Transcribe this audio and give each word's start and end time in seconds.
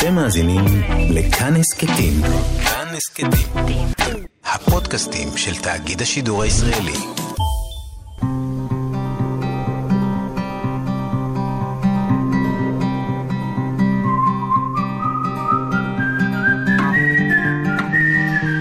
אתם 0.00 0.14
מאזינים 0.14 0.64
לכאן 1.10 1.56
הסכתים. 1.56 2.12
כאן 2.64 2.86
הסכתים. 2.96 3.86
הפודקאסטים 4.44 5.28
של 5.36 5.62
תאגיד 5.62 6.02
השידור 6.02 6.42
הישראלי. 6.42 6.92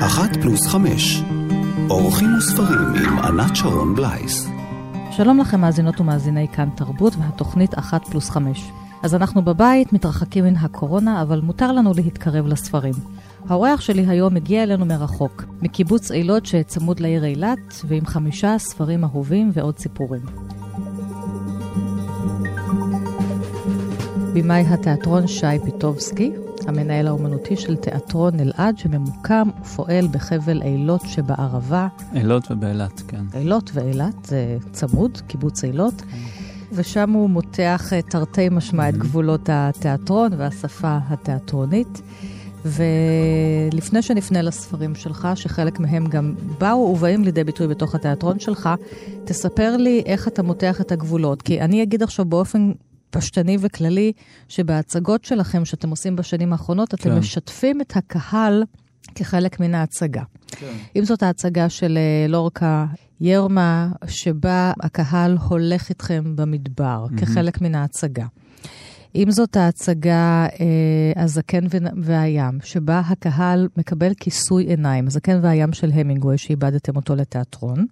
אחת 0.06 0.30
פלוס 0.42 0.68
חמש. 0.68 1.22
אורחים 1.90 2.38
וספרים 2.38 2.94
עם 3.08 3.20
ענת 3.20 3.56
שרון 3.56 3.96
בלייס. 3.96 4.48
שלום 5.12 5.40
לכם 5.40 5.62
מאזינות 5.62 6.00
ומאזיני 6.00 6.48
כאן 6.48 6.70
תרבות 6.76 7.14
והתוכנית 7.16 7.80
אחת 7.80 8.08
פלוס 8.08 8.30
חמש. 8.30 8.72
אז 9.04 9.16
אנחנו 9.16 9.42
בבית, 9.42 9.94
מתרחקים 9.94 10.44
מן 10.46 10.56
הקורונה, 10.56 11.22
אבל 11.22 11.40
מותר 11.42 11.72
לנו 11.72 11.94
להתקרב 11.96 12.48
לספרים. 12.48 12.94
האורח 13.50 13.82
שלי 13.82 14.06
היום 14.08 14.36
הגיע 14.36 14.64
אלינו 14.64 14.86
מרחוק, 14.86 15.44
מקיבוץ 15.62 16.12
אילות 16.12 16.46
שצמוד 16.46 17.00
לעיר 17.00 17.26
אילת, 17.26 17.60
ועם 17.88 18.06
חמישה 18.06 18.58
ספרים 18.58 19.04
אהובים 19.04 19.52
ועוד 19.54 19.80
סיפורים. 19.80 20.22
במאי 24.34 24.62
התיאטרון 24.62 25.28
שי 25.28 25.60
פיטובסקי, 25.66 26.32
המנהל 26.68 27.08
האומנותי 27.08 27.56
של 27.56 27.76
תיאטרון 27.76 28.40
אלעד, 28.40 28.78
שממוקם 28.78 29.50
ופועל 29.62 30.08
בחבל 30.08 30.62
אילות 30.62 31.02
שבערבה. 31.08 31.88
אילות 32.16 32.52
ובאילת, 32.52 33.02
כן. 33.08 33.24
אילות 33.34 33.72
ואילת, 33.74 34.26
זה 34.26 34.58
צמוד, 34.72 35.22
קיבוץ 35.28 35.64
אילות. 35.64 36.02
ושם 36.72 37.10
הוא 37.10 37.30
מותח 37.30 37.94
אה, 37.94 38.02
תרתי 38.02 38.50
משמע 38.50 38.90
את 38.90 38.98
גבולות 38.98 39.50
התיאטרון 39.52 40.32
והשפה 40.38 40.98
התיאטרונית. 41.10 42.02
ולפני 42.66 44.02
שנפנה 44.02 44.42
לספרים 44.42 44.96
שלך, 44.96 45.28
שחלק 45.36 45.80
מהם 45.80 46.06
גם 46.06 46.36
באו 46.58 46.78
ובאים 46.78 47.24
לידי 47.24 47.44
ביטוי 47.44 47.68
בתוך 47.68 47.96
התיאטרון 47.96 48.40
שלך, 48.40 48.70
תספר 49.26 49.78
לי 49.78 50.04
איך 50.06 50.28
אתה 50.28 50.44
מותח 50.44 50.82
את 50.82 50.92
הגבולות. 50.92 51.42
כי 51.42 51.62
אני 51.62 51.84
אגיד 51.84 52.04
עכשיו 52.04 52.26
באופן 52.26 52.72
פשטני 53.10 53.58
וכללי, 53.60 54.12
שבהצגות 54.48 55.26
שלכם 55.26 55.66
שאתם 55.66 55.90
עושים 55.90 56.16
בשנים 56.16 56.52
האחרונות, 56.52 56.94
אתם 56.94 57.10
כן. 57.10 57.18
משתפים 57.18 57.82
את 57.82 57.94
הקהל 57.96 58.64
כחלק 59.16 59.60
מן 59.60 59.76
ההצגה. 59.76 60.24
כן. 60.48 60.74
אם 60.96 61.06
זאת 61.06 61.24
ההצגה 61.24 61.70
של 61.70 61.98
אה, 61.98 62.28
לורקה 62.28 62.86
ירמה, 63.22 63.92
שבה 64.08 64.72
הקהל 64.82 65.38
הולך 65.50 65.90
איתכם 65.90 66.36
במדבר, 66.36 67.06
mm-hmm. 67.10 67.22
כחלק 67.22 67.62
מן 67.62 67.76
ההצגה. 67.76 68.26
אם 69.16 69.32
זאת 69.32 69.58
ההצגה 69.58 70.48
אה, 70.60 71.24
הזקן 71.24 71.64
והים, 72.02 72.60
שבה 72.64 73.00
הקהל 73.00 73.68
מקבל 73.78 74.14
כיסוי 74.14 74.64
עיניים, 74.64 75.08
הזקן 75.08 75.40
והים 75.42 75.74
של 75.74 75.92
המינגווי, 75.94 76.38
שאיבדתם 76.38 76.96
אותו 76.96 77.16
לתיאטרון, 77.16 77.86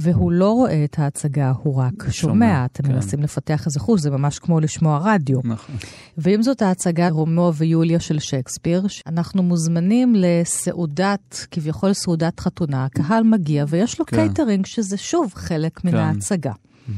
והוא 0.00 0.32
לא 0.32 0.50
רואה 0.50 0.84
את 0.84 0.98
ההצגה, 0.98 1.52
הוא 1.62 1.74
רק 1.74 1.92
שומע. 1.98 2.10
שומע. 2.10 2.64
אתם 2.64 2.82
כן. 2.82 2.92
מנסים 2.92 3.22
לפתח 3.22 3.66
איזה 3.66 3.80
חוש, 3.80 4.00
זה 4.00 4.10
ממש 4.10 4.38
כמו 4.38 4.60
לשמוע 4.60 5.00
רדיו. 5.02 5.38
נכון. 5.44 5.74
ואם 6.18 6.42
זאת 6.42 6.62
ההצגה 6.62 7.08
רומאו 7.08 7.54
ויוליה 7.54 8.00
של 8.00 8.18
שייקספיר, 8.18 8.86
אנחנו 9.06 9.42
מוזמנים 9.42 10.14
לסעודת, 10.16 11.46
כביכול 11.50 11.92
סעודת 11.92 12.40
חתונה, 12.40 12.84
הקהל 12.84 13.22
מגיע 13.22 13.64
ויש 13.68 13.98
לו 13.98 14.06
כן. 14.06 14.16
קייטרינג, 14.16 14.66
שזה 14.66 14.96
שוב 14.96 15.32
חלק 15.34 15.84
מן 15.84 15.90
כן. 15.90 15.96
ההצגה. 15.96 16.52
Mm-hmm. 16.52 16.92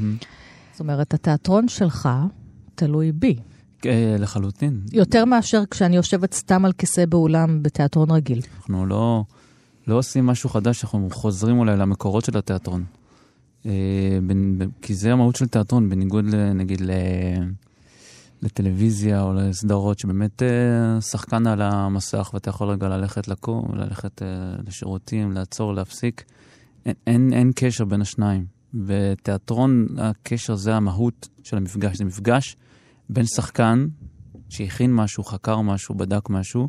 זאת 0.72 0.80
אומרת, 0.80 1.14
התיאטרון 1.14 1.68
שלך 1.68 2.08
תלוי 2.74 3.12
בי. 3.12 3.36
אה, 3.86 4.16
לחלוטין. 4.18 4.80
יותר 4.92 5.24
מאשר 5.24 5.62
כשאני 5.70 5.96
יושבת 5.96 6.34
סתם 6.34 6.64
על 6.64 6.72
כיסא 6.72 7.06
באולם 7.06 7.62
בתיאטרון 7.62 8.10
רגיל. 8.10 8.40
אנחנו 8.56 8.86
לא... 8.86 9.24
לא 9.86 9.94
עושים 9.94 10.26
משהו 10.26 10.48
חדש, 10.48 10.84
אנחנו 10.84 11.08
חוזרים 11.12 11.58
אולי 11.58 11.76
למקורות 11.76 12.24
של 12.24 12.38
התיאטרון. 12.38 12.84
אה, 13.66 14.18
כי 14.82 14.94
זה 14.94 15.12
המהות 15.12 15.36
של 15.36 15.46
תיאטרון, 15.46 15.88
בניגוד 15.88 16.24
נגיד 16.54 16.82
לטלוויזיה 18.42 19.22
או 19.22 19.32
לסדרות, 19.34 19.98
שבאמת 19.98 20.42
אה, 20.42 21.00
שחקן 21.00 21.46
על 21.46 21.62
המסך 21.62 22.30
ואתה 22.34 22.50
יכול 22.50 22.68
רגע 22.68 22.88
ללכת 22.88 23.28
לקום, 23.28 23.74
ללכת 23.74 24.22
אה, 24.22 24.28
לשירותים, 24.66 25.32
לעצור, 25.32 25.74
להפסיק. 25.74 26.24
אין, 26.86 26.94
אין, 27.06 27.32
אין 27.32 27.52
קשר 27.54 27.84
בין 27.84 28.00
השניים. 28.00 28.46
ותיאטרון, 28.84 29.86
הקשר 29.98 30.54
זה 30.54 30.74
המהות 30.76 31.28
של 31.44 31.56
המפגש. 31.56 31.96
זה 31.96 32.04
מפגש 32.04 32.56
בין 33.08 33.26
שחקן 33.26 33.86
שהכין 34.48 34.94
משהו, 34.94 35.24
חקר 35.24 35.60
משהו, 35.60 35.94
בדק 35.94 36.30
משהו, 36.30 36.68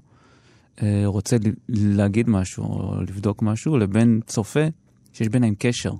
רוצה 1.06 1.38
להגיד 1.69 2.30
משהו 2.30 2.64
או 2.64 3.02
לבדוק 3.02 3.42
משהו, 3.42 3.78
לבין 3.78 4.19
צופה 4.28 4.66
שיש 5.14 5.30
ביניהם 5.30 5.53
קשר. 5.59 5.94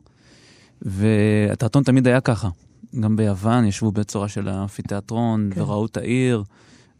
והתיאטרון 0.82 1.84
תמיד 1.84 2.08
היה 2.08 2.22
ככה. 2.22 2.50
גם 3.00 3.16
ביוון 3.16 3.66
ישבו 3.66 3.92
בצורה 3.92 4.28
של 4.28 4.48
האפיתיאטרון 4.48 5.50
כן. 5.54 5.62
וראו 5.62 5.86
את 5.86 5.98
העיר. 5.98 6.44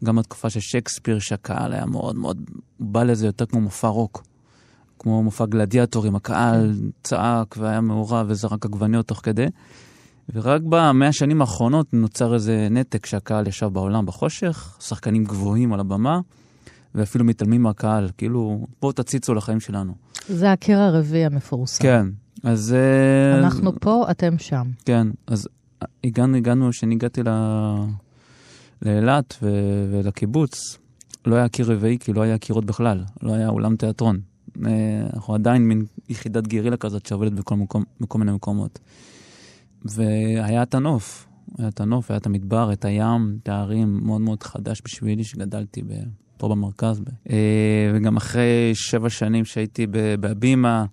גם 0.04 0.16
בתקופה 0.16 0.50
של 0.50 0.60
שייקספיר, 0.60 1.18
שהקהל 1.18 1.72
היה 1.72 1.86
מאוד 1.86 2.16
מאוד, 2.16 2.50
הוא 2.78 2.88
בא 2.88 3.02
לזה 3.02 3.26
יותר 3.26 3.46
כמו 3.46 3.60
מופע 3.60 3.88
רוק. 3.88 4.24
כמו 4.98 5.22
מופע 5.22 5.46
גלדיאטורים, 5.46 6.16
הקהל 6.16 6.74
כן. 6.80 6.88
צעק 7.02 7.54
והיה 7.58 7.80
מעורב 7.80 8.26
וזרק 8.28 8.66
עגבניות 8.66 9.06
תוך 9.06 9.20
כדי. 9.22 9.46
ורק 10.34 10.62
במאה 10.68 11.08
השנים 11.08 11.40
האחרונות 11.40 11.94
נוצר 11.94 12.34
איזה 12.34 12.68
נתק 12.70 13.06
שהקהל 13.06 13.46
ישב 13.46 13.66
בעולם 13.66 14.06
בחושך, 14.06 14.76
שחקנים 14.80 15.24
גבוהים 15.24 15.72
על 15.72 15.80
הבמה, 15.80 16.20
ואפילו 16.94 17.24
מתעלמים 17.24 17.62
מהקהל, 17.62 18.10
כאילו, 18.18 18.66
בואו 18.80 18.92
תציצו 18.92 19.34
לחיים 19.34 19.60
שלנו. 19.60 19.94
זה 20.28 20.52
הקיר 20.52 20.78
הרביעי 20.78 21.24
המפורסם. 21.24 21.82
כן, 21.82 22.06
אז... 22.42 22.74
אה, 22.74 23.38
אנחנו 23.38 23.80
פה, 23.80 24.06
אתם 24.10 24.38
שם. 24.38 24.70
כן, 24.84 25.06
אז 25.26 25.48
הגענו, 26.04 26.36
הגענו, 26.36 26.70
כשאני 26.70 26.94
הגעתי. 26.94 27.20
לאילת 28.82 29.34
ו... 29.42 29.48
ולקיבוץ, 29.90 30.78
לא 31.26 31.36
היה 31.36 31.48
קיר 31.48 31.72
רביעי, 31.72 31.98
כי 31.98 32.12
לא 32.12 32.22
היה 32.22 32.38
קירות 32.38 32.64
בכלל, 32.64 33.04
לא 33.22 33.34
היה 33.34 33.48
אולם 33.48 33.76
תיאטרון. 33.76 34.20
אה, 34.66 34.70
אנחנו 35.14 35.34
עדיין 35.34 35.68
מין 35.68 35.84
יחידת 36.08 36.46
גרילה 36.46 36.76
כזאת 36.76 37.06
שעובדת 37.06 37.32
בכל, 37.32 37.56
מקום, 37.56 37.84
בכל 38.00 38.18
מיני 38.18 38.32
מקומות. 38.32 38.78
והיה 39.84 40.62
את 40.62 40.74
הנוף, 40.74 41.28
היה 41.58 41.68
את 41.68 41.80
הנוף, 41.80 42.10
היה 42.10 42.18
את 42.18 42.26
המדבר, 42.26 42.72
את 42.72 42.84
הים, 42.84 43.38
את 43.42 43.48
הערים, 43.48 44.00
מאוד 44.02 44.20
מאוד 44.20 44.42
חדש 44.42 44.82
בשבילי, 44.84 45.24
שגדלתי 45.24 45.82
ב... 45.82 45.92
פה 46.42 46.48
במרכז. 46.48 47.00
אה, 47.30 47.36
וגם 47.94 48.16
אחרי 48.16 48.70
שבע 48.74 49.10
שנים 49.10 49.44
שהייתי 49.44 49.86
בהבימה, 50.20 50.84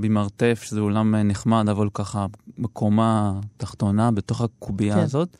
במרתף, 0.00 0.60
שזה 0.64 0.80
אולם 0.80 1.14
נחמד, 1.14 1.68
אבל 1.68 1.88
ככה 1.94 2.26
בקומה 2.58 3.40
תחתונה, 3.56 4.10
בתוך 4.10 4.40
הקובייה 4.40 4.94
כן. 4.94 5.00
הזאת, 5.00 5.36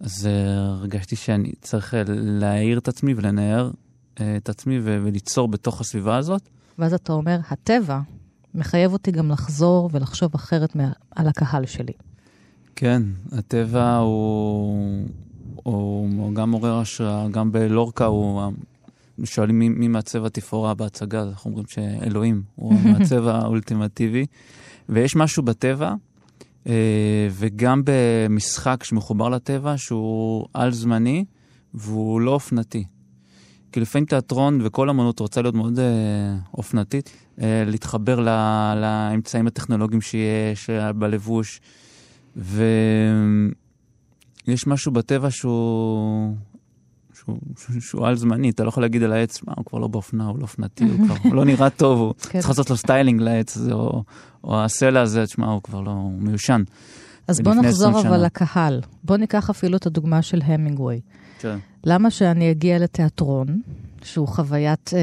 אז 0.00 0.26
אה, 0.26 0.32
הרגשתי 0.56 1.16
שאני 1.16 1.52
צריך 1.60 1.94
אה, 1.94 2.02
להעיר 2.06 2.78
את 2.78 2.88
עצמי 2.88 3.14
ולנער 3.16 3.70
את 4.14 4.48
עצמי 4.48 4.80
וליצור 4.82 5.48
בתוך 5.48 5.80
הסביבה 5.80 6.16
הזאת. 6.16 6.48
ואז 6.78 6.94
אתה 6.94 7.12
אומר, 7.12 7.38
הטבע 7.50 8.00
מחייב 8.54 8.92
אותי 8.92 9.10
גם 9.10 9.30
לחזור 9.30 9.90
ולחשוב 9.92 10.34
אחרת 10.34 10.76
על 11.16 11.28
הקהל 11.28 11.66
שלי. 11.66 11.92
כן, 12.76 13.02
הטבע 13.32 13.96
הוא, 13.96 15.06
הוא 15.62 16.34
גם 16.34 16.50
מעורר 16.50 16.78
השראה, 16.78 17.28
גם 17.28 17.52
בלורקה 17.52 18.04
הוא... 18.04 18.42
שואלים 19.24 19.58
מי, 19.58 19.68
מי 19.68 19.88
מעצב 19.88 20.24
התפאורה 20.24 20.74
בהצגה, 20.74 21.22
אנחנו 21.22 21.50
אומרים 21.50 21.66
שאלוהים 21.68 22.42
הוא 22.54 22.74
המעצב 22.84 23.26
האולטימטיבי. 23.26 24.26
ויש 24.88 25.16
משהו 25.16 25.42
בטבע, 25.42 25.94
אה, 26.66 27.28
וגם 27.30 27.82
במשחק 27.84 28.84
שמחובר 28.84 29.28
לטבע, 29.28 29.74
שהוא 29.76 30.46
על-זמני 30.54 31.24
והוא 31.74 32.20
לא 32.20 32.30
אופנתי. 32.30 32.84
כי 33.72 33.80
לפעמים 33.80 34.06
תיאטרון 34.06 34.60
וכל 34.64 34.90
אמנות 34.90 35.20
רוצה 35.20 35.42
להיות 35.42 35.54
מאוד 35.54 35.78
אה, 35.78 35.84
אופנתית, 36.54 37.10
אה, 37.40 37.64
להתחבר 37.66 38.20
ל, 38.20 38.28
לאמצעים 38.76 39.46
הטכנולוגיים 39.46 40.00
שיש 40.00 40.70
בלבוש. 40.96 41.60
ו... 42.36 42.64
יש 44.46 44.66
משהו 44.66 44.92
בטבע 44.92 45.30
שהוא... 45.30 46.36
שהוא, 47.14 47.38
שהוא, 47.56 47.80
שהוא 47.80 48.06
על 48.06 48.16
זמני, 48.16 48.50
אתה 48.50 48.64
לא 48.64 48.68
יכול 48.68 48.82
להגיד 48.82 49.02
על 49.02 49.12
העץ, 49.12 49.42
מה, 49.46 49.52
הוא 49.56 49.64
כבר 49.64 49.78
לא 49.78 49.88
באופנה, 49.88 50.26
הוא 50.26 50.38
לא 50.38 50.42
אופנתי, 50.42 50.84
הוא 50.84 51.06
כבר 51.06 51.14
הוא 51.24 51.34
לא 51.34 51.44
נראה 51.44 51.70
טוב, 51.70 51.98
הוא 51.98 52.14
כן. 52.14 52.38
צריך 52.38 52.48
לעשות 52.48 52.70
לו 52.70 52.76
סטיילינג 52.76 53.20
לעץ 53.20 53.56
הזה, 53.56 53.72
או, 53.72 54.04
או 54.44 54.64
הסלע 54.64 55.00
הזה, 55.00 55.24
תשמע, 55.24 55.46
הוא 55.46 55.62
כבר 55.62 55.80
לא, 55.80 55.90
הוא 55.90 56.22
מיושן. 56.22 56.62
אז 57.28 57.40
בוא 57.40 57.54
נחזור 57.54 58.00
אבל 58.00 58.24
לקהל. 58.24 58.80
בוא 59.04 59.16
ניקח 59.16 59.50
אפילו 59.50 59.76
את 59.76 59.86
הדוגמה 59.86 60.22
של 60.22 60.40
המינגווי. 60.44 61.00
כן. 61.38 61.58
למה 61.84 62.10
שאני 62.10 62.50
אגיע 62.50 62.78
לתיאטרון, 62.78 63.60
שהוא 64.02 64.28
חוויית 64.28 64.90
אה, 64.94 65.00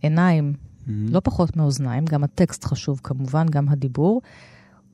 עיניים, 0.00 0.52
mm-hmm. 0.52 0.90
לא 1.10 1.20
פחות 1.20 1.56
מאוזניים, 1.56 2.04
גם 2.04 2.24
הטקסט 2.24 2.64
חשוב 2.64 3.00
כמובן, 3.02 3.46
גם 3.50 3.68
הדיבור, 3.68 4.22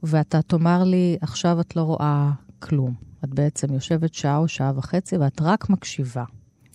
ואתה 0.03 0.43
תאמר 0.43 0.85
לי, 0.85 1.17
עכשיו 1.21 1.61
את 1.61 1.77
לא 1.77 1.83
רואה 1.83 2.31
כלום. 2.59 3.12
את 3.25 3.35
בעצם 3.35 3.75
יושבת 3.75 4.15
שעה 4.15 4.37
או 4.37 4.49
שעה 4.49 4.73
וחצי 4.77 5.17
ואת 5.17 5.41
רק 5.41 5.71
מקשיבה. 5.71 6.25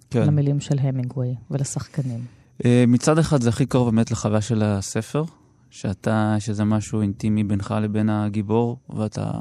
כן. 0.10 0.28
למילים 0.28 0.60
של 0.60 0.80
המינגווי 0.80 1.36
ולשחקנים. 1.52 2.26
אה, 2.66 2.84
מצד 2.88 3.18
אחד 3.18 3.42
זה 3.42 3.50
הכי 3.50 3.66
קרוב 3.66 3.90
באמת 3.90 4.12
לחוויה 4.12 4.42
של 4.42 4.64
הספר, 4.64 5.24
שאתה, 5.70 6.36
שזה 6.40 6.64
משהו 6.64 7.02
אינטימי 7.02 7.44
בינך 7.44 7.76
לבין 7.82 8.10
הגיבור, 8.10 8.78
ואתה 8.90 9.32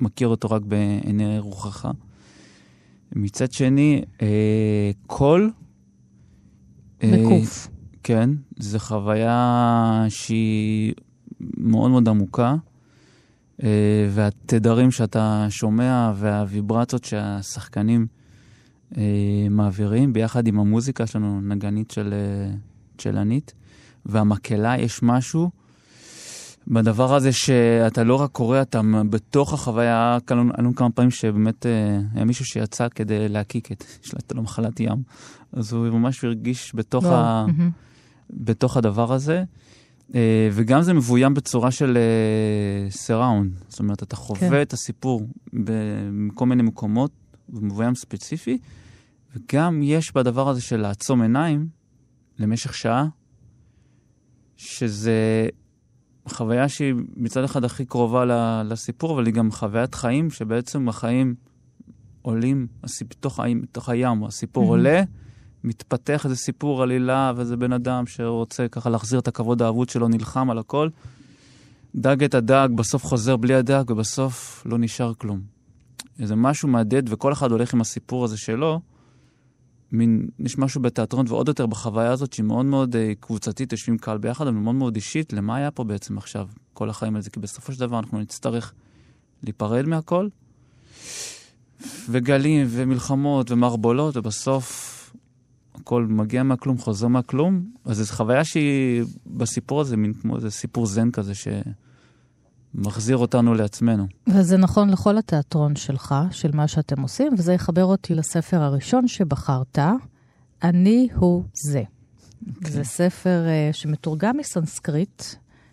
מכיר 0.00 0.28
אותו 0.28 0.50
רק 0.50 0.62
בעיני 0.62 1.38
רוחך. 1.38 1.88
מצד 3.16 3.52
שני, 3.52 4.02
אה, 4.22 4.90
קול... 5.06 5.50
מקוף. 7.02 7.66
אה, 7.66 7.72
כן, 8.02 8.30
זו 8.58 8.78
חוויה 8.78 10.04
שהיא 10.08 10.94
מאוד 11.40 11.90
מאוד 11.90 12.08
עמוקה, 12.08 12.50
אה, 12.50 12.56
והתדרים 14.10 14.90
שאתה 14.90 15.46
שומע 15.50 16.12
והוויברציות 16.16 17.04
שהשחקנים 17.04 18.06
אה, 18.96 19.02
מעבירים, 19.50 20.12
ביחד 20.12 20.46
עם 20.46 20.58
המוזיקה, 20.58 21.04
יש 21.04 21.16
לנו 21.16 21.40
נגנית 21.40 21.90
של 21.90 22.12
אה, 22.12 22.54
צ'לנית, 22.98 23.54
והמקהלה, 24.06 24.78
יש 24.78 25.02
משהו 25.02 25.50
בדבר 26.68 27.14
הזה 27.14 27.32
שאתה 27.32 28.04
לא 28.04 28.14
רק 28.14 28.30
קורא, 28.30 28.62
אתה 28.62 28.80
בתוך 29.10 29.52
החוויה, 29.52 30.18
היו 30.30 30.44
לנו 30.58 30.74
כמה 30.74 30.90
פעמים 30.90 31.10
שבאמת 31.10 31.66
אה, 31.66 32.00
היה 32.14 32.24
מישהו 32.24 32.44
שיצא 32.44 32.88
כדי 32.88 33.28
להקיק 33.28 33.72
את, 33.72 33.84
יש 34.04 34.14
לו 34.34 34.42
מחלת 34.42 34.80
ים, 34.80 35.02
אז 35.52 35.72
הוא 35.72 35.88
ממש 35.88 36.24
הרגיש 36.24 36.72
בתוך, 36.74 37.04
לא. 37.04 37.14
ה. 37.14 37.46
בתוך 38.30 38.76
הדבר 38.76 39.12
הזה. 39.12 39.44
אה, 40.14 40.48
וגם 40.52 40.82
זה 40.82 40.94
מבוים 40.94 41.34
בצורה 41.34 41.70
של 41.70 41.98
סיראונד, 42.90 43.52
אה, 43.54 43.64
זאת 43.68 43.78
אומרת, 43.78 44.02
אתה 44.02 44.16
חווה 44.16 44.50
כן. 44.50 44.62
את 44.62 44.72
הסיפור 44.72 45.26
בכל 45.52 46.46
מיני 46.46 46.62
מקומות, 46.62 47.10
מבוים 47.48 47.94
ספציפי, 47.94 48.58
וגם 49.36 49.80
יש 49.82 50.14
בדבר 50.14 50.48
הזה 50.48 50.60
של 50.60 50.76
לעצום 50.76 51.22
עיניים 51.22 51.68
למשך 52.38 52.74
שעה, 52.74 53.06
שזה 54.56 55.48
חוויה 56.28 56.68
שהיא 56.68 56.94
מצד 57.16 57.44
אחד 57.44 57.64
הכי 57.64 57.84
קרובה 57.84 58.24
לסיפור, 58.64 59.14
אבל 59.14 59.26
היא 59.26 59.34
גם 59.34 59.50
חוויית 59.50 59.94
חיים, 59.94 60.30
שבעצם 60.30 60.88
החיים 60.88 61.34
עולים 62.22 62.66
בתוך, 63.08 63.40
בתוך 63.62 63.88
הים, 63.88 64.24
הסיפור 64.24 64.64
mm-hmm. 64.64 64.68
עולה, 64.68 65.02
מתפתח 65.66 66.24
איזה 66.24 66.36
סיפור 66.36 66.82
עלילה, 66.82 67.32
ואיזה 67.36 67.56
בן 67.56 67.72
אדם 67.72 68.06
שרוצה 68.06 68.68
ככה 68.68 68.90
להחזיר 68.90 69.18
את 69.18 69.28
הכבוד 69.28 69.62
האבוד 69.62 69.88
שלו, 69.88 70.08
נלחם 70.08 70.50
על 70.50 70.58
הכל. 70.58 70.88
דג 71.94 72.24
את 72.24 72.34
הדג, 72.34 72.68
בסוף 72.74 73.04
חוזר 73.04 73.36
בלי 73.36 73.54
הדג, 73.54 73.84
ובסוף 73.90 74.62
לא 74.66 74.78
נשאר 74.78 75.14
כלום. 75.14 75.40
איזה 76.20 76.36
משהו 76.36 76.68
מהדהד, 76.68 77.08
וכל 77.12 77.32
אחד 77.32 77.50
הולך 77.50 77.74
עם 77.74 77.80
הסיפור 77.80 78.24
הזה 78.24 78.36
שלו. 78.36 78.80
מין, 79.92 80.28
יש 80.38 80.58
משהו 80.58 80.82
בתיאטרון 80.82 81.26
ועוד 81.28 81.48
יותר 81.48 81.66
בחוויה 81.66 82.12
הזאת 82.12 82.32
שהיא 82.32 82.46
מאוד 82.46 82.66
מאוד 82.66 82.94
uh, 82.94 82.98
קבוצתית, 83.20 83.72
יושבים 83.72 83.98
קהל 83.98 84.18
ביחד, 84.18 84.46
אבל 84.46 84.56
מאוד 84.56 84.74
מאוד 84.74 84.94
אישית, 84.94 85.32
למה 85.32 85.56
היה 85.56 85.70
פה 85.70 85.84
בעצם 85.84 86.18
עכשיו 86.18 86.48
כל 86.72 86.90
החיים 86.90 87.16
הזה? 87.16 87.30
כי 87.30 87.40
בסופו 87.40 87.72
של 87.72 87.80
דבר 87.80 87.98
אנחנו 87.98 88.20
נצטרך 88.20 88.72
להיפרד 89.42 89.86
מהכל, 89.86 90.28
וגלים 92.10 92.66
ומלחמות 92.70 93.50
ומערבולות, 93.50 94.16
ובסוף 94.16 94.85
הכל 95.80 96.06
מגיע 96.06 96.42
מהכלום, 96.42 96.78
חוזר 96.78 97.08
מהכלום. 97.08 97.64
אז 97.84 97.96
זו 97.96 98.14
חוויה 98.14 98.44
שהיא 98.44 99.04
בסיפור 99.26 99.80
הזה, 99.80 99.96
מין 99.96 100.12
כמו 100.12 100.36
איזה 100.36 100.50
סיפור 100.50 100.86
זן 100.86 101.10
כזה 101.10 101.34
ש... 101.34 101.48
מחזיר 102.76 103.16
אותנו 103.16 103.54
לעצמנו. 103.54 104.06
וזה 104.26 104.56
נכון 104.56 104.90
לכל 104.90 105.18
התיאטרון 105.18 105.76
שלך, 105.76 106.14
של 106.30 106.50
מה 106.54 106.68
שאתם 106.68 107.02
עושים, 107.02 107.32
וזה 107.38 107.52
יחבר 107.52 107.84
אותי 107.84 108.14
לספר 108.14 108.62
הראשון 108.62 109.08
שבחרת, 109.08 109.78
אני 110.62 111.08
הוא 111.14 111.44
זה. 111.52 111.82
Okay. 111.82 112.48
אוקיי. 112.56 112.70
זה 112.70 112.84
ספר 112.84 113.44
uh, 113.46 113.76
שמתורגם 113.76 114.36
מסנסקריט 114.36 115.22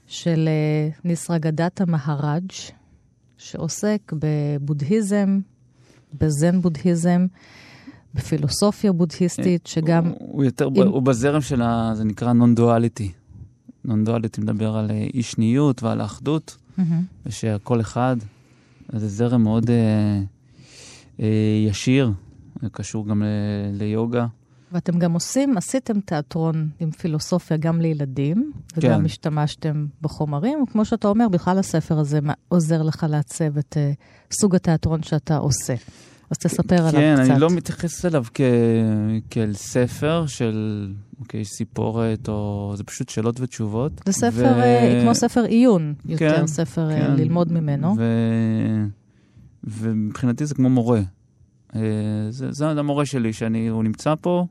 של 0.07 0.50
uh, 0.95 1.01
ניסרגדתה 1.03 1.85
מהראג', 1.85 2.51
שעוסק 3.38 4.13
בבודהיזם, 4.19 5.39
בזן 6.13 6.61
בודהיזם, 6.61 7.25
בפילוסופיה 8.13 8.92
בודהיסטית, 8.92 9.68
שגם... 9.68 10.06
הוא, 10.06 10.15
הוא 10.19 10.44
יותר, 10.44 10.68
עם... 10.75 10.88
הוא 10.88 11.01
בזרם 11.01 11.42
של 11.42 11.62
ה... 11.62 11.92
זה 11.95 12.04
נקרא 12.04 12.33
נון-דואליטי. 12.33 13.12
נון-דואליטי 13.86 14.42
מדבר 14.42 14.77
על 14.77 14.92
אי 15.13 15.24
שניות 15.24 15.83
ועל 15.83 16.01
האחדות. 16.01 16.57
mm-hmm. 16.77 16.81
ושכל 17.25 17.81
אחד, 17.81 18.18
זה 18.92 19.07
זרם 19.07 19.44
מאוד 19.44 19.69
אה, 19.69 20.21
אה, 21.19 21.65
ישיר, 21.68 22.12
קשור 22.71 23.07
גם 23.07 23.24
ל, 23.24 23.25
ליוגה. 23.74 24.25
ואתם 24.71 25.00
גם 25.00 25.13
עושים, 25.13 25.57
עשיתם 25.57 26.00
תיאטרון 26.00 26.69
עם 26.80 26.92
פילוסופיה 26.92 27.57
גם 27.57 27.81
לילדים, 27.81 28.51
וגם 28.77 29.00
כן. 29.00 29.06
השתמשתם 29.06 29.86
בחומרים, 30.01 30.63
וכמו 30.63 30.86
שאתה 30.86 31.07
אומר, 31.07 31.27
בכלל 31.30 31.60
הספר 31.60 32.00
הזה 32.00 32.19
עוזר 32.48 32.81
לך 32.81 33.06
לעצב 33.10 33.57
את 33.57 33.77
uh, 33.77 34.33
סוג 34.33 34.56
התיאטרון 34.56 35.04
שאתה 35.04 35.38
עושה. 35.38 35.74
אז 36.33 36.38
תספר 36.38 36.75
עליו 36.75 36.89
קצת. 36.89 36.97
כן, 36.97 37.31
אני 37.31 37.39
לא 37.39 37.50
מתייחס 37.50 38.06
אליו 38.06 38.24
כ... 38.33 38.41
כאל 39.30 39.53
ספר 39.53 40.25
של 40.27 40.88
אוקיי, 41.19 41.45
סיפורת, 41.45 42.30
או 42.30 42.74
זה 42.75 42.83
פשוט 42.83 43.09
שאלות 43.09 43.39
ותשובות. 43.39 44.01
זה 44.06 44.12
ספר, 44.12 44.53
ו... 44.56 44.62
אה, 44.62 45.00
כמו 45.03 45.15
ספר 45.15 45.44
עיון, 45.44 45.94
יותר 46.06 46.35
כן, 46.35 46.47
ספר 46.47 46.89
אה, 46.89 47.00
כן. 47.00 47.15
ללמוד 47.15 47.51
ממנו. 47.51 47.95
ו... 47.97 48.03
ומבחינתי 49.63 50.45
זה 50.45 50.56
כמו 50.56 50.69
מורה. 50.69 51.01
אה, 51.75 51.81
זה, 52.30 52.51
זה 52.51 52.69
המורה 52.69 53.06
שלי, 53.06 53.33
שהוא 53.33 53.83
נמצא 53.83 54.13
פה, 54.21 54.45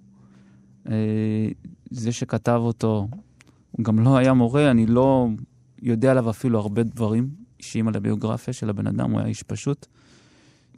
זה 1.90 2.12
שכתב 2.12 2.60
אותו, 2.62 3.08
הוא 3.70 3.84
גם 3.84 3.98
לא 3.98 4.16
היה 4.16 4.32
מורה, 4.32 4.70
אני 4.70 4.86
לא 4.86 5.28
יודע 5.82 6.10
עליו 6.10 6.30
אפילו 6.30 6.58
הרבה 6.58 6.82
דברים 6.82 7.30
אישיים 7.58 7.88
על 7.88 7.96
הביוגרפיה 7.96 8.54
של 8.54 8.70
הבן 8.70 8.86
אדם, 8.86 9.10
הוא 9.10 9.20
היה 9.20 9.28
איש 9.28 9.42
פשוט. 9.42 9.86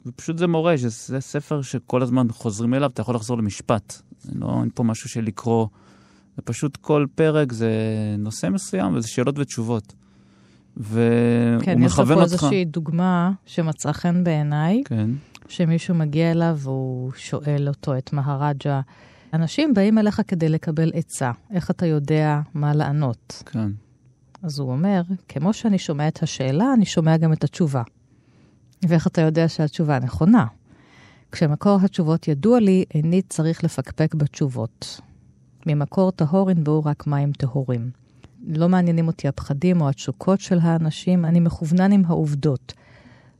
ופשוט 0.05 0.37
זה 0.37 0.47
מורה, 0.47 0.77
שזה 0.77 1.19
ספר 1.19 1.61
שכל 1.61 2.01
הזמן 2.01 2.27
חוזרים 2.31 2.73
אליו, 2.73 2.89
אתה 2.89 3.01
יכול 3.01 3.15
לחזור 3.15 3.37
למשפט. 3.37 4.01
לא, 4.35 4.57
אין 4.61 4.69
פה 4.75 4.83
משהו 4.83 5.09
של 5.09 5.21
לקרוא, 5.21 5.67
זה 6.35 6.41
פשוט 6.41 6.77
כל 6.77 7.05
פרק 7.15 7.51
זה 7.51 7.69
נושא 8.17 8.47
מסוים, 8.49 8.95
וזה 8.95 9.07
שאלות 9.07 9.39
ותשובות. 9.39 9.93
והוא 10.77 11.63
כן, 11.63 11.79
מכוון 11.79 11.81
אותך... 11.81 11.95
כן, 11.97 12.13
יש 12.13 12.17
פה 12.17 12.23
איזושהי 12.23 12.65
דוגמה 12.65 13.31
שמצאה 13.45 13.93
חן 13.93 14.23
בעיניי, 14.23 14.83
כן. 14.85 15.09
שמישהו 15.47 15.95
מגיע 15.95 16.31
אליו 16.31 16.57
והוא 16.59 17.11
שואל 17.15 17.67
אותו, 17.67 17.97
את 17.97 18.13
מהרג'ה, 18.13 18.81
אנשים 19.33 19.73
באים 19.73 19.97
אליך 19.97 20.21
כדי 20.27 20.49
לקבל 20.49 20.91
עצה, 20.93 21.31
איך 21.51 21.71
אתה 21.71 21.85
יודע 21.85 22.39
מה 22.53 22.73
לענות? 22.73 23.43
כן. 23.45 23.69
אז 24.43 24.59
הוא 24.59 24.71
אומר, 24.71 25.01
כמו 25.27 25.53
שאני 25.53 25.77
שומע 25.77 26.07
את 26.07 26.23
השאלה, 26.23 26.73
אני 26.73 26.85
שומע 26.85 27.17
גם 27.17 27.33
את 27.33 27.43
התשובה. 27.43 27.81
ואיך 28.87 29.07
אתה 29.07 29.21
יודע 29.21 29.49
שהתשובה 29.49 29.99
נכונה? 29.99 30.45
כשמקור 31.31 31.77
התשובות 31.83 32.27
ידוע 32.27 32.59
לי, 32.59 32.85
איני 32.93 33.21
צריך 33.21 33.63
לפקפק 33.63 34.15
בתשובות. 34.15 35.01
ממקור 35.65 36.11
טהור 36.11 36.51
ינבעו 36.51 36.83
רק 36.85 37.07
מים 37.07 37.31
טהורים. 37.31 37.91
לא 38.47 38.69
מעניינים 38.69 39.07
אותי 39.07 39.27
הפחדים 39.27 39.81
או 39.81 39.89
התשוקות 39.89 40.39
של 40.39 40.59
האנשים, 40.61 41.25
אני 41.25 41.39
מכוונן 41.39 41.91
עם 41.91 42.03
העובדות, 42.07 42.73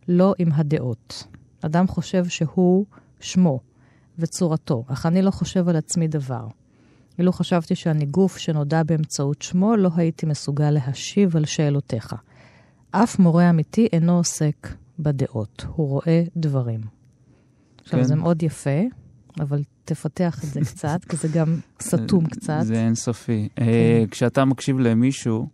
לא 0.07 0.33
עם 0.37 0.49
הדעות. 0.53 1.27
אדם 1.61 1.87
חושב 1.87 2.25
שהוא 2.25 2.85
שמו 3.19 3.59
וצורתו, 4.19 4.83
אך 4.87 5.05
אני 5.05 5.21
לא 5.21 5.31
חושב 5.31 5.69
על 5.69 5.75
עצמי 5.75 6.07
דבר. 6.07 6.47
אילו 7.19 7.31
חשבתי 7.31 7.75
שאני 7.75 8.05
גוף 8.05 8.37
שנודע 8.37 8.83
באמצעות 8.83 9.41
שמו, 9.41 9.75
לא 9.75 9.89
הייתי 9.95 10.25
מסוגל 10.25 10.71
להשיב 10.71 11.37
על 11.37 11.45
שאלותיך. 11.45 12.15
אף 12.91 13.19
מורה 13.19 13.49
אמיתי 13.49 13.87
אינו 13.93 14.17
עוסק 14.17 14.67
בדעות, 14.99 15.65
הוא 15.75 15.87
רואה 15.87 16.23
דברים. 16.37 16.81
עכשיו, 17.81 17.99
כן. 17.99 18.05
זה 18.05 18.15
מאוד 18.15 18.43
יפה, 18.43 18.79
אבל 19.39 19.63
תפתח 19.85 20.43
את 20.43 20.49
זה 20.49 20.61
קצת, 20.71 21.05
כי 21.09 21.15
זה 21.17 21.27
גם 21.27 21.59
סתום 21.81 22.25
קצת. 22.25 22.59
זה 22.63 22.85
אינסופי. 22.85 23.49
כן. 23.55 23.63
Uh, 23.63 24.09
כשאתה 24.11 24.45
מקשיב 24.45 24.79
למישהו, 24.79 25.47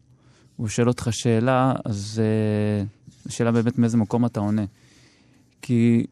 הוא 0.55 0.67
שואל 0.67 0.87
אותך 0.87 1.07
שאלה, 1.11 1.73
אז 1.85 2.21
uh, 2.21 3.27
השאלה 3.29 3.51
באמת 3.51 3.77
מאיזה 3.77 3.97
מקום 3.97 4.25
אתה 4.25 4.39
עונה. 4.39 4.65
כי 5.61 6.05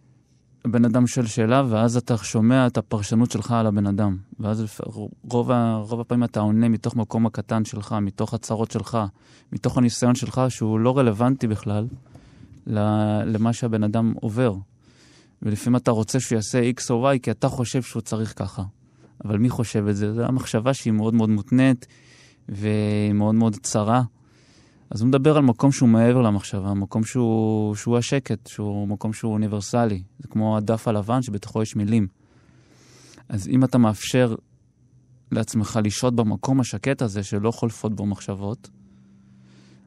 הבן 0.65 0.85
אדם 0.85 1.07
שואל 1.07 1.25
שאלה, 1.25 1.63
ואז 1.69 1.97
אתה 1.97 2.17
שומע 2.17 2.67
את 2.67 2.77
הפרשנות 2.77 3.31
שלך 3.31 3.51
על 3.51 3.67
הבן 3.67 3.87
אדם. 3.87 4.17
ואז 4.39 4.65
רוב, 4.85 5.51
רוב 5.77 6.01
הפעמים 6.01 6.23
אתה 6.23 6.39
עונה 6.39 6.69
מתוך 6.69 6.95
מקום 6.95 7.25
הקטן 7.25 7.65
שלך, 7.65 7.95
מתוך 8.01 8.33
הצרות 8.33 8.71
שלך, 8.71 8.97
מתוך 9.51 9.77
הניסיון 9.77 10.15
שלך, 10.15 10.41
שהוא 10.49 10.79
לא 10.79 10.97
רלוונטי 10.97 11.47
בכלל 11.47 11.87
למה 13.25 13.53
שהבן 13.53 13.83
אדם 13.83 14.13
עובר. 14.21 14.55
ולפעמים 15.41 15.75
אתה 15.75 15.91
רוצה 15.91 16.19
שהוא 16.19 16.35
יעשה 16.35 16.71
X 16.77 16.83
או 16.89 17.11
Y 17.11 17.19
כי 17.23 17.31
אתה 17.31 17.49
חושב 17.49 17.81
שהוא 17.81 18.01
צריך 18.01 18.39
ככה. 18.39 18.63
אבל 19.25 19.37
מי 19.37 19.49
חושב 19.49 19.87
את 19.87 19.95
זה? 19.95 20.13
זו 20.13 20.23
המחשבה 20.23 20.73
שהיא 20.73 20.93
מאוד 20.93 21.13
מאוד 21.13 21.29
מותנית 21.29 21.87
ומאוד 22.49 23.35
מאוד 23.35 23.55
צרה. 23.55 24.01
אז 24.89 25.01
הוא 25.01 25.07
מדבר 25.07 25.37
על 25.37 25.43
מקום 25.43 25.71
שהוא 25.71 25.89
מעבר 25.89 26.21
למחשבה, 26.21 26.73
מקום 26.73 27.03
שהוא, 27.03 27.75
שהוא 27.75 27.97
השקט, 27.97 28.47
שהוא 28.47 28.87
מקום 28.87 29.13
שהוא 29.13 29.33
אוניברסלי. 29.33 30.03
זה 30.19 30.27
כמו 30.27 30.57
הדף 30.57 30.87
הלבן 30.87 31.21
שבתוכו 31.21 31.61
יש 31.61 31.75
מילים. 31.75 32.07
אז 33.29 33.47
אם 33.47 33.63
אתה 33.63 33.77
מאפשר 33.77 34.35
לעצמך 35.31 35.79
לשהות 35.83 36.15
במקום 36.15 36.59
השקט 36.59 37.01
הזה 37.01 37.23
שלא 37.23 37.51
חולפות 37.51 37.95
בו 37.95 38.05
מחשבות, 38.05 38.69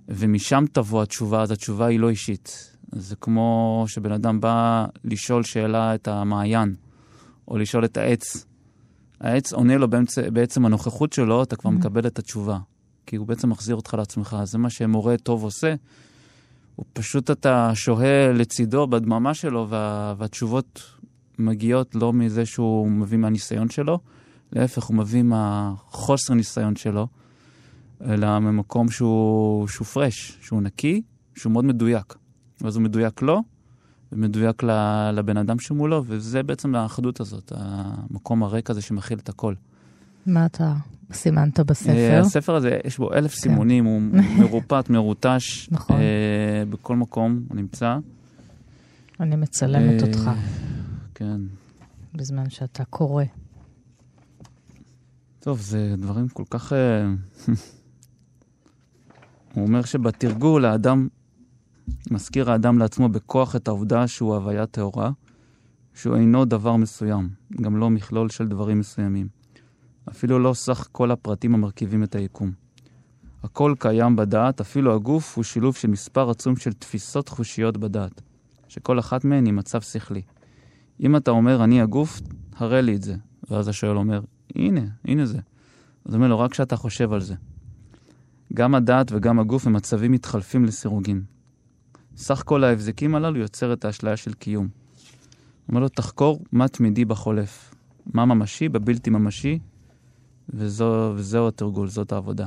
ומשם 0.09 0.65
תבוא 0.73 1.03
התשובה, 1.03 1.43
אז 1.43 1.51
התשובה 1.51 1.87
היא 1.87 2.01
לא 2.01 2.11
אישית. 2.11 2.72
זה 2.93 3.17
כמו 3.17 3.85
שבן 3.89 4.13
אדם 4.13 4.41
בא 4.41 4.87
לשאול 5.05 5.43
שאלה 5.43 5.95
את 5.95 6.09
המעיין, 6.09 6.75
או 7.49 7.59
לשאול 7.59 7.85
את 7.85 7.97
העץ. 7.97 8.47
העץ 9.21 9.53
עונה 9.53 9.77
לו 9.77 9.91
באמצע, 9.91 10.31
בעצם 10.31 10.67
הנוכחות 10.67 11.13
שלו, 11.13 11.43
אתה 11.43 11.57
כבר 11.57 11.71
mm-hmm. 11.71 11.75
מקבל 11.75 12.07
את 12.07 12.19
התשובה. 12.19 12.59
כי 13.07 13.17
הוא 13.17 13.27
בעצם 13.27 13.51
מחזיר 13.51 13.77
אותך 13.77 13.95
לעצמך. 13.95 14.37
זה 14.45 14.59
מה 14.59 14.71
שמורה 14.71 15.17
טוב 15.17 15.45
עושה. 15.45 15.75
הוא 16.77 16.87
פשוט, 16.93 17.31
אתה 17.31 17.71
שוהה 17.75 18.33
לצידו 18.33 18.87
בדממה 18.87 19.35
שלו, 19.35 19.67
וה, 19.69 20.15
והתשובות 20.19 20.83
מגיעות 21.39 21.95
לא 21.95 22.13
מזה 22.13 22.47
שהוא 22.47 22.89
מביא 22.89 23.19
מהניסיון 23.19 23.71
שלו, 23.71 23.99
להפך, 24.53 24.85
הוא 24.85 24.97
מביא 24.97 25.23
מהחוסר 25.23 26.35
ניסיון 26.35 26.77
שלו, 26.77 27.07
אלא 28.05 28.39
ממקום 28.39 28.91
שהוא, 28.91 29.69
שהוא 29.69 29.87
פרש, 29.87 30.39
שהוא 30.43 30.63
נקי, 30.63 31.03
שהוא 31.35 31.53
מאוד 31.53 31.65
מדויק. 31.65 32.15
ואז 32.63 32.77
הוא 32.77 32.83
מדויק 32.83 33.23
לו, 33.23 33.43
ומדויק 34.13 34.63
לבן 35.13 35.37
אדם 35.37 35.59
שמולו, 35.59 36.03
וזה 36.07 36.43
בעצם 36.43 36.75
האחדות 36.75 37.21
הזאת, 37.21 37.53
המקום 37.57 38.43
הריק 38.43 38.71
הזה 38.71 38.83
שמכיל 38.83 39.19
את 39.19 39.29
הכל. 39.29 39.55
מה 40.27 40.47
אתה 40.47 40.75
סימנת 41.13 41.61
בספר? 41.61 41.93
אה, 41.93 42.19
הספר 42.19 42.55
הזה, 42.55 42.79
יש 42.85 42.99
בו 42.99 43.13
אלף 43.13 43.35
כן. 43.35 43.41
סימונים, 43.41 43.85
הוא 43.85 44.01
מרופט, 44.41 44.91
מרוטש. 44.91 45.69
נכון. 45.71 45.97
אה, 45.97 46.65
בכל 46.71 46.97
מקום 46.97 47.43
הוא 47.49 47.57
נמצא. 47.57 47.99
אני 49.21 49.37
מצלמת 49.37 50.03
אה, 50.03 50.09
אותך. 50.09 50.31
כן. 51.15 51.41
בזמן 52.15 52.51
שאתה 52.51 52.85
קורא. 52.85 53.25
טוב, 55.41 55.61
זה 55.61 55.95
דברים 55.99 56.29
כל 56.29 56.45
כך... 56.51 56.73
הוא 59.55 59.67
אומר 59.67 59.83
שבתרגול 59.83 60.65
האדם, 60.65 61.09
מזכיר 62.11 62.51
האדם 62.51 62.79
לעצמו 62.79 63.09
בכוח 63.09 63.57
את 63.57 63.69
העובדה 63.69 64.07
שהוא 64.07 64.35
הוויה 64.35 64.67
טהורה, 64.67 65.11
שהוא 65.95 66.17
אינו 66.17 66.45
דבר 66.45 66.77
מסוים, 66.77 67.29
גם 67.61 67.77
לא 67.77 67.91
מכלול 67.91 68.29
של 68.29 68.49
דברים 68.49 68.79
מסוימים. 68.79 69.29
אפילו 70.11 70.39
לא 70.39 70.55
סך 70.55 70.89
כל 70.93 71.11
הפרטים 71.11 71.55
המרכיבים 71.55 72.03
את 72.03 72.15
היקום. 72.15 72.53
הכל 73.43 73.75
קיים 73.79 74.17
בדעת, 74.17 74.61
אפילו 74.61 74.95
הגוף 74.95 75.37
הוא 75.37 75.45
שילוב 75.45 75.77
של 75.77 75.89
מספר 75.89 76.31
עצום 76.31 76.57
של 76.57 76.73
תפיסות 76.73 77.29
חושיות 77.29 77.77
בדעת, 77.77 78.23
שכל 78.69 78.99
אחת 78.99 79.25
מהן 79.25 79.47
היא 79.47 79.55
מצב 79.55 79.81
שכלי. 79.81 80.23
אם 81.01 81.17
אתה 81.17 81.31
אומר, 81.31 81.65
אני 81.65 81.81
הגוף, 81.81 82.21
הראה 82.57 82.81
לי 82.81 82.97
את 82.97 83.03
זה. 83.03 83.17
ואז 83.51 83.69
השואל 83.69 83.97
אומר, 83.97 84.21
הנה, 84.55 84.81
הנה 85.05 85.27
זה. 85.27 85.39
אז 86.05 86.15
אומר 86.15 86.29
לו, 86.29 86.39
רק 86.39 86.51
כשאתה 86.51 86.77
חושב 86.77 87.13
על 87.13 87.21
זה. 87.21 87.35
גם 88.55 88.75
הדעת 88.75 89.13
וגם 89.13 89.39
הגוף 89.39 89.67
הם 89.67 89.73
מצבים 89.73 90.13
מתחלפים 90.13 90.65
לסירוגין. 90.65 91.23
סך 92.17 92.43
כל 92.47 92.65
ההבזקים 92.65 93.15
הללו 93.15 93.39
יוצר 93.39 93.73
את 93.73 93.85
האשליה 93.85 94.17
של 94.17 94.35
קיום. 94.35 94.69
אומר 95.69 95.81
לו, 95.81 95.89
תחקור 95.89 96.41
מה 96.53 96.69
תמידי 96.69 97.05
בחולף, 97.05 97.75
מה 98.07 98.25
ממשי 98.25 98.69
בבלתי 98.69 99.11
ממשי, 99.11 99.59
וזו, 100.49 101.13
וזהו 101.17 101.49
התרגול, 101.49 101.89
זאת 101.89 102.13
העבודה. 102.13 102.47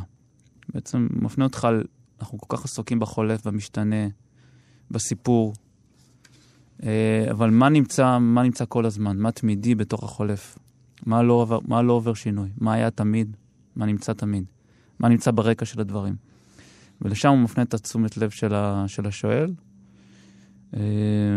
בעצם 0.73 1.07
מפנה 1.11 1.45
אותך, 1.45 1.67
אנחנו 2.19 2.37
כל 2.37 2.57
כך 2.57 2.65
עסוקים 2.65 2.99
בחולף, 2.99 3.47
במשתנה, 3.47 4.07
בסיפור, 4.91 5.53
אה, 6.83 7.25
אבל 7.31 7.49
מה 7.49 7.69
נמצא, 7.69 8.19
מה 8.19 8.43
נמצא 8.43 8.65
כל 8.69 8.85
הזמן? 8.85 9.17
מה 9.17 9.31
תמידי 9.31 9.75
בתוך 9.75 10.03
החולף? 10.03 10.57
מה 11.05 11.23
לא, 11.23 11.33
עובר, 11.33 11.59
מה 11.67 11.81
לא 11.81 11.93
עובר 11.93 12.13
שינוי? 12.13 12.49
מה 12.57 12.73
היה 12.73 12.91
תמיד? 12.91 13.37
מה 13.75 13.85
נמצא 13.85 14.13
תמיד? 14.13 14.45
מה 14.99 15.09
נמצא 15.09 15.31
ברקע 15.31 15.65
של 15.65 15.81
הדברים? 15.81 16.15
ולשם 17.01 17.29
הוא 17.29 17.37
מפנה 17.37 17.63
את 17.63 17.73
התשומת 17.73 18.17
לב 18.17 18.29
של, 18.29 18.53
ה, 18.53 18.83
של 18.87 19.07
השואל. 19.07 19.53
אה, 20.75 20.81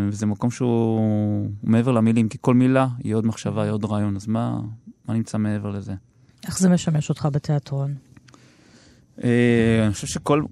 וזה 0.09 0.27
מקום 0.27 0.51
שהוא 0.51 1.51
מעבר 1.63 1.93
למילים, 1.93 2.29
כי 2.29 2.39
כל 2.41 2.55
מילה 2.55 2.89
היא 3.05 3.15
עוד 3.15 3.27
מחשבה, 3.27 3.63
היא 3.63 3.71
עוד 3.71 3.85
רעיון, 3.85 4.17
אז 4.17 4.27
מה, 4.27 4.61
מה 5.09 5.15
נמצא 5.15 5.39
מעבר 5.39 5.71
לזה? 5.71 5.95
איך 6.47 6.59
זה 6.59 6.69
משמש 6.69 7.09
אותך 7.09 7.29
בתיאטרון? 7.33 7.95
אה, 9.25 9.83
אני 9.85 9.93
חושב 9.93 10.07
שכל 10.07 10.43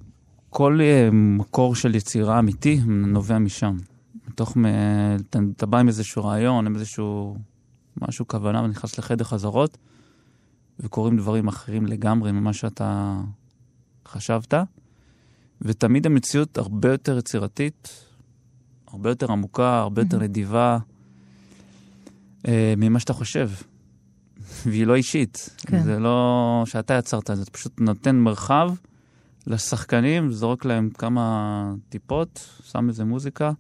כל 0.50 0.80
מקור 1.12 1.75
של 1.75 1.94
יצירה 1.94 2.38
אמיתי 2.38 2.80
נובע 2.86 3.38
משם. 3.38 3.76
מתוך, 4.28 4.56
אתה, 5.30 5.38
אתה 5.56 5.66
בא 5.66 5.78
עם 5.78 5.88
איזשהו 5.88 6.25
רעיון, 6.25 6.66
עם 6.66 6.75
איזשהו 6.75 7.36
משהו, 8.00 8.28
כוונה, 8.28 8.62
ונכנס 8.62 8.98
לחדר 8.98 9.25
חזרות, 9.25 9.78
וקורים 10.80 11.16
דברים 11.16 11.48
אחרים 11.48 11.86
לגמרי 11.86 12.32
ממה 12.32 12.52
שאתה 12.52 13.20
חשבת, 14.08 14.54
ותמיד 15.62 16.06
המציאות 16.06 16.58
הרבה 16.58 16.92
יותר 16.92 17.18
יצירתית, 17.18 18.04
הרבה 18.88 19.10
יותר 19.10 19.32
עמוקה, 19.32 19.78
הרבה 19.78 20.02
יותר 20.02 20.18
נדיבה 20.18 20.78
אה, 22.48 22.75
ממה 22.76 23.00
שאתה 23.00 23.12
חושב. 23.12 23.50
והיא 24.66 24.86
לא 24.86 24.94
אישית. 24.94 25.50
כן. 25.58 25.82
זה 25.82 25.98
לא 25.98 26.62
שאתה 26.66 26.94
יצרת, 26.94 27.30
זה 27.34 27.44
פשוט 27.44 27.80
נותן 27.80 28.16
מרחב 28.16 28.75
לשחקנים, 29.46 30.32
זורק 30.32 30.64
להם 30.64 30.90
כמה 30.98 31.75
טיפות, 31.88 32.48
שם 32.64 32.88
איזה 32.88 33.04
מוזיקה. 33.04 33.52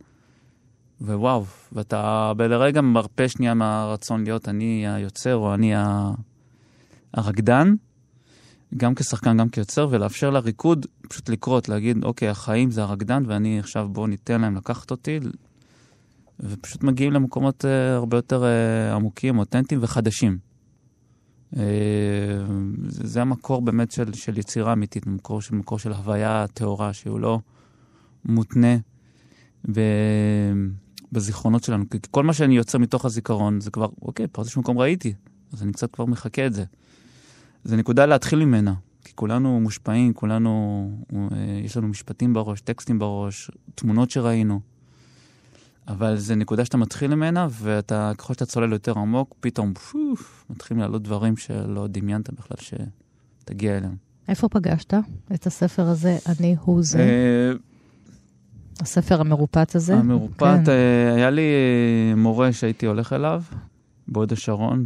ווואו, 1.00 1.44
ואתה 1.72 2.32
בלרגע 2.36 2.80
מרפה 2.80 3.28
שנייה 3.28 3.54
מהרצון 3.54 4.24
להיות 4.24 4.48
אני 4.48 4.88
היוצר 4.88 5.34
או 5.36 5.54
אני 5.54 5.72
הרקדן, 7.14 7.74
גם 8.76 8.94
כשחקן, 8.94 9.36
גם 9.36 9.48
כיוצר, 9.48 9.88
ולאפשר 9.90 10.30
לריקוד 10.30 10.86
פשוט 11.08 11.28
לקרות, 11.28 11.68
להגיד, 11.68 12.04
אוקיי, 12.04 12.28
החיים 12.28 12.70
זה 12.70 12.82
הרקדן, 12.82 13.22
ואני 13.26 13.58
עכשיו, 13.58 13.88
בואו 13.88 14.06
ניתן 14.06 14.40
להם 14.40 14.56
לקחת 14.56 14.90
אותי, 14.90 15.20
ופשוט 16.40 16.82
מגיעים 16.82 17.12
למקומות 17.12 17.64
uh, 17.64 17.68
הרבה 17.94 18.16
יותר 18.16 18.42
uh, 18.42 18.94
עמוקים, 18.94 19.38
אותנטיים 19.38 19.80
וחדשים. 19.82 20.38
Uh, 21.54 21.58
זה, 22.88 23.06
זה 23.06 23.22
המקור 23.22 23.62
באמת 23.62 23.92
של, 23.92 24.12
של 24.12 24.38
יצירה 24.38 24.72
אמיתית, 24.72 25.06
מקור 25.06 25.40
של, 25.40 25.54
מקור 25.54 25.78
של 25.78 25.92
הוויה 25.92 26.46
טהורה, 26.54 26.92
שהוא 26.92 27.20
לא 27.20 27.40
מותנה 28.24 28.76
ב... 29.72 29.80
בזיכרונות 31.12 31.64
שלנו. 31.64 31.84
כי 31.90 31.98
כל 32.10 32.24
מה 32.24 32.32
שאני 32.32 32.56
יוצר 32.56 32.78
מתוך 32.78 33.04
הזיכרון 33.04 33.60
זה 33.60 33.70
כבר, 33.70 33.88
אוקיי, 34.02 34.26
פה 34.32 34.42
איזשהו 34.42 34.62
מקום 34.62 34.78
ראיתי, 34.78 35.14
אז 35.52 35.62
אני 35.62 35.72
קצת 35.72 35.94
כבר 35.94 36.04
מחכה 36.04 36.46
את 36.46 36.52
זה. 36.52 36.64
זה 37.66 37.76
נקודה 37.76 38.06
להתחיל 38.06 38.44
ממנה, 38.44 38.74
כי 39.04 39.12
כולנו 39.14 39.60
מושפעים, 39.60 40.12
כולנו, 40.12 40.90
אה, 41.12 41.60
יש 41.64 41.76
לנו 41.76 41.88
משפטים 41.88 42.34
בראש, 42.34 42.60
טקסטים 42.60 42.98
בראש, 42.98 43.50
תמונות 43.74 44.10
שראינו. 44.10 44.60
אבל 45.88 46.16
זה 46.16 46.34
נקודה 46.34 46.64
שאתה 46.64 46.76
מתחיל 46.76 47.14
ממנה, 47.14 47.48
ואתה, 47.50 48.12
ככל 48.18 48.32
שאתה 48.32 48.46
צולל 48.46 48.72
יותר 48.72 48.98
עמוק, 48.98 49.34
פתאום, 49.40 49.74
פוף, 49.74 50.44
מתחילים 50.50 50.80
לעלות 50.80 51.02
דברים 51.02 51.36
שלא 51.36 51.86
דמיינת 51.86 52.30
בכלל 52.30 52.56
שתגיע 53.44 53.76
אליהם. 53.76 53.96
איפה 54.28 54.48
פגשת 54.48 54.94
את 55.34 55.46
הספר 55.46 55.88
הזה, 55.88 56.18
אני 56.26 56.56
הוא 56.60 56.82
זה? 56.82 56.98
אה, 56.98 57.52
הספר 58.80 59.20
המרופט 59.20 59.74
הזה? 59.74 59.96
המרופט, 59.96 60.64
כן. 60.64 60.70
אה, 60.70 61.14
היה 61.14 61.30
לי 61.30 61.42
מורה 62.16 62.52
שהייתי 62.52 62.86
הולך 62.86 63.12
אליו, 63.12 63.42
בהוד 64.08 64.32
השרון, 64.32 64.84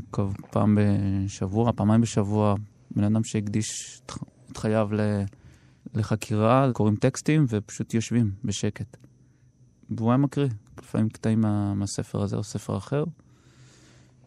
פעם 0.51 0.79
בשבוע, 0.81 1.73
פעמיים 1.73 2.01
בשבוע, 2.01 2.55
בן 2.91 3.05
אדם 3.05 3.25
שהקדיש 3.25 4.01
את 4.53 4.57
חייו 4.57 4.89
לחקירה, 5.95 6.71
קוראים 6.73 6.97
טקסטים 6.97 7.47
ופשוט 7.49 7.95
יושבים 7.95 8.31
בשקט. 8.45 8.97
והוא 9.91 10.11
היה 10.11 10.17
מקריא, 10.17 10.49
לפעמים 10.79 11.09
קטעים 11.09 11.41
מה, 11.41 11.75
מהספר 11.75 12.23
הזה 12.23 12.37
או 12.37 12.45
ספר 12.45 12.77
אחר, 12.77 13.05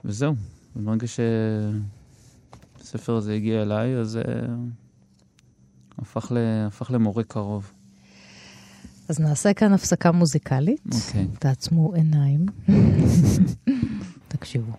וזהו. 0.05 0.35
וברגע 0.75 1.07
שהספר 2.77 3.15
הזה 3.15 3.33
הגיע 3.33 3.61
אליי, 3.61 3.95
אז 3.95 4.19
uh, 4.21 4.27
הפך, 5.97 6.31
ל, 6.31 6.37
הפך 6.67 6.91
למורה 6.91 7.23
קרוב. 7.23 7.71
אז 9.09 9.19
נעשה 9.19 9.53
כאן 9.53 9.73
הפסקה 9.73 10.11
מוזיקלית. 10.11 10.81
אוקיי. 10.85 11.27
Okay. 11.33 11.37
תעצמו 11.39 11.93
עיניים. 11.93 12.45
תקשיבו. 14.27 14.73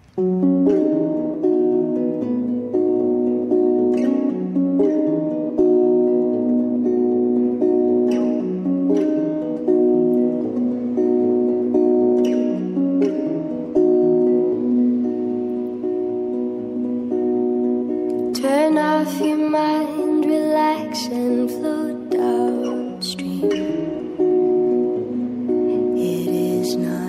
Krishna. 26.74 27.03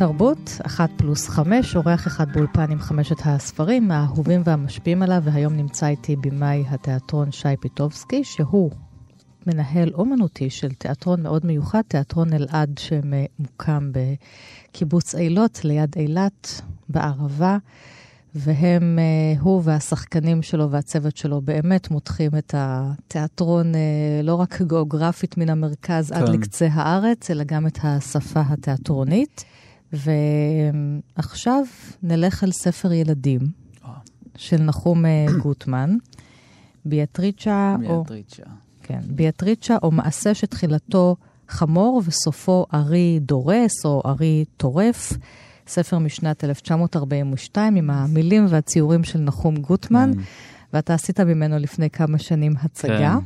תרבות, 0.00 0.50
אחת 0.66 0.90
פלוס 0.96 1.28
חמש, 1.28 1.76
אורח 1.76 2.06
אחד 2.06 2.32
באולפן 2.32 2.70
עם 2.70 2.78
חמשת 2.78 3.16
הספרים 3.24 3.90
האהובים 3.90 4.42
והמשפיעים 4.44 5.02
עליו, 5.02 5.22
והיום 5.24 5.56
נמצא 5.56 5.86
איתי 5.86 6.16
במאי 6.16 6.64
התיאטרון 6.68 7.32
שי 7.32 7.56
פיטובסקי, 7.60 8.24
שהוא 8.24 8.70
מנהל 9.46 9.90
אומנותי 9.94 10.50
של 10.50 10.72
תיאטרון 10.72 11.22
מאוד 11.22 11.46
מיוחד, 11.46 11.80
תיאטרון 11.88 12.32
אלעד 12.32 12.78
שמוקם 12.78 13.90
בקיבוץ 13.92 15.14
אילות, 15.14 15.64
ליד 15.64 15.94
אילת, 15.96 16.60
בערבה, 16.88 17.58
והם, 18.34 18.98
אה, 18.98 19.40
הוא 19.40 19.62
והשחקנים 19.64 20.42
שלו 20.42 20.70
והצוות 20.70 21.16
שלו 21.16 21.40
באמת 21.40 21.90
מותחים 21.90 22.30
את 22.38 22.54
התיאטרון 22.58 23.74
אה, 23.74 23.80
לא 24.22 24.34
רק 24.34 24.62
גיאוגרפית 24.62 25.38
מן 25.38 25.48
המרכז 25.48 26.12
עד 26.12 26.26
כן. 26.26 26.32
לקצה 26.32 26.68
הארץ, 26.72 27.30
אלא 27.30 27.44
גם 27.44 27.66
את 27.66 27.78
השפה 27.82 28.42
התיאטרונית. 28.48 29.44
ועכשיו 29.92 31.64
נלך 32.02 32.44
אל 32.44 32.52
ספר 32.52 32.92
ילדים 32.92 33.40
וואו. 33.84 33.94
של 34.36 34.62
נחום 34.62 35.06
אה, 35.06 35.26
גוטמן, 35.42 35.96
ביאטריצ'ה, 36.84 37.76
או, 37.86 37.98
ביאטריצ'ה. 38.04 38.42
כן, 38.82 39.00
ביאטריצ'ה 39.06 39.76
או 39.82 39.90
מעשה 39.90 40.34
שתחילתו 40.34 41.16
חמור 41.48 42.02
וסופו 42.04 42.66
ארי 42.74 43.18
דורס 43.22 43.84
או 43.84 44.02
ארי 44.06 44.44
טורף, 44.56 45.12
ספר 45.66 45.98
משנת 45.98 46.44
1942 46.44 47.76
עם 47.76 47.90
המילים 47.90 48.46
והציורים 48.48 49.04
של 49.04 49.18
נחום 49.18 49.56
גוטמן, 49.56 50.10
כן. 50.14 50.20
ואתה 50.72 50.94
עשית 50.94 51.20
ממנו 51.20 51.58
לפני 51.58 51.90
כמה 51.90 52.18
שנים 52.18 52.54
הצגה. 52.62 53.18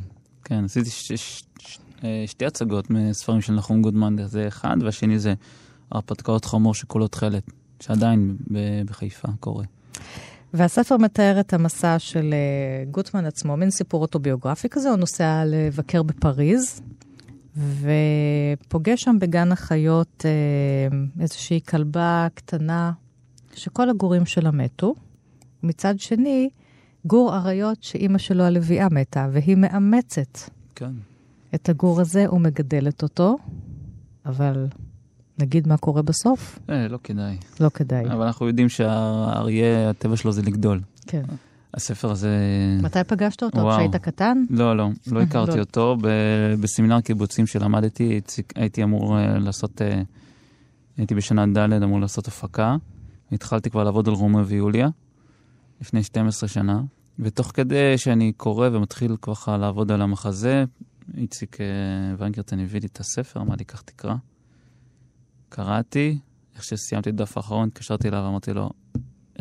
כן, 0.43 0.55
כן, 0.55 0.63
עשיתי 0.65 0.89
ש- 0.89 1.11
ש- 1.11 1.43
ש- 1.59 1.77
אה, 2.03 2.23
שתי 2.27 2.45
הצגות 2.45 2.89
מספרים 2.89 3.41
של 3.41 3.53
נחום 3.53 3.81
גודמן, 3.81 4.15
זה 4.25 4.47
אחד, 4.47 4.77
והשני 4.81 5.19
זה 5.19 5.33
הרפתקאות 5.91 6.45
חמור 6.45 6.73
שכולו 6.73 7.07
תכלת, 7.07 7.43
שעדיין 7.79 8.37
בחיפה 8.85 9.27
קורה. 9.39 9.65
והספר 10.53 10.97
מתאר 10.97 11.39
את 11.39 11.53
המסע 11.53 11.99
של 11.99 12.33
אה, 12.33 12.91
גוטמן 12.91 13.25
עצמו, 13.25 13.57
מין 13.57 13.69
סיפור 13.69 14.01
אוטוביוגרפי 14.01 14.69
כזה, 14.69 14.89
הוא 14.89 14.97
נוסע 14.97 15.43
לבקר 15.45 16.03
בפריז, 16.03 16.81
ופוגש 17.57 19.03
שם 19.03 19.15
בגן 19.19 19.51
החיות 19.51 20.25
אה, 20.25 20.97
איזושהי 21.19 21.61
כלבה 21.69 22.27
קטנה, 22.33 22.91
שכל 23.53 23.89
הגורים 23.89 24.25
שלה 24.25 24.51
מתו. 24.51 24.95
מצד 25.63 25.99
שני, 25.99 26.49
גור 27.05 27.35
אריות 27.35 27.83
שאימא 27.83 28.17
שלו 28.17 28.43
הלוויה 28.43 28.87
מתה, 28.91 29.27
והיא 29.31 29.57
מאמצת 29.57 30.39
כן. 30.75 30.91
את 31.55 31.69
הגור 31.69 32.01
הזה 32.01 32.33
ומגדלת 32.33 33.03
אותו, 33.03 33.37
אבל 34.25 34.67
נגיד 35.39 35.67
מה 35.67 35.77
קורה 35.77 36.01
בסוף? 36.01 36.59
אה, 36.69 36.87
לא 36.87 36.99
כדאי. 37.03 37.37
לא 37.59 37.69
כדאי. 37.69 38.05
אבל 38.05 38.25
אנחנו 38.25 38.47
יודעים 38.47 38.69
שהאריה, 38.69 39.89
הטבע 39.89 40.17
שלו 40.17 40.31
זה 40.31 40.41
לגדול. 40.41 40.81
כן. 41.07 41.23
הספר 41.73 42.11
הזה... 42.11 42.29
מתי 42.83 42.99
פגשת 43.07 43.43
אותו? 43.43 43.57
וואו. 43.57 43.75
כשהיית 43.77 43.95
קטן? 43.95 44.43
לא, 44.49 44.77
לא, 44.77 44.89
לא 45.11 45.21
הכרתי 45.21 45.55
לא. 45.55 45.59
אותו. 45.59 45.97
ב- 46.01 46.53
בסמינר 46.61 47.01
קיבוצים 47.01 47.47
שלמדתי, 47.47 48.21
הייתי- 48.55 48.83
אמור 48.83 49.17
אה, 49.19 49.39
לעשות, 49.39 49.81
אה, 49.81 50.01
הייתי 50.97 51.15
בשנה 51.15 51.45
ד' 51.47 51.57
אמור 51.83 51.99
לעשות 51.99 52.27
הפקה. 52.27 52.75
התחלתי 53.31 53.69
כבר 53.69 53.83
לעבוד 53.83 54.07
על 54.07 54.13
רומאו 54.13 54.45
ויוליה, 54.47 54.89
לפני 55.81 56.03
12 56.03 56.49
שנה, 56.49 56.81
ותוך 57.19 57.51
כדי 57.53 57.97
שאני 57.97 58.31
קורא 58.37 58.69
ומתחיל 58.71 59.15
ככה 59.21 59.57
לעבוד 59.57 59.91
על 59.91 60.01
המחזה, 60.01 60.65
איציק 61.17 61.57
אה, 61.61 61.65
ויינגרטן 62.17 62.59
הביא 62.59 62.81
לי 62.81 62.87
את 62.87 62.99
הספר, 62.99 63.41
אמר 63.41 63.55
לי, 63.59 63.63
קח 63.63 63.81
תקרא. 63.81 64.15
קראתי, 65.49 66.17
איך 66.55 66.63
שסיימתי 66.63 67.09
את 67.09 67.13
הדף 67.13 67.37
האחרון, 67.37 67.67
התקשרתי 67.67 68.07
אליו 68.07 68.23
ואמרתי 68.25 68.53
לו, 68.53 68.69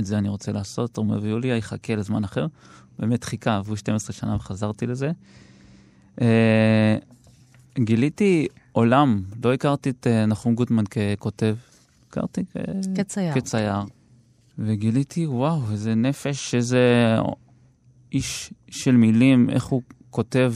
את 0.00 0.04
זה 0.04 0.18
אני 0.18 0.28
רוצה 0.28 0.52
לעשות, 0.52 0.96
רומאו 0.96 1.22
ויוליה 1.22 1.56
יחכה 1.56 1.94
לזמן 1.94 2.24
אחר. 2.24 2.46
באמת 2.98 3.24
חיכה, 3.24 3.56
עברו 3.56 3.76
12 3.76 4.12
שנה 4.12 4.36
וחזרתי 4.36 4.86
לזה. 4.86 5.12
אה, 6.20 6.96
גיליתי 7.78 8.46
עולם, 8.72 9.22
לא 9.44 9.54
הכרתי 9.54 9.90
את 9.90 10.06
אה, 10.06 10.26
נחום 10.26 10.54
גוטמן 10.54 10.84
ככותב, 10.84 11.56
הכרתי 12.08 12.44
כ... 12.52 12.56
כצייר. 12.96 13.34
כצייר. 13.34 13.74
וגיליתי, 14.58 15.26
וואו, 15.26 15.60
איזה 15.72 15.94
נפש, 15.94 16.54
איזה 16.54 17.16
איש 18.12 18.52
של 18.70 18.96
מילים, 18.96 19.50
איך 19.50 19.64
הוא 19.64 19.82
כותב 20.10 20.54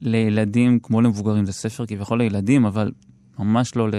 לילדים 0.00 0.78
כמו 0.82 1.00
למבוגרים. 1.00 1.44
זה 1.44 1.52
ספר 1.52 1.86
כביכול 1.86 2.18
לילדים, 2.18 2.66
אבל 2.66 2.92
ממש 3.38 3.76
לא 3.76 3.88
ל... 3.88 3.94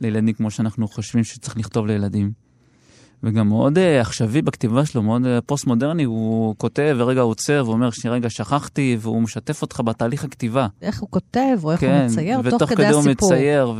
לילדים 0.00 0.34
כמו 0.34 0.50
שאנחנו 0.50 0.88
חושבים 0.88 1.24
שצריך 1.24 1.56
לכתוב 1.56 1.86
לילדים. 1.86 2.32
וגם 3.22 3.48
מאוד 3.48 3.78
uh, 3.78 3.80
עכשווי 4.00 4.42
בכתיבה 4.42 4.86
שלו, 4.86 5.02
מאוד 5.02 5.22
uh, 5.24 5.26
פוסט-מודרני, 5.46 6.04
הוא 6.04 6.54
כותב 6.58 6.96
ורגע 6.98 7.20
עוצר 7.20 7.62
ואומר, 7.66 7.90
שנייה 7.90 8.14
רגע, 8.14 8.30
שכחתי, 8.30 8.96
והוא 9.00 9.22
משתף 9.22 9.62
אותך 9.62 9.80
בתהליך 9.84 10.24
הכתיבה. 10.24 10.66
איך 10.82 11.00
הוא 11.00 11.08
כותב, 11.10 11.58
או 11.62 11.72
איך 11.72 11.82
הוא 11.82 11.90
מצייר, 12.04 12.42
תוך 12.42 12.54
ותוך 12.54 12.70
כדי 12.70 12.76
כדי 12.76 12.88
הוא 12.88 13.00
הסיפור. 13.00 13.32
מצייר, 13.32 13.74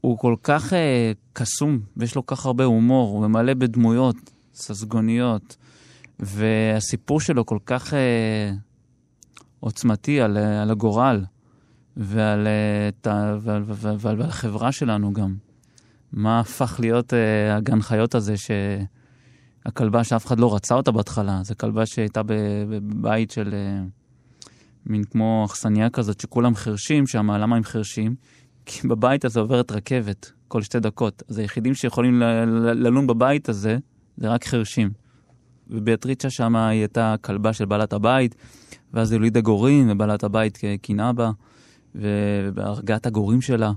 והוא 0.00 0.18
כל 0.18 0.34
כך 0.42 0.72
uh, 0.72 0.76
קסום, 1.32 1.78
ויש 1.96 2.14
לו 2.14 2.26
כך 2.26 2.46
הרבה 2.46 2.64
הומור, 2.64 3.10
הוא 3.10 3.28
ממלא 3.28 3.54
בדמויות 3.54 4.16
ססגוניות, 4.54 5.56
והסיפור 6.20 7.20
שלו 7.20 7.46
כל 7.46 7.58
כך 7.66 7.92
uh, 7.92 7.96
עוצמתי 9.60 10.20
על, 10.20 10.36
uh, 10.36 10.40
על 10.62 10.70
הגורל, 10.70 11.24
ת, 11.94 12.00
ועל, 12.02 12.48
ועל, 13.40 13.62
ועל, 13.66 13.96
ועל 14.00 14.22
החברה 14.22 14.72
שלנו 14.72 15.12
גם. 15.12 15.34
מה 16.12 16.40
הפך 16.40 16.76
להיות 16.80 17.12
uh, 17.12 17.16
הגן 17.56 17.82
חיות 17.82 18.14
הזה, 18.14 18.34
שהכלבה 18.36 20.04
שאף 20.04 20.26
אחד 20.26 20.40
לא 20.40 20.54
רצה 20.54 20.74
אותה 20.74 20.90
בהתחלה, 20.90 21.40
זו 21.42 21.54
כלבה 21.58 21.86
שהייתה 21.86 22.22
בבית 22.26 23.30
של... 23.30 23.48
Uh, 23.48 24.00
מין 24.86 25.04
כמו 25.04 25.46
אכסניה 25.46 25.90
כזאת 25.90 26.20
שכולם 26.20 26.54
חרשים 26.54 27.06
שם, 27.06 27.30
למה 27.30 27.56
הם 27.56 27.64
חרשים? 27.64 28.14
כי 28.66 28.88
בבית 28.88 29.24
הזה 29.24 29.40
עוברת 29.40 29.72
רכבת 29.72 30.32
כל 30.48 30.62
שתי 30.62 30.80
דקות. 30.80 31.22
אז 31.28 31.38
היחידים 31.38 31.74
שיכולים 31.74 32.22
ללון 32.74 33.06
בבית 33.06 33.48
הזה 33.48 33.78
זה 34.16 34.28
רק 34.28 34.44
חרשים. 34.44 34.90
ובאטריצ'ה 35.70 36.30
שם 36.30 36.56
היא 36.56 36.80
הייתה 36.80 37.14
כלבה 37.20 37.52
של 37.52 37.64
בעלת 37.64 37.92
הבית, 37.92 38.34
ואז 38.92 39.12
הולידה 39.12 39.40
גורים, 39.40 39.90
ובעלת 39.90 40.24
הבית 40.24 40.58
קינאה 40.82 41.12
בה, 41.12 41.30
והרגה 41.94 42.96
את 42.96 43.06
הגורים 43.06 43.40
שלה, 43.40 43.72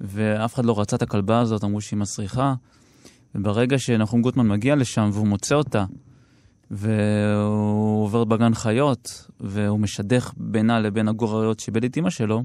ואף 0.00 0.54
אחד 0.54 0.64
לא 0.64 0.80
רצה 0.80 0.96
את 0.96 1.02
הכלבה 1.02 1.40
הזאת, 1.40 1.64
אמרו 1.64 1.80
שהיא 1.80 1.98
מסריחה. 1.98 2.54
וברגע 3.34 3.78
שנחום 3.78 4.22
גוטמן 4.22 4.48
מגיע 4.48 4.76
לשם 4.76 5.10
והוא 5.12 5.26
מוצא 5.26 5.54
אותה, 5.54 5.84
והוא 6.70 8.04
עובר 8.04 8.24
בגן 8.24 8.54
חיות, 8.54 9.26
והוא 9.40 9.80
משדך 9.80 10.32
בינה 10.36 10.80
לבין 10.80 11.08
הגורריות 11.08 11.60
שאיבד 11.60 11.84
את 11.84 11.96
אימא 11.96 12.10
שלו, 12.10 12.44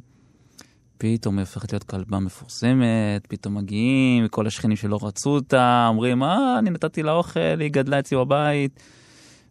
פתאום 0.97 1.37
היא 1.37 1.43
הופכת 1.43 1.73
להיות 1.73 1.83
כלבה 1.83 2.19
מפורסמת, 2.19 3.27
פתאום 3.27 3.55
מגיעים, 3.55 4.27
כל 4.27 4.47
השכנים 4.47 4.77
שלא 4.77 4.99
רצו 5.01 5.29
אותה, 5.29 5.85
אומרים, 5.89 6.23
אה, 6.23 6.59
אני 6.59 6.69
נתתי 6.69 7.03
לה 7.03 7.11
אוכל, 7.11 7.59
היא 7.59 7.71
גדלה 7.71 7.99
אצלי 7.99 8.17
בבית. 8.17 8.79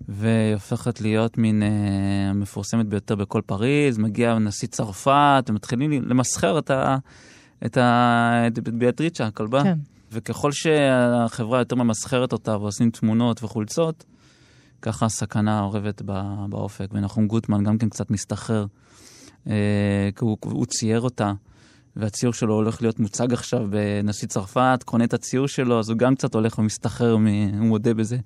והיא 0.09 0.55
הופכת 0.55 1.01
להיות 1.01 1.39
מין 1.39 1.63
אה, 1.63 1.69
המפורסמת 2.31 2.87
ביותר 2.87 3.15
בכל 3.15 3.41
פריז, 3.47 3.99
מגיע 3.99 4.39
נשיא 4.39 4.69
צרפת, 4.69 5.45
ומתחילים 5.49 5.93
למסחר 5.93 6.59
את, 6.59 6.71
ה, 6.71 6.97
את, 7.67 7.77
ה, 7.77 8.47
את 8.47 8.59
ביאטריצ'ה, 8.59 9.27
הכלבה. 9.27 9.63
כן. 9.63 9.79
וככל 10.13 10.53
שהחברה 10.53 11.59
יותר 11.59 11.77
ממסחרת 11.77 12.33
אותה 12.33 12.57
ועושים 12.57 12.91
תמונות 12.91 13.43
וחולצות, 13.43 14.05
ככה 14.83 15.07
הסכנה 15.07 15.61
אורבת 15.61 16.03
באופק. 16.49 16.87
ונחום 16.93 17.27
גוטמן 17.27 17.65
גם 17.65 17.79
כן 17.79 17.89
קצת 17.89 18.11
מסתחרר, 18.11 18.67
אה, 19.47 20.09
כי 20.17 20.25
הוא, 20.25 20.37
הוא 20.41 20.67
צייר 20.67 21.01
אותה, 21.01 21.33
והציור 21.97 22.33
שלו 22.33 22.55
הולך 22.55 22.83
להיות 22.83 23.01
מוצג 23.01 23.33
עכשיו 23.33 23.67
בנשיא 23.71 24.29
צרפת, 24.29 24.83
קונה 24.85 25.05
את 25.05 25.15
הציור 25.15 25.49
שלו, 25.49 25.79
אז 25.79 25.91
הוא 25.91 25.99
גם 25.99 26.15
קצת 26.15 26.35
הולך 26.35 26.59
ומסתחרר, 26.59 27.17
מ- 27.17 27.59
הוא 27.59 27.67
מודה 27.67 27.95
בזה. 27.95 28.17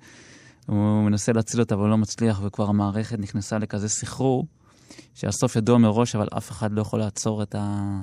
הוא 0.69 1.03
מנסה 1.03 1.31
להציל 1.31 1.59
אותה, 1.59 1.75
אבל 1.75 1.89
לא 1.89 1.97
מצליח, 1.97 2.41
וכבר 2.43 2.69
המערכת 2.69 3.19
נכנסה 3.19 3.57
לכזה 3.57 3.89
סחרור, 3.89 4.47
שהסוף 5.13 5.55
ידוע 5.55 5.77
מראש, 5.77 6.15
אבל 6.15 6.27
אף 6.37 6.51
אחד 6.51 6.71
לא 6.71 6.81
יכול 6.81 6.99
לעצור 6.99 7.43
את, 7.43 7.55
ה... 7.55 8.01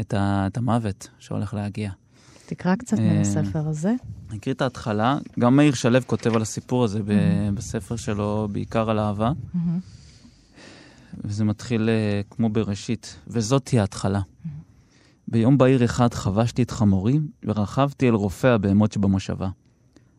את, 0.00 0.14
ה... 0.14 0.46
את 0.46 0.56
המוות 0.56 1.08
שהולך 1.18 1.54
להגיע. 1.54 1.90
תקרא 2.46 2.74
קצת 2.76 2.98
אה, 2.98 3.12
מן 3.12 3.20
הספר 3.20 3.68
הזה. 3.68 3.92
אני 4.30 4.38
אקריא 4.38 4.54
את 4.54 4.62
ההתחלה, 4.62 5.18
גם 5.38 5.56
מאיר 5.56 5.74
שלו 5.74 5.98
כותב 6.06 6.36
על 6.36 6.42
הסיפור 6.42 6.84
הזה 6.84 7.02
ב- 7.02 7.50
בספר 7.54 7.96
שלו, 7.96 8.48
בעיקר 8.52 8.90
על 8.90 8.98
אהבה, 8.98 9.32
מהמם. 9.54 9.78
וזה 11.24 11.44
מתחיל 11.44 11.88
אה, 11.88 12.20
כמו 12.30 12.48
בראשית, 12.48 13.16
וזאת 13.26 13.64
תהיה 13.64 13.80
ההתחלה. 13.80 14.20
ביום 15.28 15.58
בהיר 15.58 15.84
אחד 15.84 16.14
חבשתי 16.14 16.62
את 16.62 16.70
חמורי 16.70 17.18
ורכבתי 17.44 18.08
אל 18.08 18.14
רופא 18.14 18.46
הבהמות 18.46 18.92
שבמושבה. 18.92 19.48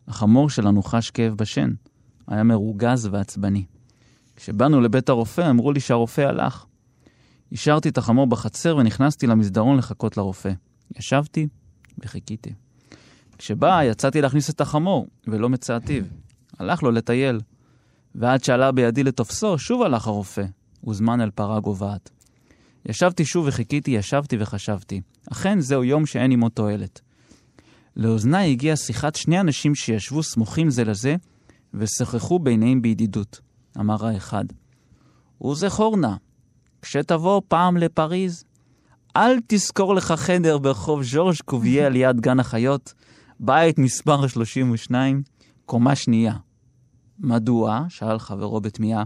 החמור 0.08 0.50
שלנו 0.50 0.84
חש 0.84 1.10
כאב 1.10 1.34
בשן, 1.34 1.72
היה 2.28 2.44
מרוגז 2.44 3.10
ועצבני. 3.12 3.66
כשבאנו 4.36 4.82
לבית 4.82 5.10
הרופא 5.10 5.50
אמרו 5.50 5.72
לי 5.72 5.80
שהרופא 5.80 6.22
הלך. 6.22 6.66
השארתי 7.52 7.90
את 7.90 7.98
החמור 7.98 8.28
בחצר 8.28 8.78
ונכנסתי 8.78 9.28
למסדרון 9.28 9.78
לחכות 9.78 10.18
לרופא. 10.18 10.52
ישבתי 10.98 11.48
וחיכיתי. 12.00 12.54
כשבא, 13.38 13.84
יצאתי 13.84 14.22
להכניס 14.22 14.50
את 14.50 14.62
החמור, 14.62 15.08
ולא 15.28 15.50
מצאתיו. 15.50 16.04
הלך 16.60 16.84
לו 16.84 16.92
לטייל. 16.92 17.40
ועד 18.16 18.44
שעלה 18.44 18.72
בידי 18.72 19.04
לתופסו, 19.04 19.58
שוב 19.58 19.82
הלך 19.82 20.08
הרופא. 20.08 20.44
הוזמן 20.82 21.22
אל 21.22 21.30
פרה 21.32 21.60
גוועת. 21.60 22.10
ישבתי 22.86 23.26
שוב 23.26 23.46
וחיכיתי, 23.48 23.92
ישבתי 23.92 24.38
וחשבתי. 24.40 25.02
אכן, 25.32 25.60
זהו 25.60 25.84
יום 25.84 26.06
שאין 26.06 26.32
עמו 26.32 26.50
תועלת. 26.50 27.02
לאוזניי 27.95 28.51
הגיעה 28.51 28.75
שיחת 28.75 29.15
שני 29.15 29.39
אנשים 29.39 29.75
שישבו 29.75 30.23
סמוכים 30.23 30.69
זה 30.69 30.84
לזה, 30.84 31.15
ושוחחו 31.73 32.39
ביניהם 32.39 32.82
בידידות. 32.82 33.41
אמר 33.80 34.06
האחד, 34.06 34.45
וזכור 35.45 35.97
נא, 35.97 36.15
כשתבוא 36.82 37.41
פעם 37.47 37.77
לפריז, 37.77 38.43
אל 39.15 39.38
תזכור 39.47 39.95
לך 39.95 40.12
חדר 40.12 40.58
ברחוב 40.58 41.04
ז'ורג' 41.04 41.36
קוביה 41.45 41.89
ליד 41.93 42.21
גן 42.21 42.39
החיות, 42.39 42.93
בית 43.39 43.77
מספר 43.77 44.27
32, 44.27 45.23
קומה 45.65 45.95
שנייה. 45.95 46.34
מדוע? 47.19 47.86
שאל 47.89 48.19
חברו 48.19 48.62
בתמיהה. 48.62 49.04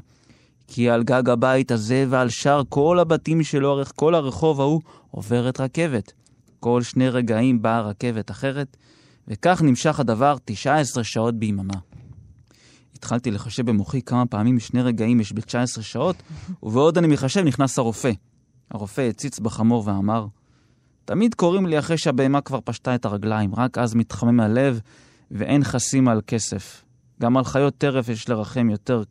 כי 0.67 0.89
על 0.89 1.03
גג 1.03 1.29
הבית 1.29 1.71
הזה 1.71 2.05
ועל 2.09 2.29
שאר 2.29 2.61
כל 2.69 2.99
הבתים 2.99 3.43
שלאורך 3.43 3.91
כל 3.95 4.15
הרחוב 4.15 4.61
ההוא 4.61 4.81
עוברת 5.11 5.61
רכבת. 5.61 6.13
כל 6.59 6.81
שני 6.81 7.09
רגעים 7.09 7.61
באה 7.61 7.81
רכבת 7.81 8.31
אחרת, 8.31 8.77
וכך 9.27 9.61
נמשך 9.61 9.99
הדבר 9.99 10.35
19 10.45 11.03
שעות 11.03 11.35
ביממה. 11.35 11.79
התחלתי 12.95 13.31
לחשב 13.31 13.65
במוחי 13.65 14.01
כמה 14.01 14.25
פעמים 14.25 14.59
שני 14.59 14.81
רגעים 14.81 15.19
יש 15.19 15.33
ב-19 15.33 15.81
שעות, 15.81 16.15
ובעוד 16.63 16.97
אני 16.97 17.07
מחשב 17.07 17.41
נכנס 17.41 17.79
הרופא. 17.79 18.11
הרופא 18.71 19.01
הציץ 19.01 19.39
בחמור 19.39 19.83
ואמר, 19.85 20.27
תמיד 21.05 21.33
קוראים 21.35 21.65
לי 21.65 21.79
אחרי 21.79 21.97
שהבהמה 21.97 22.41
כבר 22.41 22.59
פשטה 22.63 22.95
את 22.95 23.05
הרגליים, 23.05 23.55
רק 23.55 23.77
אז 23.77 23.95
מתחמם 23.95 24.39
הלב 24.39 24.79
ואין 25.31 25.63
חסים 25.63 26.07
על 26.07 26.21
כסף. 26.27 26.83
גם 27.21 27.37
על 27.37 27.43
חיות 27.43 27.77
טרף 27.77 28.09
יש 28.09 28.29
לרחם 28.29 28.69
יותר 28.69 29.03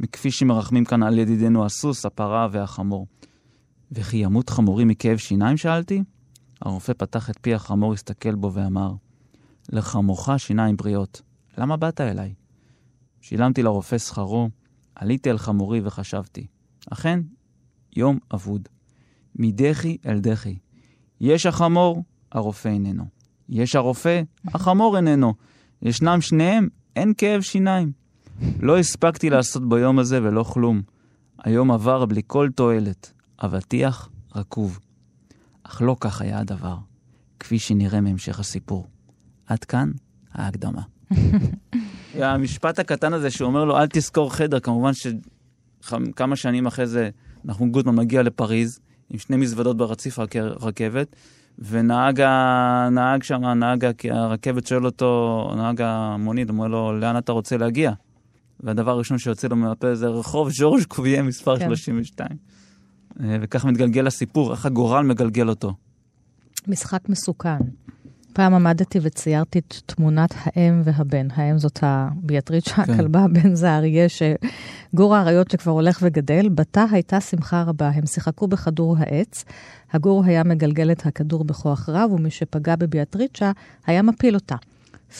מכפי 0.00 0.30
שמרחמים 0.30 0.84
כאן 0.84 1.02
על 1.02 1.18
ידידנו 1.18 1.66
הסוס, 1.66 2.06
הפרה 2.06 2.48
והחמור. 2.50 3.06
וכי 3.92 4.16
ימות 4.16 4.50
חמורי 4.50 4.84
מכאב 4.84 5.16
שיניים? 5.16 5.56
שאלתי. 5.56 6.02
הרופא 6.66 6.92
פתח 6.92 7.30
את 7.30 7.38
פי 7.40 7.54
החמור, 7.54 7.92
הסתכל 7.92 8.34
בו 8.34 8.52
ואמר, 8.52 8.92
לחמורך 9.72 10.28
שיניים 10.38 10.76
בריאות, 10.76 11.22
למה 11.58 11.76
באת 11.76 12.00
אליי? 12.00 12.34
שילמתי 13.20 13.62
לרופא 13.62 13.98
שכרו, 13.98 14.48
עליתי 14.94 15.30
על 15.30 15.38
חמורי 15.38 15.80
וחשבתי, 15.84 16.46
אכן, 16.90 17.20
יום 17.96 18.18
אבוד. 18.34 18.68
מדחי 19.36 19.96
אל 20.06 20.20
דחי. 20.20 20.56
יש 21.20 21.46
החמור, 21.46 22.02
הרופא 22.32 22.68
איננו. 22.68 23.04
יש 23.48 23.76
הרופא, 23.76 24.22
החמור 24.46 24.96
איננו. 24.96 25.34
ישנם 25.82 26.20
שניהם, 26.20 26.68
אין 26.96 27.12
כאב 27.18 27.40
שיניים. 27.40 27.92
לא 28.60 28.78
הספקתי 28.78 29.30
לעשות 29.30 29.68
ביום 29.68 29.98
הזה 29.98 30.22
ולא 30.22 30.42
כלום. 30.42 30.82
היום 31.38 31.70
עבר 31.70 32.06
בלי 32.06 32.22
כל 32.26 32.48
תועלת. 32.54 33.12
אבטיח 33.38 34.08
רקוב. 34.34 34.78
אך 35.66 35.82
לא 35.82 35.96
כך 36.00 36.20
היה 36.20 36.38
הדבר, 36.38 36.76
כפי 37.40 37.58
שנראה 37.58 38.00
מהמשך 38.00 38.38
הסיפור. 38.40 38.86
עד 39.46 39.64
כאן 39.64 39.90
ההקדמה. 40.32 40.82
והמשפט 42.18 42.78
הקטן 42.78 43.12
הזה 43.12 43.30
שאומר 43.30 43.64
לו, 43.64 43.78
אל 43.78 43.86
תזכור 43.86 44.34
חדר, 44.34 44.60
כמובן 44.60 44.90
שכמה 44.94 46.36
שנים 46.36 46.66
אחרי 46.66 46.86
זה, 46.86 47.10
נחום 47.44 47.70
גוטמן 47.70 47.94
מגיע 47.94 48.22
לפריז, 48.22 48.80
עם 49.10 49.18
שני 49.18 49.36
מזוודות 49.36 49.76
ברציף 49.76 50.18
רכ- 50.18 50.36
רכבת, 50.60 51.16
ונהג 51.58 52.20
ה- 52.20 52.88
נהג 52.90 53.22
שם, 53.22 53.44
נהג 53.44 53.86
הרכבת 54.10 54.66
שואל 54.66 54.84
אותו, 54.86 55.52
נהג 55.56 55.80
המונית, 55.84 56.48
אומר 56.48 56.66
לו, 56.68 56.98
לאן 57.00 57.18
אתה 57.18 57.32
רוצה 57.32 57.56
להגיע? 57.56 57.92
והדבר 58.60 58.90
הראשון 58.90 59.18
שיוצא 59.18 59.48
לו 59.48 59.56
מהפה 59.56 59.94
זה 59.94 60.06
רחוב 60.08 60.50
ז'ורג' 60.50 60.84
קוביה 60.88 61.22
מספר 61.22 61.58
כן. 61.58 61.66
32. 61.66 62.28
אה, 63.20 63.36
וכך 63.40 63.64
מתגלגל 63.64 64.06
הסיפור, 64.06 64.52
איך 64.52 64.66
הגורל 64.66 65.06
מגלגל 65.06 65.48
אותו. 65.48 65.74
משחק 66.68 67.08
מסוכן. 67.08 67.58
פעם 68.36 68.54
עמדתי 68.54 68.98
וציירתי 69.02 69.58
את 69.58 69.74
תמונת 69.86 70.34
האם 70.44 70.82
והבן. 70.84 71.28
האם 71.34 71.58
זאת 71.58 71.78
הביאטריצ'ה, 71.82 72.74
כן. 72.74 72.92
הכלבה, 72.92 73.20
הבן 73.24 73.54
זה 73.54 73.70
האריה, 73.70 74.06
שגור 74.08 75.16
האריות 75.16 75.50
שכבר 75.50 75.72
הולך 75.72 75.98
וגדל. 76.02 76.48
בתה 76.48 76.84
הייתה 76.90 77.20
שמחה 77.20 77.62
רבה, 77.62 77.88
הם 77.88 78.06
שיחקו 78.06 78.48
בכדור 78.48 78.96
העץ. 78.98 79.44
הגור 79.92 80.24
היה 80.24 80.44
מגלגל 80.44 80.92
את 80.92 81.06
הכדור 81.06 81.44
בכוח 81.44 81.88
רב, 81.88 82.12
ומי 82.12 82.30
שפגע 82.30 82.76
בביאטריצ'ה 82.76 83.52
היה 83.86 84.02
מפיל 84.02 84.34
אותה. 84.34 84.56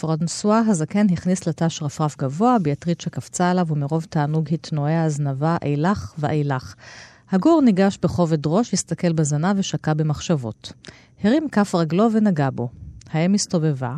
פרנסואה 0.01 0.59
הזקן 0.59 1.07
הכניס 1.13 1.47
לתא 1.47 1.69
שרפרף 1.69 2.17
גבוה, 2.19 2.57
ביאטריצ'ה 2.63 3.11
קפצה 3.11 3.51
עליו, 3.51 3.67
ומרוב 3.69 4.07
תענוג 4.11 4.49
התנועע 4.53 5.03
הזנבה 5.03 5.57
אילך 5.63 6.15
ואילך. 6.19 6.75
הגור 7.31 7.63
ניגש 7.63 7.99
בכובד 8.03 8.47
ראש, 8.47 8.75
הסתכל 8.75 9.13
בזנב 9.13 9.57
ושקע 9.59 9.95
במחשבות. 9.95 10.73
הרים 11.25 11.49
כף 11.49 11.75
רגלו 11.75 12.13
ונגע 12.13 12.49
בו. 12.55 12.69
האם 13.11 13.35
הסתובבה, 13.35 13.97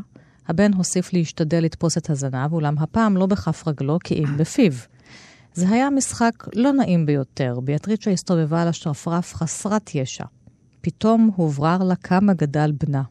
הבן 0.48 0.74
הוסיף 0.74 1.12
להשתדל 1.12 1.64
לתפוס 1.64 1.98
את 1.98 2.10
הזנב, 2.10 2.52
אולם 2.52 2.78
הפעם 2.78 3.16
לא 3.16 3.26
בכף 3.26 3.68
רגלו, 3.68 3.98
כי 4.04 4.14
אם 4.14 4.36
בפיו. 4.36 4.72
זה 5.54 5.68
היה 5.68 5.90
משחק 5.90 6.48
לא 6.54 6.72
נעים 6.72 7.06
ביותר. 7.06 7.60
ביאטריצ'ה 7.64 8.10
הסתובבה 8.10 8.62
על 8.62 8.68
השרפרף 8.68 9.34
חסרת 9.34 9.94
ישע. 9.94 10.24
פתאום 10.80 11.30
הוברר 11.36 11.78
לה 11.82 11.96
כמה 11.96 12.32
גדל 12.32 12.72
בנה. 12.80 13.02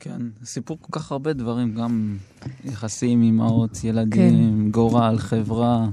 כן, 0.00 0.20
סיפור 0.44 0.78
כל 0.80 1.00
כך 1.00 1.12
הרבה 1.12 1.32
דברים, 1.32 1.74
גם 1.74 2.16
יחסים, 2.64 3.22
אמהות, 3.22 3.84
ילדים, 3.84 4.62
כן. 4.64 4.70
גורל, 4.70 5.18
חברה. 5.18 5.86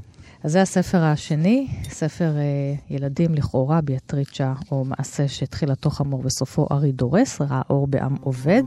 אז 0.44 0.52
זה 0.52 0.62
הספר 0.62 1.04
השני, 1.04 1.68
ספר 1.84 2.38
אה, 2.38 2.74
ילדים 2.90 3.36
לכאורה, 3.36 3.82
ביאטריצ'ה, 3.82 4.54
או 4.72 4.86
מעשה 4.86 5.28
שתחילתו 5.28 5.90
חמור 5.90 6.22
וסופו 6.26 6.68
ארי 6.72 6.92
דורס, 6.92 7.42
ראה 7.42 7.62
אור 7.70 7.88
בעם 7.88 8.16
עובד. 8.22 8.64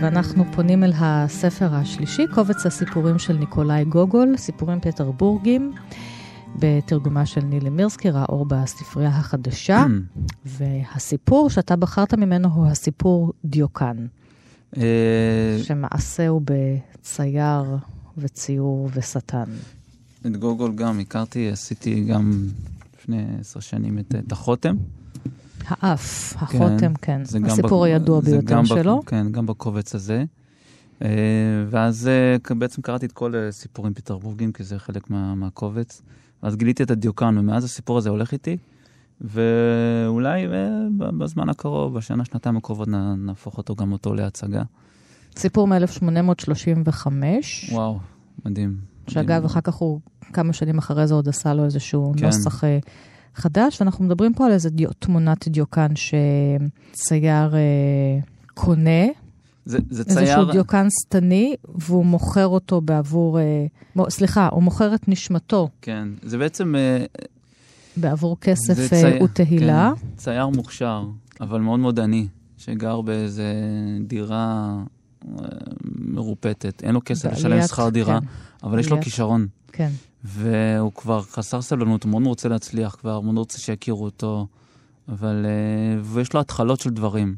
ואנחנו 0.00 0.44
פונים 0.52 0.84
אל 0.84 0.92
הספר 0.96 1.74
השלישי, 1.74 2.26
קובץ 2.34 2.66
הסיפורים 2.66 3.18
של 3.18 3.36
ניקולאי 3.36 3.84
גוגול, 3.84 4.36
סיפורים 4.36 4.80
פטרבורגים, 4.80 5.72
בתרגומה 6.58 7.26
של 7.26 7.40
נילי 7.40 7.70
מירסקי, 7.70 8.10
ראה 8.10 8.24
אור 8.28 8.44
בספרייה 8.46 9.08
החדשה. 9.10 9.84
והסיפור 10.44 11.50
שאתה 11.50 11.76
בחרת 11.76 12.14
ממנו 12.14 12.48
הוא 12.54 12.66
הסיפור 12.66 13.32
דיוקן, 13.44 14.06
אה, 14.76 14.82
שמעשהו 15.62 16.40
בצייר 16.44 17.76
וציור 18.18 18.90
ושטן. 18.94 19.44
את 20.26 20.36
גוגול 20.36 20.72
גם 20.74 21.00
הכרתי, 21.00 21.50
עשיתי 21.50 22.04
גם 22.04 22.48
לפני 22.98 23.24
עשר 23.40 23.60
שנים 23.60 23.98
את, 23.98 24.14
את 24.26 24.32
החותם. 24.32 24.76
האף, 25.68 26.34
החותם, 26.36 26.94
כן. 27.02 27.22
גם 27.34 27.44
הסיפור 27.44 27.80
בק- 27.82 27.86
הידוע 27.86 28.20
ביותר 28.20 28.54
גם 28.54 28.62
בק- 28.64 28.68
שלו. 28.68 29.02
כן, 29.06 29.32
גם 29.32 29.46
בקובץ 29.46 29.94
הזה. 29.94 30.24
אה, 31.02 31.08
ואז 31.70 32.08
אה, 32.08 32.54
בעצם 32.54 32.82
קראתי 32.82 33.06
את 33.06 33.12
כל 33.12 33.34
סיפורים 33.50 33.94
פטרבורגים, 33.94 34.52
כי 34.52 34.64
זה 34.64 34.78
חלק 34.78 35.10
מה, 35.10 35.34
מהקובץ. 35.34 36.02
ואז 36.42 36.56
גיליתי 36.56 36.82
את 36.82 36.90
הדיוקן, 36.90 37.38
ומאז 37.38 37.64
הסיפור 37.64 37.98
הזה 37.98 38.10
הולך 38.10 38.32
איתי. 38.32 38.56
ואולי 39.20 40.46
אה, 40.46 40.68
בזמן 41.18 41.48
הקרוב, 41.48 41.94
בשנה, 41.94 42.24
שנתיים 42.24 42.56
הקרובות, 42.56 42.88
נהפוך 43.18 43.58
אותו 43.58 43.74
גם 43.74 43.92
אותו 43.92 44.14
להצגה. 44.14 44.62
סיפור 45.36 45.68
מ-1835, 45.68 47.06
וואו, 47.72 47.98
מדהים. 48.44 48.76
שאגב, 49.08 49.34
מדהים. 49.34 49.44
אחר 49.44 49.60
כך 49.60 49.74
הוא, 49.74 50.00
כמה 50.32 50.52
שנים 50.52 50.78
אחרי 50.78 51.06
זה 51.06 51.14
עוד 51.14 51.28
עשה 51.28 51.54
לו 51.54 51.64
איזשהו 51.64 52.12
כן. 52.16 52.26
נוסח 52.26 52.64
אה, 52.64 52.78
חדש, 53.34 53.80
ואנחנו 53.80 54.04
מדברים 54.04 54.34
פה 54.34 54.46
על 54.46 54.52
איזה 54.52 54.70
דיו, 54.70 54.90
תמונת 54.98 55.48
דיוקן 55.48 55.92
שצייר 55.94 57.54
אה, 57.54 58.18
קונה, 58.54 59.06
זה, 59.66 59.78
זה 59.90 60.02
איזשהו 60.02 60.24
צייר... 60.24 60.52
דיוקן 60.52 60.86
שטני, 61.00 61.54
והוא 61.74 62.06
מוכר 62.06 62.46
אותו 62.46 62.80
בעבור, 62.80 63.38
אה, 63.40 63.66
סליחה, 64.10 64.48
הוא 64.52 64.62
מוכר 64.62 64.94
את 64.94 65.08
נשמתו 65.08 65.68
כן, 65.82 66.08
זה 66.22 66.38
בעצם... 66.38 66.74
אה, 66.76 67.04
בעבור 67.96 68.36
כסף 68.40 68.74
זה 68.74 68.82
אה, 68.82 68.88
צי- 69.18 69.24
ותהילה. 69.24 69.92
כן, 70.00 70.06
צייר 70.16 70.48
מוכשר, 70.48 71.04
אבל 71.40 71.60
מאוד 71.60 71.80
מאוד 71.80 72.00
עני, 72.00 72.26
שגר 72.58 73.00
באיזה 73.00 73.52
דירה 74.06 74.76
אה, 75.28 75.44
מרופטת. 75.98 76.82
אין 76.84 76.94
לו 76.94 77.00
כסף 77.04 77.32
לשלם 77.32 77.50
בעליית- 77.50 77.68
שכר 77.68 77.88
דירה, 77.88 78.20
כן, 78.20 78.26
אבל 78.62 78.78
יש 78.78 78.90
לו 78.90 79.00
כישרון. 79.02 79.46
כן. 79.72 79.90
והוא 80.24 80.92
כבר 80.92 81.22
חסר 81.22 81.62
סבלנות, 81.62 82.04
הוא 82.04 82.10
מאוד 82.10 82.26
רוצה 82.26 82.48
להצליח 82.48 82.96
כבר, 83.00 83.20
מאוד 83.20 83.38
רוצה 83.38 83.58
שיכירו 83.58 84.04
אותו, 84.04 84.46
אבל... 85.08 85.46
אה, 85.46 86.00
ויש 86.02 86.32
לו 86.34 86.40
התחלות 86.40 86.80
של 86.80 86.90
דברים. 86.90 87.34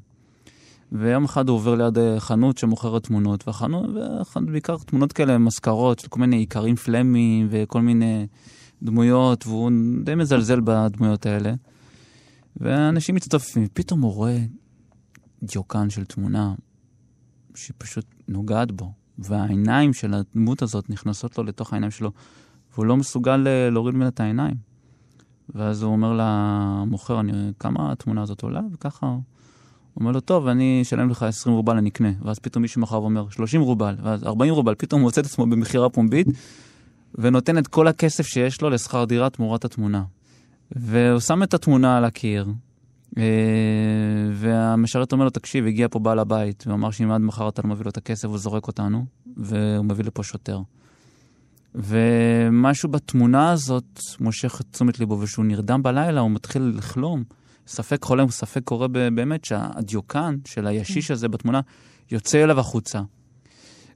ויום 0.92 1.24
אחד 1.24 1.48
הוא 1.48 1.56
עובר 1.56 1.74
ליד 1.74 1.98
אה, 1.98 2.20
חנות 2.20 2.58
שמוכרת 2.58 3.04
תמונות, 3.04 3.48
והחנות, 3.48 3.86
בעיקר 4.46 4.76
תמונות 4.76 5.12
כאלה, 5.12 5.38
מזכרות 5.38 6.06
כל 6.06 6.20
מיני 6.20 6.40
איכרים 6.40 6.76
פלמים 6.76 7.48
וכל 7.50 7.80
מיני 7.80 8.26
דמויות, 8.82 9.46
והוא 9.46 9.70
די 10.04 10.14
מזלזל 10.14 10.60
בדמויות 10.60 11.26
האלה. 11.26 11.54
ואנשים 12.56 13.14
מצטופפים, 13.14 13.66
פתאום 13.72 14.00
הוא 14.00 14.14
רואה 14.14 14.38
דיוקן 15.42 15.90
של 15.90 16.04
תמונה 16.04 16.54
שהיא 17.54 17.74
פשוט 17.78 18.04
נוגעת 18.28 18.72
בו, 18.72 18.92
והעיניים 19.18 19.92
של 19.92 20.14
הדמות 20.14 20.62
הזאת 20.62 20.90
נכנסות 20.90 21.38
לו 21.38 21.44
לתוך 21.44 21.72
העיניים 21.72 21.90
שלו, 21.90 22.12
והוא 22.74 22.86
לא 22.86 22.96
מסוגל 22.96 23.46
אה, 23.46 23.70
להוריד 23.70 23.94
ממנה 23.94 24.08
את 24.08 24.20
העיניים. 24.20 24.54
ואז 25.54 25.82
הוא 25.82 25.92
אומר 25.92 26.18
למוכר, 26.20 27.20
אני, 27.20 27.32
כמה 27.58 27.92
התמונה 27.92 28.22
הזאת 28.22 28.42
עולה? 28.42 28.60
וככה 28.72 29.06
הוא 29.06 29.22
אומר 30.00 30.12
לו, 30.12 30.20
טוב, 30.20 30.46
אני 30.46 30.82
אשלם 30.82 31.10
לך 31.10 31.22
20 31.22 31.56
רובל, 31.56 31.76
אני 31.76 31.88
אקנה. 31.88 32.12
ואז 32.22 32.38
פתאום 32.38 32.62
מישהו 32.62 32.80
מחר 32.80 33.02
ואומר, 33.02 33.30
30 33.30 33.60
רובל, 33.60 33.94
ואז 34.02 34.24
40 34.24 34.54
רובל, 34.54 34.74
פתאום 34.78 35.00
הוא 35.00 35.06
מוצא 35.06 35.20
את 35.20 35.26
עצמו 35.26 35.46
במכירה 35.46 35.88
פומבית, 35.88 36.26
ונותן 37.14 37.58
את 37.58 37.66
כל 37.66 37.88
הכסף 37.88 38.26
שיש 38.26 38.62
לו 38.62 38.70
לשכר 38.70 39.04
דירה 39.04 39.30
תמורת 39.30 39.64
התמונה. 39.64 40.02
והוא 40.72 41.20
שם 41.20 41.42
את 41.42 41.54
התמונה 41.54 41.96
על 41.96 42.04
הקיר, 42.04 42.46
אה, 43.18 43.22
והמשרת 44.32 45.12
אומר 45.12 45.24
לו, 45.24 45.30
תקשיב, 45.30 45.66
הגיע 45.66 45.86
פה 45.90 45.98
בעל 45.98 46.18
הבית, 46.18 46.64
הוא 46.66 46.74
אמר 46.74 46.90
שאם 46.90 47.10
עד 47.10 47.20
מחר 47.20 47.48
אתה 47.48 47.62
לא 47.62 47.68
מביא 47.68 47.84
לו 47.84 47.90
את 47.90 47.96
הכסף, 47.96 48.28
הוא 48.28 48.38
זורק 48.38 48.66
אותנו, 48.66 49.04
והוא 49.36 49.84
מביא 49.84 50.04
לפה 50.04 50.22
שוטר. 50.22 50.60
ומשהו 51.74 52.88
בתמונה 52.88 53.50
הזאת 53.50 54.00
מושך 54.20 54.60
את 54.60 54.66
תשומת 54.72 55.00
ליבו, 55.00 55.20
וכשהוא 55.20 55.44
נרדם 55.44 55.82
בלילה, 55.82 56.20
הוא 56.20 56.30
מתחיל 56.30 56.72
לחלום. 56.76 57.24
ספק 57.68 58.04
חולם, 58.04 58.30
ספק 58.30 58.60
קורה 58.64 58.88
באמת 58.88 59.44
שהדיוקן 59.44 60.36
של 60.44 60.66
הישיש 60.66 61.10
הזה 61.10 61.28
בתמונה 61.28 61.60
יוצא 62.10 62.44
אליו 62.44 62.60
החוצה. 62.60 63.00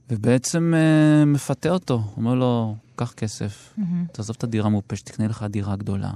ובעצם 0.09 0.73
אה, 0.75 1.25
מפתה 1.25 1.69
אותו, 1.69 2.03
אומר 2.17 2.33
לו, 2.33 2.75
קח 2.95 3.11
כסף, 3.11 3.73
תעזוב 4.11 4.35
את 4.37 4.43
הדירה 4.43 4.65
המופשת, 4.65 5.05
תקנה 5.05 5.27
לך 5.27 5.45
דירה 5.49 5.75
גדולה, 5.75 6.11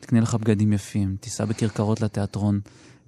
תקנה 0.00 0.20
לך 0.20 0.34
בגדים 0.34 0.72
יפים, 0.72 1.16
תיסע 1.20 1.44
בכרכרות 1.44 2.00
לתיאטרון, 2.00 2.60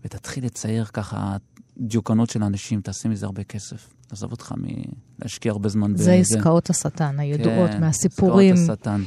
ותתחיל 0.04 0.44
לצייר 0.44 0.84
ככה 0.84 1.36
דיוקנות 1.78 2.30
של 2.30 2.42
אנשים, 2.42 2.80
תעשה 2.80 3.08
מזה 3.08 3.26
הרבה 3.26 3.44
כסף. 3.44 3.88
עזוב 4.10 4.32
אותך 4.32 4.54
מלהשקיע 4.56 5.52
הרבה 5.52 5.68
זמן 5.68 5.96
זה 5.96 6.12
עסקאות 6.12 6.70
השטן 6.70 7.20
הידועות 7.20 7.70
מהסיפורים, 7.80 8.54
עסקאות 8.54 8.78
השטן. 8.78 9.02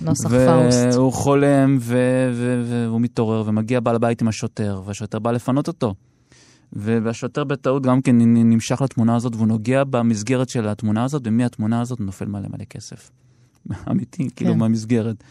נוסח 0.00 0.28
פאוסט. 0.28 0.78
והוא 0.92 1.12
חולם, 1.12 1.78
והוא 1.80 3.00
מתעורר, 3.00 3.42
ומגיע 3.46 3.80
בעל 3.80 3.96
הבית 3.96 4.22
עם 4.22 4.28
השוטר, 4.28 4.82
והשוטר 4.84 5.18
בא 5.18 5.30
לפנות 5.30 5.68
אותו. 5.68 5.94
והשוטר 6.72 7.44
בטעות 7.44 7.82
גם 7.82 8.02
כן 8.02 8.16
נמשך 8.18 8.80
לתמונה 8.80 9.16
הזאת, 9.16 9.34
והוא 9.34 9.46
נוגע 9.46 9.84
במסגרת 9.84 10.48
של 10.48 10.68
התמונה 10.68 11.04
הזאת, 11.04 11.22
ומהתמונה 11.24 11.80
הזאת 11.80 12.00
נופל 12.00 12.24
מלא 12.24 12.48
מלא 12.48 12.64
כסף. 12.64 13.10
אמיתי, 13.90 14.28
כאילו, 14.36 14.52
כן. 14.52 14.58
מהמסגרת. 14.58 15.24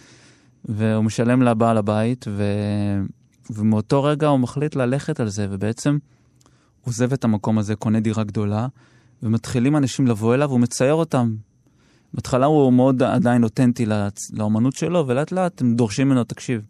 והוא 0.66 1.04
משלם 1.04 1.42
לבעל 1.42 1.78
הבית, 1.78 2.26
ו... 2.30 2.44
ומאותו 3.50 4.04
רגע 4.04 4.28
הוא 4.28 4.40
מחליט 4.40 4.76
ללכת 4.76 5.20
על 5.20 5.30
זה, 5.30 5.48
ובעצם 5.50 5.98
עוזב 6.82 7.14
את 7.14 7.24
המקום 7.24 7.58
הזה, 7.58 7.76
קונה 7.76 8.00
דירה 8.00 8.24
גדולה, 8.24 8.68
ומתחילים 9.24 9.76
אנשים 9.76 10.08
לבוא 10.08 10.34
אליו, 10.34 10.50
והוא 10.50 10.60
מצייר 10.60 10.94
אותם. 10.94 11.36
בהתחלה 12.16 12.46
הוא 12.46 12.74
מאוד 12.74 13.04
עדיין 13.04 13.44
אותנטי 13.44 13.86
לאצ- 13.86 14.32
לאומנות 14.34 14.76
שלו, 14.76 15.08
ולאט 15.08 15.32
לאט 15.32 15.62
הם 15.62 15.76
דורשים 15.76 16.10
ממנו, 16.10 16.24
תקשיב, 16.24 16.66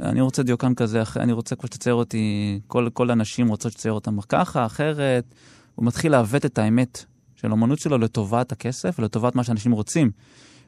אני 0.00 0.20
רוצה 0.20 0.42
דיוקן 0.42 0.74
כזה, 0.74 1.02
אני 1.16 1.32
רוצה 1.32 1.56
כבר 1.56 1.66
שתצייר 1.66 1.94
אותי, 1.94 2.60
כל, 2.66 2.88
כל 2.92 3.10
הנשים 3.10 3.48
רוצות 3.48 3.72
שתצייר 3.72 3.94
אותם 3.94 4.20
ככה, 4.20 4.66
אחרת. 4.66 5.34
הוא 5.74 5.86
מתחיל 5.86 6.12
לעוות 6.12 6.46
את 6.46 6.58
האמת 6.58 7.04
של 7.36 7.48
האומנות 7.48 7.78
שלו 7.78 7.98
לטובת 7.98 8.52
הכסף 8.52 8.96
ולטובת 8.98 9.34
מה 9.34 9.44
שאנשים 9.44 9.72
רוצים. 9.72 10.10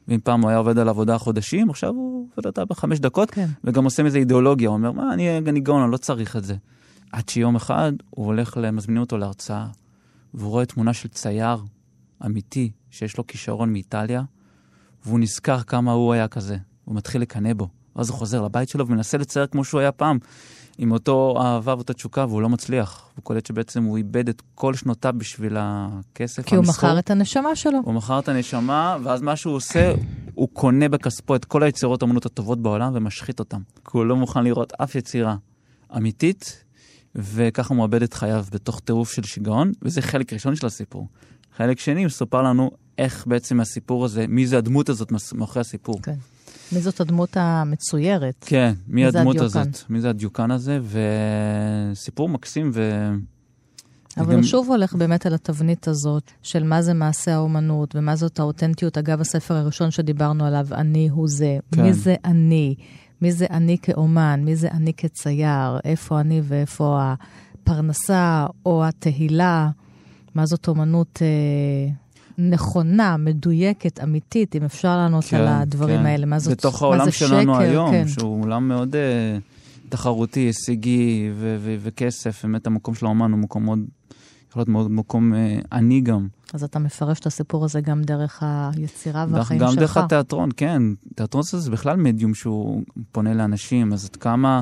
ואם 0.09 0.21
פעם 0.25 0.41
הוא 0.43 0.51
היה 0.51 0.59
עובד 0.59 0.79
על 0.79 0.89
עבודה 0.89 1.19
חודשים, 1.19 1.71
עכשיו 1.71 1.91
הוא 1.91 2.29
עובד 2.35 2.47
אותה 2.47 2.65
בחמש 2.65 2.99
דקות, 2.99 3.31
כן. 3.31 3.47
וגם 3.65 3.85
עושה 3.85 4.03
מזה 4.03 4.19
אידיאולוגיה, 4.19 4.69
הוא 4.69 4.77
אומר, 4.77 4.93
מה, 4.93 5.13
אני, 5.13 5.39
אני 5.39 5.61
גאון, 5.61 5.83
אני 5.83 5.93
לא 5.93 5.97
צריך 5.97 6.37
את 6.37 6.45
זה. 6.45 6.55
עד 7.13 7.29
שיום 7.29 7.57
אחד 7.57 7.93
הוא 8.11 8.27
הולך, 8.27 8.57
מזמינים 8.73 9.03
אותו 9.03 9.19
להרצאה, 9.19 9.67
והוא 10.35 10.51
רואה 10.51 10.67
תמונה 10.67 10.93
של 10.93 11.09
צייר 11.09 11.57
אמיתי, 12.27 12.71
שיש 12.95 13.19
לו 13.19 13.27
כישרון 13.27 13.73
מאיטליה, 13.73 14.23
והוא 15.05 15.21
נזכר 15.21 15.63
כמה 15.63 15.93
הוא 15.93 16.13
היה 16.13 16.29
כזה. 16.29 16.57
הוא 16.85 16.97
מתחיל 16.97 17.23
לקנא 17.23 17.53
בו. 17.53 17.69
ואז 17.97 18.09
הוא 18.09 18.19
חוזר 18.19 18.43
לבית 18.43 18.69
שלו 18.69 18.87
ומנסה 18.87 19.19
לצייר 19.19 19.47
כמו 19.47 19.65
שהוא 19.65 19.81
היה 19.81 19.93
פעם, 19.93 20.19
עם 20.79 20.93
אותו 20.93 21.35
אהבה 21.43 21.75
ואותה 21.75 21.93
תשוקה, 21.93 22.27
והוא 22.27 22.43
לא 22.43 22.49
מצליח. 22.49 23.11
הוא 23.17 23.23
קולט 23.23 23.47
שבעצם 23.47 23.83
הוא 23.83 23.97
איבד 23.97 24.29
את 24.29 24.43
כל 24.55 24.75
שנותיו 24.75 25.15
בשביל 25.17 25.57
הכסף, 25.59 26.47
כי 26.47 26.55
הוא 26.55 26.65
המסחור. 26.65 26.91
מכר 26.91 26.99
את 26.99 27.11
הנשמה 27.11 27.57
שלו. 27.57 27.79
הוא 27.85 27.95
מכר 27.95 28.19
את 28.19 28.29
הנשמה, 28.29 28.97
ואז 29.03 29.23
מה 29.23 29.37
שהוא 29.37 29.55
עושה, 29.55 29.95
הוא 30.35 30.49
קונה 30.53 30.89
בכספו 30.89 31.37
את 31.37 31.45
כל 31.45 31.63
היצירות 31.63 32.03
האמנות 32.03 32.27
הטובות 32.27 32.63
בעולם 32.63 32.93
ומשחית 32.95 33.41
אותן. 33.41 33.61
כי 33.75 33.91
הוא 33.93 34.05
לא 34.05 34.17
מוכן 34.17 34.45
לראות 34.45 34.73
אף 34.73 34.95
יצירה 34.95 35.37
אמיתית, 35.97 36.65
וככה 37.15 37.75
הוא 37.75 37.79
מאבד 37.79 38.03
את 38.03 38.15
חייו 38.15 38.45
בתוך 38.53 38.81
טירוף 38.81 39.13
של 39.13 39.23
שיגעון, 39.23 39.73
וזה 39.83 40.03
חלק 40.03 40.33
ראשון 40.33 40.57
של 40.57 40.67
הסיפור. 40.67 41.09
חלק 41.57 41.81
שני, 41.81 42.05
מסופר 42.05 42.43
לנו 42.43 42.71
איך 42.99 43.27
בעצם 43.27 43.61
הסיפור 43.61 44.05
הזה, 44.05 44.27
מי 44.29 44.47
זה 44.47 44.59
הדמות 44.59 44.89
הזאת 44.89 45.13
מאחורי 45.35 45.61
הסיפור. 45.61 46.03
כן. 46.03 46.15
מי 46.73 46.81
זאת 46.81 47.01
הדמות 47.01 47.37
המצוירת? 47.37 48.35
כן, 48.41 48.73
מי 48.89 48.95
מי 48.95 49.07
הדמות 49.07 49.37
הדיוקן? 49.37 49.61
הזאת, 49.61 49.91
מי 49.91 50.01
זה 50.01 50.11
הדיוקן 50.11 50.51
הזה, 50.51 50.79
וסיפור 51.93 52.29
מקסים 52.29 52.71
ו... 52.75 53.11
אבל 54.17 54.27
וגם- 54.27 54.35
הוא 54.35 54.43
שוב 54.43 54.69
הולך 54.71 54.95
באמת 54.95 55.27
על 55.27 55.35
התבנית 55.35 55.89
הזאת 55.89 56.31
של 56.43 56.65
מה 56.65 56.83
זה 56.83 56.95
מעשה 56.95 57.35
האומנות 57.35 57.97
ומה 57.97 58.17
זאת 58.17 58.39
האותנטיות. 58.39 58.99
אגב, 58.99 59.21
הספר 59.21 59.55
הראשון 59.55 59.91
שדיברנו 59.91 60.45
עליו, 60.47 60.67
אני 60.73 61.09
הוא 61.09 61.29
זה. 61.29 61.59
כן. 61.75 61.83
מי 61.83 61.93
זה 61.93 62.15
אני? 62.25 62.75
מי 63.23 63.33
זה 63.33 63.47
אני 63.51 63.77
כאומן? 63.83 64.41
מי 64.45 64.57
זה 64.57 64.69
אני 64.71 64.93
כצייר? 64.97 65.79
איפה 65.85 66.21
אני 66.21 66.41
ואיפה 66.45 67.13
הפרנסה 67.63 68.47
או 68.67 68.85
התהילה? 68.85 69.71
מה 70.35 70.47
זאת 70.47 70.69
אומנות 70.69 71.19
אה, 71.23 71.93
נכונה, 72.39 73.17
מדויקת, 73.17 74.01
אמיתית, 74.03 74.57
אם 74.57 74.65
אפשר 74.65 74.97
לענות 74.97 75.25
על 75.33 75.47
הדברים 75.47 75.99
כן. 75.99 76.07
האלה. 76.07 76.27
מה 76.27 76.39
זאת, 76.39 76.59
בתוך 76.59 76.83
מה 76.83 76.89
העולם 76.89 77.05
זה 77.05 77.13
שלנו 77.13 77.55
שקר? 77.55 77.63
היום, 77.63 77.91
כן. 77.91 78.09
שהוא 78.09 78.43
עולם 78.43 78.69
מאוד 78.69 78.97
אה, 78.97 79.39
תחרותי, 79.89 80.41
הישגי 80.41 81.31
ו- 81.35 81.57
ו- 81.61 81.77
וכסף, 81.81 82.45
באמת 82.45 82.67
המקום 82.67 82.95
של 82.95 83.07
האומן 83.07 83.33
הוא 83.33 83.39
מקום 83.39 83.65
מאוד, 83.65 83.79
יכול 84.51 84.61
להיות 84.61 84.69
מאוד 84.69 84.91
מקום 84.91 85.35
אה, 85.35 85.59
עני 85.73 86.01
גם. 86.01 86.27
אז 86.53 86.65
אתה 86.65 86.79
מפרש 86.79 87.21
את 87.21 87.27
הסיפור 87.27 87.65
הזה 87.65 87.81
גם 87.81 88.03
דרך 88.03 88.43
היצירה 88.43 89.27
והחיים 89.31 89.61
גם 89.61 89.69
שלך. 89.69 89.79
דרך 89.79 89.97
התיאטרון, 89.97 90.49
כן. 90.57 90.83
תיאטרון 91.15 91.43
זה 91.43 91.59
זה 91.59 91.71
בכלל 91.71 91.97
מדיום 91.97 92.35
שהוא 92.35 92.83
פונה 93.13 93.35
לאנשים, 93.35 93.93
אז 93.93 94.05
עד 94.05 94.17
כמה... 94.17 94.61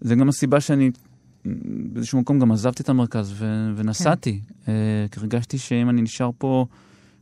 זה 0.00 0.14
גם 0.14 0.28
הסיבה 0.28 0.60
שאני 0.60 0.90
באיזשהו 1.92 2.20
מקום 2.20 2.38
גם 2.38 2.52
עזבתי 2.52 2.82
את 2.82 2.88
המרכז 2.88 3.32
ו- 3.36 3.70
ונסעתי. 3.76 4.40
כן. 4.66 4.72
אה, 4.72 5.06
כי 5.10 5.20
הרגשתי 5.20 5.58
שאם 5.58 5.90
אני 5.90 6.02
נשאר 6.02 6.30
פה 6.38 6.66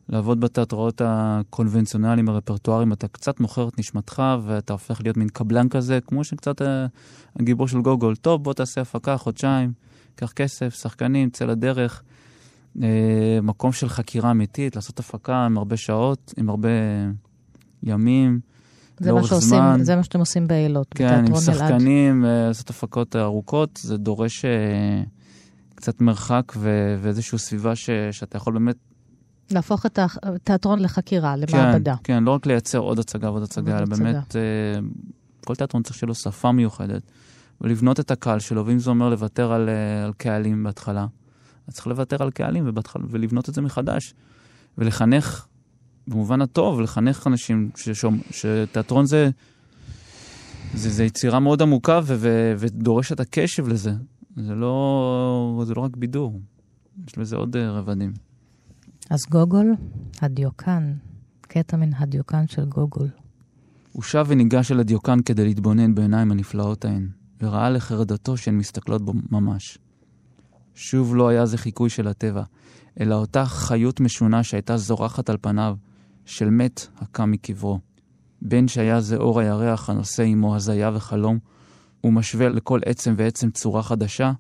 לעבוד 0.09 0.41
בתיאטראות 0.41 1.03
הקונבנציונליים, 1.05 2.29
הרפרטואריים, 2.29 2.93
אתה 2.93 3.09
קצת 3.09 3.41
מוכר 3.41 3.69
את 3.69 3.79
נשמתך 3.79 4.23
ואתה 4.43 4.73
הופך 4.73 5.01
להיות 5.03 5.17
מין 5.17 5.29
קבלן 5.29 5.69
כזה, 5.69 5.99
כמו 6.07 6.25
שקצת 6.25 6.63
אה, 6.63 6.87
הגיבור 7.41 7.69
של 7.69 7.81
גוגול. 7.81 8.17
טוב, 8.17 8.45
בוא 8.45 8.53
תעשה 8.53 8.81
הפקה, 8.81 9.17
חודשיים, 9.17 9.73
קח 10.17 10.33
כסף, 10.33 10.75
שחקנים, 10.75 11.31
צא 11.31 11.45
לדרך. 11.45 12.03
אה, 12.83 13.39
מקום 13.43 13.73
של 13.73 13.89
חקירה 13.89 14.31
אמיתית, 14.31 14.77
לעשות 14.77 14.99
הפקה 14.99 15.37
עם 15.37 15.59
הרבה 15.59 15.77
שעות, 15.77 16.35
עם 16.37 16.49
הרבה 16.49 16.69
ימים, 17.83 18.41
זה 19.01 19.13
מה, 19.13 19.17
לאורך 19.17 19.29
שעושים, 19.29 19.49
זמן. 19.49 19.79
זה 19.83 19.97
מה 19.97 20.03
שאתם 20.03 20.19
עושים 20.19 20.47
באילות, 20.47 20.87
כן, 20.95 21.05
עם 21.09 21.25
בתיאטרון 21.25 21.43
אלעד. 21.49 21.71
שחקנים, 21.71 22.25
אה, 22.25 22.49
לעשות 22.49 22.71
הפקות 22.71 23.17
ארוכות, 23.17 23.81
זה 23.83 23.97
דורש 23.97 24.45
קצת 25.75 26.01
מרחק 26.01 26.53
ו- 26.57 26.97
ואיזושהי 27.03 27.39
סביבה 27.39 27.77
ש- 27.77 27.91
שאתה 28.11 28.37
יכול 28.37 28.53
באמת 28.53 28.77
להפוך 29.51 29.87
את 29.87 29.99
התיאטרון 30.23 30.79
לחקירה, 30.79 31.37
למעבדה. 31.37 31.95
כן, 31.97 32.15
כן, 32.15 32.25
לא 32.25 32.31
רק 32.31 32.47
לייצר 32.47 32.79
עוד 32.79 32.99
הצגה 32.99 33.31
ועוד 33.31 33.43
הצגה, 33.43 33.79
אלא. 33.79 33.87
באמת, 33.87 34.37
אה, 34.37 34.41
כל 35.45 35.55
תיאטרון 35.55 35.83
צריך 35.83 35.97
שיהיה 35.97 36.09
לו 36.09 36.15
שפה 36.15 36.53
מיוחדת, 36.53 37.03
ולבנות 37.61 38.01
את 38.01 38.11
הקהל 38.11 38.39
שלו, 38.39 38.67
ואם 38.67 38.79
זה 38.79 38.91
אומר 38.91 39.09
לוותר 39.09 39.53
על, 39.53 39.69
אה, 39.69 40.05
על 40.05 40.13
קהלים 40.17 40.65
בהתחלה, 40.65 41.07
אז 41.69 41.75
צריך 41.75 41.87
לוותר 41.87 42.23
על 42.23 42.31
קהלים 42.31 42.65
ובהתחלה, 42.67 43.05
ולבנות 43.11 43.49
את 43.49 43.55
זה 43.55 43.61
מחדש, 43.61 44.15
ולחנך, 44.79 45.47
במובן 46.09 46.43
הטוב, 46.43 46.81
לחנך 46.81 47.27
אנשים 47.27 47.71
ששום, 47.77 48.21
שתיאטרון 48.31 49.07
זה, 49.07 49.31
זה, 50.75 50.91
זה 50.91 51.05
יצירה 51.05 51.41
מאוד 51.41 51.63
עמוקה 51.63 52.01
ו, 52.05 52.15
ו, 52.19 52.55
ודורש 52.59 53.13
את 53.13 53.21
הקשב 53.21 53.69
לזה. 53.69 53.93
זה 54.37 54.55
לא, 54.55 55.63
זה 55.67 55.75
לא 55.75 55.81
רק 55.81 55.97
בידור, 55.97 56.41
יש 57.09 57.19
לזה 57.19 57.37
עוד 57.37 57.57
אה, 57.57 57.71
רבדים. 57.71 58.13
אז 59.11 59.21
גוגול, 59.31 59.75
הדיוקן, 60.21 60.95
קטע 61.41 61.77
מן 61.77 61.95
הדיוקן 61.95 62.47
של 62.47 62.65
גוגול. 62.65 63.09
הוא 63.93 64.03
שב 64.03 64.25
וניגש 64.29 64.73
אל 64.73 64.81
הדיוקן 64.81 65.23
כדי 65.23 65.45
להתבונן 65.45 65.95
בעיניים 65.95 66.31
הנפלאות 66.31 66.85
ההן, 66.85 67.09
וראה 67.43 67.71
לחרדתו 67.71 68.37
שהן 68.37 68.59
מסתכלות 68.59 69.03
בו 69.03 69.13
ממש. 69.31 69.79
שוב 70.75 71.17
לא 71.17 71.29
היה 71.29 71.47
זה 71.47 71.59
חיקוי 71.59 71.91
של 71.91 72.09
הטבע, 72.09 72.43
אלא 73.01 73.15
אותה 73.15 73.45
חיות 73.45 74.01
משונה 74.01 74.43
שהייתה 74.43 74.77
זורחת 74.77 75.31
על 75.31 75.37
פניו, 75.41 75.77
של 76.25 76.51
מת 76.51 76.87
הקם 76.99 77.31
מקברו. 77.31 77.79
בין 78.43 78.69
שהיה 78.69 79.01
זה 79.01 79.17
אור 79.17 79.41
הירח 79.41 79.91
הנושא 79.91 80.23
עמו 80.23 80.57
הזיה 80.57 80.91
וחלום, 80.95 81.39
ומשווה 82.05 82.49
לכל 82.49 82.81
עצם 82.87 83.15
ועצם 83.17 83.51
צורה 83.51 83.83
חדשה, 83.83 84.33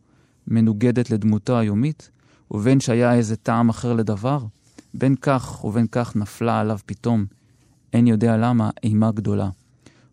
מנוגדת 0.48 1.10
לדמותו 1.10 1.58
היומית, 1.58 2.10
ובין 2.54 2.80
שהיה 2.80 3.14
איזה 3.14 3.36
טעם 3.36 3.68
אחר 3.68 3.92
לדבר, 3.92 4.38
בין 4.94 5.14
כך 5.20 5.64
ובין 5.64 5.86
כך 5.92 6.16
נפלה 6.16 6.60
עליו 6.60 6.78
פתאום, 6.86 7.26
אין 7.92 8.06
יודע 8.06 8.36
למה, 8.36 8.70
אימה 8.82 9.12
גדולה, 9.12 9.50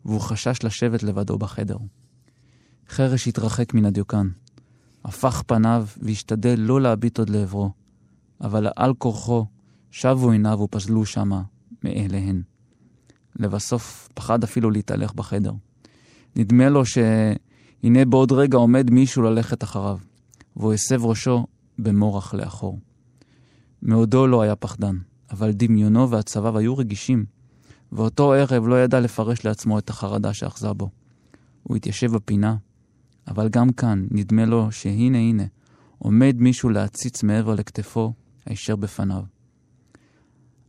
והוא 0.05 0.21
חשש 0.21 0.63
לשבת 0.63 1.03
לבדו 1.03 1.37
בחדר. 1.37 1.77
חרש 2.89 3.27
התרחק 3.27 3.73
מן 3.73 3.85
הדיוקן, 3.85 4.27
הפך 5.05 5.43
פניו 5.47 5.85
והשתדל 6.01 6.55
לא 6.59 6.81
להביט 6.81 7.19
עוד 7.19 7.29
לעברו, 7.29 7.71
אבל 8.41 8.67
על 8.75 8.93
כורחו 8.93 9.45
שבו 9.91 10.31
עיניו 10.31 10.59
ופזלו 10.61 11.05
שמה 11.05 11.41
מאליהן. 11.83 12.41
לבסוף 13.35 14.09
פחד 14.13 14.43
אפילו 14.43 14.71
להתהלך 14.71 15.13
בחדר. 15.13 15.53
נדמה 16.35 16.69
לו 16.69 16.85
שהנה 16.85 18.05
בעוד 18.05 18.31
רגע 18.31 18.57
עומד 18.57 18.91
מישהו 18.91 19.21
ללכת 19.21 19.63
אחריו, 19.63 19.97
והוא 20.55 20.73
הסב 20.73 21.05
ראשו 21.05 21.45
במורח 21.83 22.33
לאחור. 22.33 22.79
מעודו 23.81 24.27
לא 24.27 24.41
היה 24.41 24.55
פחדן, 24.55 24.97
אבל 25.31 25.51
דמיונו 25.51 26.09
ועצביו 26.09 26.57
היו 26.57 26.77
רגישים, 26.77 27.25
ואותו 27.91 28.33
ערב 28.33 28.67
לא 28.67 28.83
ידע 28.83 28.99
לפרש 28.99 29.45
לעצמו 29.45 29.79
את 29.79 29.89
החרדה 29.89 30.33
שאחזה 30.33 30.73
בו. 30.73 30.89
הוא 31.63 31.77
התיישב 31.77 32.11
בפינה, 32.11 32.55
אבל 33.27 33.49
גם 33.49 33.71
כאן 33.71 34.07
נדמה 34.11 34.45
לו 34.45 34.71
שהנה 34.71 35.17
הנה, 35.17 35.43
עומד 35.97 36.35
מישהו 36.39 36.69
להציץ 36.69 37.23
מעבר 37.23 37.55
לכתפו 37.55 38.13
הישר 38.45 38.75
בפניו. 38.75 39.23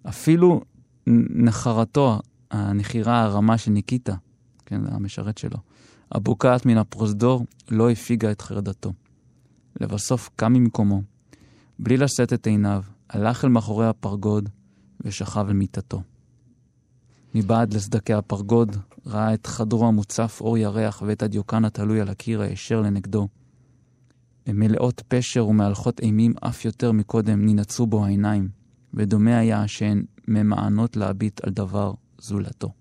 אפילו 0.09 0.61
נחרתו, 1.07 2.19
הנחירה 2.51 3.23
הרמה 3.23 3.59
של 3.59 3.71
ניקיטה, 3.71 4.15
כן, 4.67 4.81
המשרת 4.87 5.39
שלו, 5.39 5.59
הבוקעת 6.13 6.67
מן 6.67 6.79
הפרוזדור, 6.79 7.47
לא 7.71 7.91
הפיגה 7.91 8.31
את 8.31 8.41
חרדתו. 8.41 8.93
לבסוף 9.83 10.31
קם 10.37 10.53
ממקומו, 10.53 11.03
בלי 11.79 11.97
לשאת 11.97 12.33
את 12.33 12.47
עיניו, 12.47 12.83
הלך 13.11 13.45
אל 13.45 13.51
מאחורי 13.51 13.87
הפרגוד 13.87 14.49
ושכב 15.01 15.47
על 15.49 15.53
מיטתו. 15.53 16.03
מבעד 17.35 17.75
לסדקי 17.75 18.13
הפרגוד 18.13 18.77
ראה 19.07 19.35
את 19.35 19.47
חדרו 19.47 19.87
המוצף 19.87 20.39
אור 20.41 20.59
ירח 20.59 21.03
ואת 21.07 21.23
הדיוקן 21.23 21.65
התלוי 21.65 22.01
על 22.01 22.09
הקיר 22.09 22.41
הישר 22.41 22.81
לנגדו. 22.81 23.29
מלאות 24.49 25.03
פשר 25.09 25.47
ומהלכות 25.47 26.01
אימים 26.01 26.35
אף 26.41 26.65
יותר 26.65 26.93
מקודם 26.93 27.47
ננעצו 27.47 27.87
בו 27.87 28.05
העיניים, 28.05 28.49
ודומה 28.95 29.39
היה 29.39 29.69
שהן 29.69 30.05
ממאנות 30.29 30.97
להביט 30.97 31.45
על 31.45 31.51
דבר 31.53 31.93
זולתו. 32.19 32.73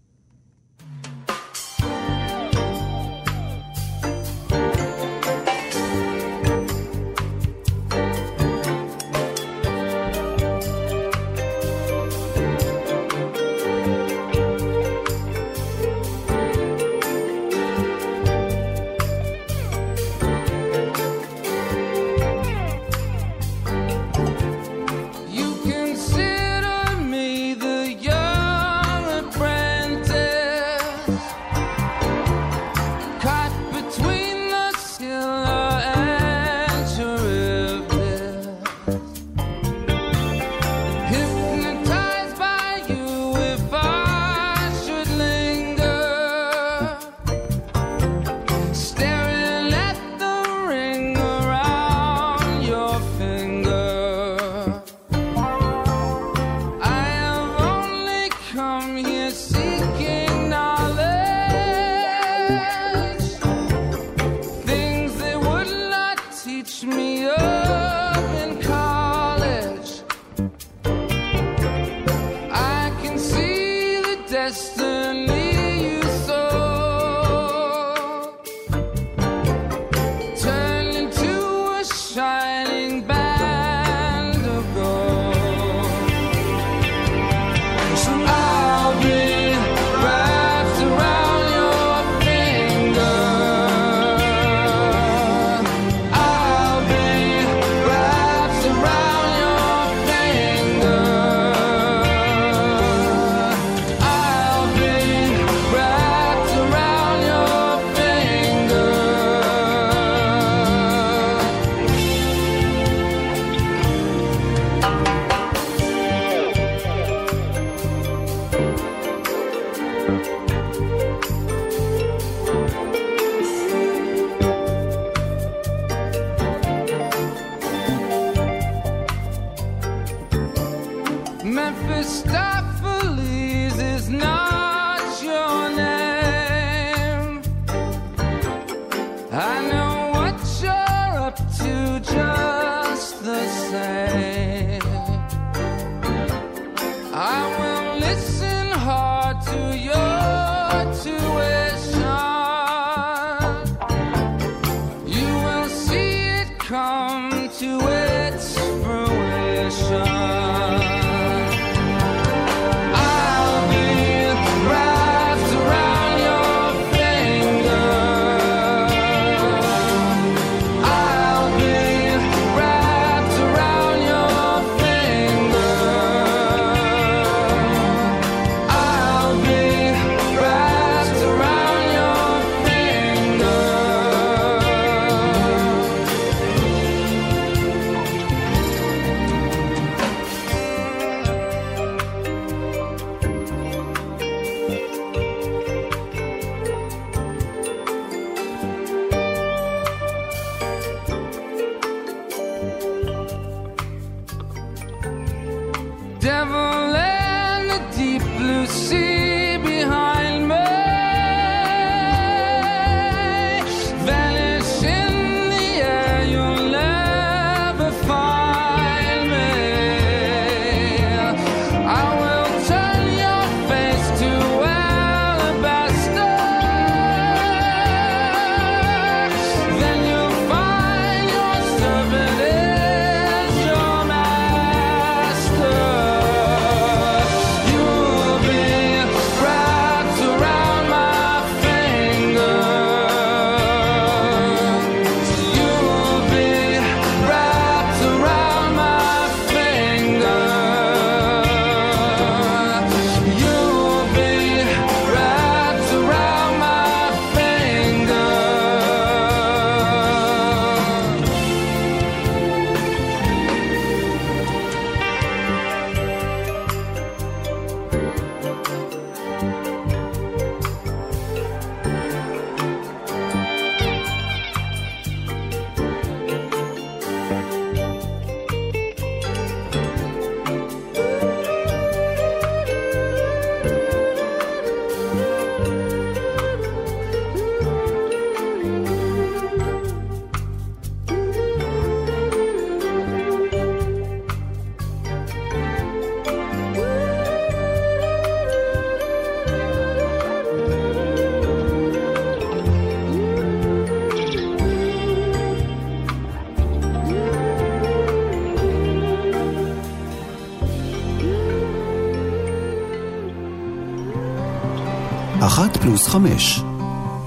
פלוס 315.81 316.07
חמש. 316.07 316.61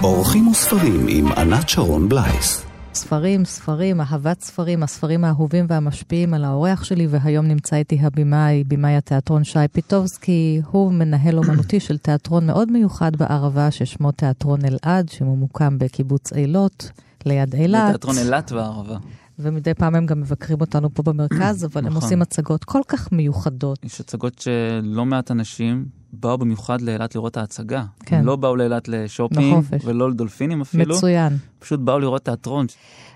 אורחים 0.02 0.48
וספרים 0.48 1.07
עם 1.09 1.32
ענת 1.32 1.68
שרון 1.68 2.09
בלייס. 2.09 2.66
ספרים, 2.94 3.44
ספרים, 3.44 4.00
אהבת 4.00 4.40
ספרים, 4.40 4.82
הספרים 4.82 5.24
האהובים 5.24 5.66
והמשפיעים 5.68 6.34
על 6.34 6.44
האורח 6.44 6.84
שלי, 6.84 7.07
והיום 7.07 7.46
נמצא 7.46 7.76
איתי 7.76 7.98
הבמאי, 8.02 8.64
במאי 8.64 8.96
התיאטרון 8.96 9.44
שי 9.44 9.59
פיטובסקי. 9.72 10.61
הוא 10.70 10.92
מנהל 10.92 11.38
אומנותי 11.38 11.80
של 11.80 11.98
תיאטרון 11.98 12.46
מאוד 12.46 12.72
מיוחד 12.72 13.16
בערבה, 13.16 13.70
ששמו 13.70 14.12
תיאטרון 14.12 14.61
אלעד, 14.64 15.09
שממוקם 15.09 15.78
בקיבוץ 15.78 16.32
אילות, 16.32 16.90
ליד 17.26 17.55
אילת. 17.55 17.88
תיאטרון 17.88 18.18
אילת 18.18 18.52
והערבה. 18.52 18.96
ומדי 19.38 19.74
פעם 19.74 19.94
הם 19.94 20.07
גם 20.07 20.20
מבקרים 20.20 20.61
אותנו 20.61 20.94
פה 20.94 21.02
במרכז, 21.02 21.64
אבל 21.64 21.80
הם 21.80 21.86
נכון. 21.86 22.02
עושים 22.02 22.22
הצגות 22.22 22.64
כל 22.64 22.80
כך 22.88 23.12
מיוחדות. 23.12 23.84
יש 23.84 24.00
הצגות 24.00 24.38
שלא 24.38 25.05
מעט 25.05 25.30
אנשים 25.30 25.84
באו 26.20 26.38
במיוחד 26.38 26.80
לאילת 26.80 27.14
לראות 27.14 27.32
את 27.32 27.36
ההצגה. 27.36 27.84
כן. 28.06 28.16
הם 28.16 28.26
לא 28.26 28.36
באו 28.36 28.56
לאילת 28.56 28.88
לשופינג, 28.88 29.52
לחופש. 29.54 29.84
ולא 29.84 30.10
לדולפינים 30.10 30.60
אפילו. 30.60 30.94
מצוין. 30.96 31.36
פשוט 31.58 31.80
באו 31.80 31.98
לראות 31.98 32.24
תיאטרון. 32.24 32.66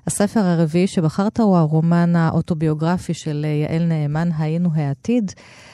הספר 0.06 0.40
הרביעי 0.40 0.86
שבחרת 0.86 1.40
הוא 1.40 1.56
הרומן 1.56 2.16
האוטוביוגרפי 2.16 3.14
של 3.14 3.46
אה, 3.48 3.50
יעל 3.50 3.82
נאמן, 3.84 4.28
היינו 4.38 4.70
העתיד, 4.74 5.32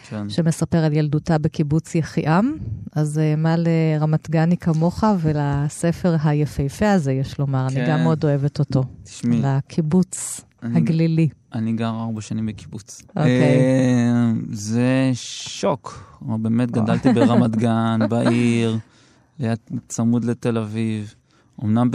כן. 0.08 0.28
שמספר 0.28 0.78
על 0.78 0.92
ילדותה 0.92 1.38
בקיבוץ 1.38 1.94
יחיעם. 1.94 2.56
אז 2.92 3.18
אה, 3.18 3.36
מה 3.36 3.54
לרמת 3.58 4.30
גני 4.30 4.56
כמוך 4.56 5.04
ולספר 5.20 6.16
היפהפה 6.24 6.92
הזה, 6.92 7.12
יש 7.12 7.38
לומר, 7.38 7.66
אני 7.66 7.74
כן. 7.74 7.86
גם 7.90 8.02
מאוד 8.02 8.24
אוהבת 8.24 8.58
אותו. 8.58 8.84
תשמעי, 9.04 9.40
לקיבוץ 9.42 10.40
אני- 10.62 10.76
הגלילי. 10.76 11.28
אני 11.54 11.72
גר 11.72 12.00
ארבע 12.00 12.20
שנים 12.20 12.46
בקיבוץ. 12.46 13.02
אוקיי. 13.08 13.40
אה, 13.42 14.32
זה 14.52 15.10
שוק. 15.14 16.18
באמת 16.20 16.70
גדלתי 16.70 17.12
ברמת 17.12 17.56
גן, 17.64 17.98
בעיר, 18.08 18.78
ליד, 19.40 19.58
צמוד 19.88 20.24
לתל 20.24 20.58
אביב. 20.58 21.14
אמנם 21.64 21.88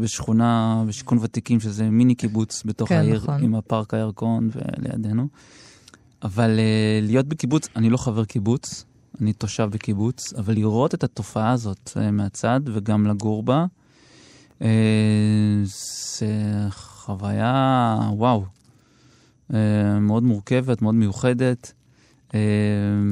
בשכונה, 0.00 0.82
בשיכון 0.88 1.18
ותיקים, 1.22 1.60
שזה 1.60 1.90
מיני 1.90 2.14
קיבוץ 2.14 2.62
בתוך 2.64 2.88
כן, 2.88 2.94
העיר, 2.96 3.16
נכון. 3.16 3.44
עם 3.44 3.54
הפארק 3.54 3.94
הירקון 3.94 4.48
ולידינו. 4.52 5.28
אבל 6.22 6.58
אה, 6.58 7.00
להיות 7.02 7.26
בקיבוץ, 7.26 7.68
אני 7.76 7.90
לא 7.90 7.96
חבר 7.96 8.24
קיבוץ, 8.24 8.84
אני 9.20 9.32
תושב 9.32 9.68
בקיבוץ, 9.72 10.34
אבל 10.34 10.54
לראות 10.54 10.94
את 10.94 11.04
התופעה 11.04 11.50
הזאת 11.50 11.90
מהצד 12.12 12.60
וגם 12.64 13.06
לגור 13.06 13.42
בה, 13.42 13.66
זה 15.64 16.26
חוויה, 16.70 17.98
וואו, 18.12 18.44
מאוד 20.00 20.22
מורכבת, 20.22 20.82
מאוד 20.82 20.94
מיוחדת. 20.94 21.72
אה, 22.34 22.40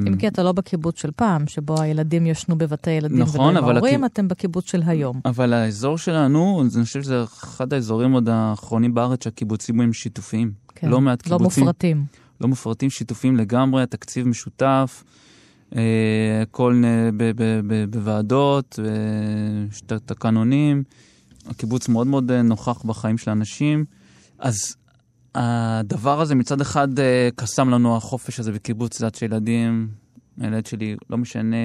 אם 0.07 0.17
כי 0.17 0.27
אתה 0.27 0.43
לא 0.43 0.51
בקיבוץ 0.51 1.01
של 1.01 1.11
פעם, 1.15 1.47
שבו 1.47 1.81
הילדים 1.81 2.27
ישנו 2.27 2.57
בבתי 2.57 2.91
ילדים 2.91 3.17
נכון, 3.19 3.57
ולא 3.57 3.69
עם 3.69 3.75
ההורים, 3.75 4.03
הקיב- 4.03 4.11
אתם 4.13 4.27
בקיבוץ 4.27 4.69
של 4.71 4.81
היום. 4.85 5.21
אבל 5.25 5.53
האזור 5.53 5.97
שלנו, 5.97 6.61
אני 6.75 6.83
חושב 6.85 7.03
שזה 7.03 7.23
אחד 7.23 7.73
האזורים 7.73 8.11
עוד 8.11 8.29
האחרונים 8.29 8.93
בארץ 8.93 9.23
שהקיבוצים 9.23 9.81
הם 9.81 9.93
שיתופיים. 9.93 10.51
כן. 10.75 10.89
לא 10.89 11.01
מעט 11.01 11.27
לא 11.27 11.37
קיבוצים. 11.37 11.63
מופרטים. 11.63 12.05
לא 12.41 12.47
מפרטים, 12.47 12.89
שיתופים 12.89 13.35
לגמרי, 13.37 13.85
תקציב 13.87 14.27
משותף, 14.27 15.03
אה, 15.75 15.81
אה, 16.83 17.09
ב- 17.17 17.31
בוועדות, 17.89 18.79
אה, 18.85 19.97
תקנונים. 20.05 20.83
הקיבוץ 21.47 21.89
מאוד 21.89 22.07
מאוד 22.07 22.31
אה, 22.31 22.41
נוכח 22.41 22.81
בחיים 22.85 23.17
של 23.17 23.29
האנשים. 23.29 23.85
אז 24.39 24.55
הדבר 25.35 26.21
הזה 26.21 26.35
מצד 26.35 26.61
אחד 26.61 26.99
אה, 26.99 27.29
קסם 27.35 27.69
לנו 27.69 27.97
החופש 27.97 28.39
הזה 28.39 28.51
בקיבוץ, 28.51 28.99
לדעת 28.99 29.15
שילדים, 29.15 29.87
הילד 30.39 30.65
שלי, 30.65 30.95
לא 31.09 31.17
משנה, 31.17 31.57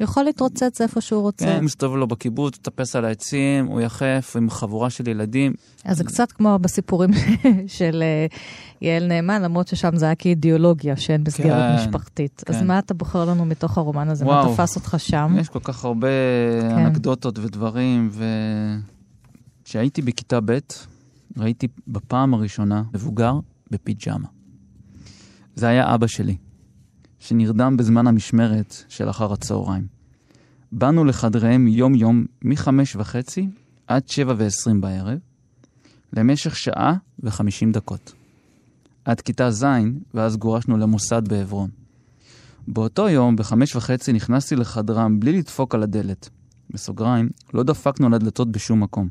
יכול 0.00 0.22
להתרוצץ 0.22 0.80
איפה 0.80 1.00
שהוא 1.00 1.22
רוצה. 1.22 1.44
כן, 1.46 1.64
מסתובב 1.64 1.96
לו 1.96 2.06
בקיבוץ, 2.06 2.58
מטפס 2.58 2.96
על 2.96 3.04
העצים, 3.04 3.66
הוא 3.66 3.80
יחף 3.80 4.34
עם 4.36 4.50
חבורה 4.50 4.90
של 4.90 5.08
ילדים. 5.08 5.52
אז 5.84 5.96
זה 5.96 6.04
קצת 6.04 6.32
כמו 6.32 6.58
בסיפורים 6.60 7.10
של 7.66 8.02
אה, 8.02 8.26
יעל 8.80 9.06
נאמן, 9.06 9.42
למרות 9.42 9.68
ששם 9.68 9.96
זה 9.96 10.04
היה 10.04 10.14
כאידיאולוגיה, 10.14 10.96
שאין 10.96 11.24
מסגרת 11.26 11.78
כן, 11.78 11.82
משפחתית. 11.82 12.42
אז 12.46 12.56
כן. 12.56 12.66
מה 12.66 12.78
אתה 12.78 12.94
בוחר 12.94 13.24
לנו 13.24 13.44
מתוך 13.44 13.78
הרומן 13.78 14.08
הזה? 14.08 14.24
מה 14.24 14.30
וואו. 14.30 14.54
תפס 14.54 14.76
אותך 14.76 14.94
שם? 14.98 15.36
יש 15.40 15.48
כל 15.48 15.60
כך 15.62 15.84
הרבה 15.84 16.08
כן. 16.60 16.78
אנקדוטות 16.78 17.38
ודברים, 17.38 18.10
וכשהייתי 19.62 20.02
בכיתה 20.02 20.40
ב', 20.44 20.58
ראיתי 21.36 21.68
בפעם 21.88 22.34
הראשונה 22.34 22.82
מבוגר 22.94 23.40
בפיג'מה. 23.70 24.28
זה 25.54 25.68
היה 25.68 25.94
אבא 25.94 26.06
שלי, 26.06 26.36
שנרדם 27.18 27.76
בזמן 27.76 28.06
המשמרת 28.06 28.84
של 28.88 29.10
אחר 29.10 29.32
הצהריים. 29.32 29.86
באנו 30.72 31.04
לחדריהם 31.04 31.68
יום-יום 31.68 32.26
מחמש 32.42 32.96
וחצי 32.96 33.48
עד 33.86 34.08
שבע 34.08 34.34
ועשרים 34.36 34.80
בערב, 34.80 35.18
למשך 36.12 36.56
שעה 36.56 36.94
וחמישים 37.20 37.72
דקות. 37.72 38.12
עד 39.04 39.20
כיתה 39.20 39.50
ז', 39.50 39.64
ואז 40.14 40.36
גורשנו 40.36 40.76
למוסד 40.76 41.28
בעברון. 41.28 41.70
באותו 42.68 43.08
יום, 43.08 43.36
בחמש 43.36 43.76
וחצי, 43.76 44.12
נכנסתי 44.12 44.56
לחדרם 44.56 45.20
בלי 45.20 45.38
לדפוק 45.38 45.74
על 45.74 45.82
הדלת. 45.82 46.28
בסוגריים, 46.70 47.30
לא 47.54 47.62
דפקנו 47.62 48.06
על 48.06 48.14
הדלתות 48.14 48.52
בשום 48.52 48.82
מקום. 48.82 49.08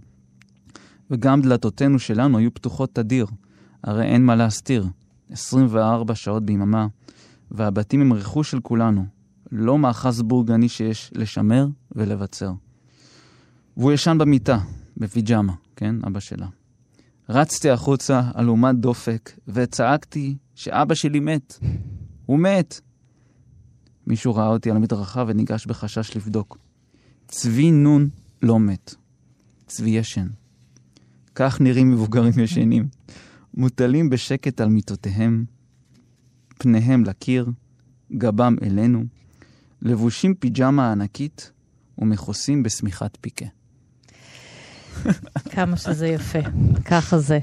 וגם 1.11 1.41
דלתותינו 1.41 1.99
שלנו 1.99 2.37
היו 2.37 2.53
פתוחות 2.53 2.95
תדיר, 2.95 3.25
הרי 3.83 4.05
אין 4.05 4.25
מה 4.25 4.35
להסתיר. 4.35 4.85
24 5.31 6.15
שעות 6.15 6.45
ביממה, 6.45 6.87
והבתים 7.51 8.01
הם 8.01 8.13
רכוש 8.13 8.51
של 8.51 8.59
כולנו, 8.59 9.05
לא 9.51 9.77
מאחז 9.77 10.21
בורגני 10.21 10.69
שיש 10.69 11.11
לשמר 11.15 11.67
ולבצר. 11.95 12.51
והוא 13.77 13.91
ישן 13.91 14.17
במיטה, 14.17 14.59
בפיג'מה, 14.97 15.53
כן, 15.75 15.95
אבא 16.07 16.19
שלה. 16.19 16.47
רצתי 17.29 17.69
החוצה, 17.69 18.21
אלומת 18.37 18.75
דופק, 18.75 19.31
וצעקתי 19.47 20.37
שאבא 20.55 20.95
שלי 20.95 21.19
מת. 21.19 21.59
הוא 22.25 22.39
מת. 22.39 22.81
מישהו 24.07 24.35
ראה 24.35 24.47
אותי 24.47 24.69
על 24.69 24.75
המדרכה 24.75 25.23
וניגש 25.27 25.65
בחשש 25.65 26.15
לבדוק. 26.15 26.57
צבי 27.27 27.71
נון 27.71 28.09
לא 28.41 28.59
מת. 28.59 28.95
צבי 29.67 29.89
ישן. 29.89 30.27
כך 31.35 31.61
נראים 31.61 31.91
מבוגרים 31.91 32.33
ישנים. 32.39 32.87
מוטלים 33.53 34.09
בשקט 34.09 34.61
על 34.61 34.69
מיטותיהם, 34.69 35.45
פניהם 36.57 37.03
לקיר, 37.05 37.47
גבם 38.17 38.55
אלינו, 38.63 39.03
לבושים 39.81 40.33
פיג'מה 40.35 40.91
ענקית 40.91 41.51
ומכוסים 41.97 42.63
בשמיכת 42.63 43.17
פיקה. 43.21 43.45
כמה 45.49 45.77
שזה 45.77 46.07
יפה, 46.07 46.39
ככה 46.85 47.19
זה. 47.19 47.39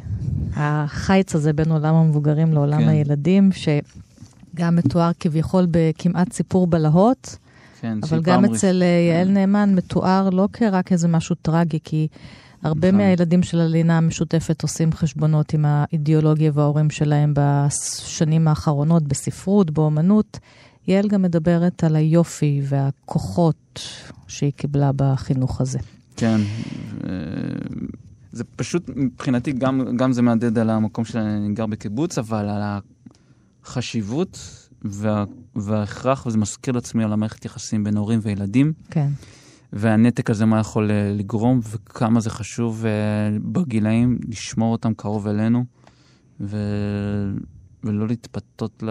החיץ 0.54 1.34
הזה 1.34 1.52
בין 1.52 1.70
עולם 1.70 1.94
המבוגרים 1.94 2.52
לעולם 2.52 2.78
כן. 2.80 2.88
הילדים, 2.88 3.50
שגם 3.52 4.76
מתואר 4.76 5.10
כביכול 5.20 5.66
בכמעט 5.70 6.32
סיפור 6.32 6.66
בלהות, 6.66 7.36
כן, 7.80 7.98
אבל 8.02 8.20
גם 8.22 8.44
אצל 8.44 8.52
ראש- 8.54 8.82
אה, 8.82 8.86
יעל 9.12 9.28
נאמן 9.28 9.74
מתואר 9.74 10.30
לא 10.30 10.48
כרק 10.52 10.92
איזה 10.92 11.08
משהו 11.08 11.34
טרגי, 11.42 11.78
כי 11.84 12.08
הרבה 12.62 12.88
נכון. 12.88 13.00
מהילדים 13.00 13.42
של 13.42 13.60
הלינה 13.60 13.98
המשותפת 13.98 14.62
עושים 14.62 14.92
חשבונות 14.92 15.54
עם 15.54 15.64
האידיאולוגיה 15.64 16.50
וההורים 16.54 16.90
שלהם 16.90 17.34
בשנים 17.36 18.48
האחרונות, 18.48 19.02
בספרות, 19.02 19.70
באומנות. 19.70 20.38
יעל 20.88 21.08
גם 21.08 21.22
מדברת 21.22 21.84
על 21.84 21.96
היופי 21.96 22.60
והכוחות 22.64 23.80
שהיא 24.28 24.52
קיבלה 24.56 24.90
בחינוך 24.96 25.60
הזה. 25.60 25.78
כן. 26.16 26.40
אה, 27.04 27.10
זה 28.32 28.44
פשוט, 28.56 28.90
מבחינתי, 28.96 29.52
גם, 29.52 29.96
גם 29.96 30.12
זה 30.12 30.22
מהדהד 30.22 30.58
על 30.58 30.70
המקום 30.70 31.04
שאני 31.04 31.54
גר 31.54 31.66
בקיבוץ, 31.66 32.18
אבל 32.18 32.48
על 32.48 32.62
החשיבות 33.64 34.38
וה, 34.82 35.24
וההכרח, 35.56 36.26
וזה 36.26 36.38
מזכיר 36.38 36.74
לעצמי 36.74 37.04
על 37.04 37.12
המערכת 37.12 37.44
יחסים 37.44 37.84
בין 37.84 37.96
הורים 37.96 38.20
וילדים, 38.22 38.72
כן. 38.90 39.08
והנתק 39.72 40.30
הזה 40.30 40.46
מה 40.46 40.60
יכול 40.60 40.90
אה, 40.90 41.12
לגרום, 41.14 41.60
וכמה 41.70 42.20
זה 42.20 42.30
חשוב 42.30 42.84
אה, 42.86 42.90
בגילאים 43.42 44.18
לשמור 44.28 44.72
אותם 44.72 44.94
קרוב 44.94 45.28
אלינו, 45.28 45.64
ו... 46.40 46.56
ולא 47.84 48.08
להתפתות 48.08 48.82
ל... 48.82 48.90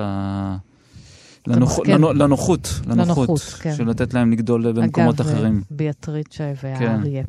לנוח... 1.47 1.79
לנו... 1.87 2.13
לנוחות, 2.13 2.67
לנוחות, 2.85 2.87
לנוחות, 2.87 3.39
כן. 3.39 3.75
של 3.75 3.89
לתת 3.89 4.13
להם 4.13 4.31
לגדול 4.31 4.71
במקומות 4.71 5.21
אגב, 5.21 5.29
אחרים. 5.29 5.61
ביאטריצ'ה 5.71 6.53
כן. 6.61 6.67
והאריה. 6.67 7.23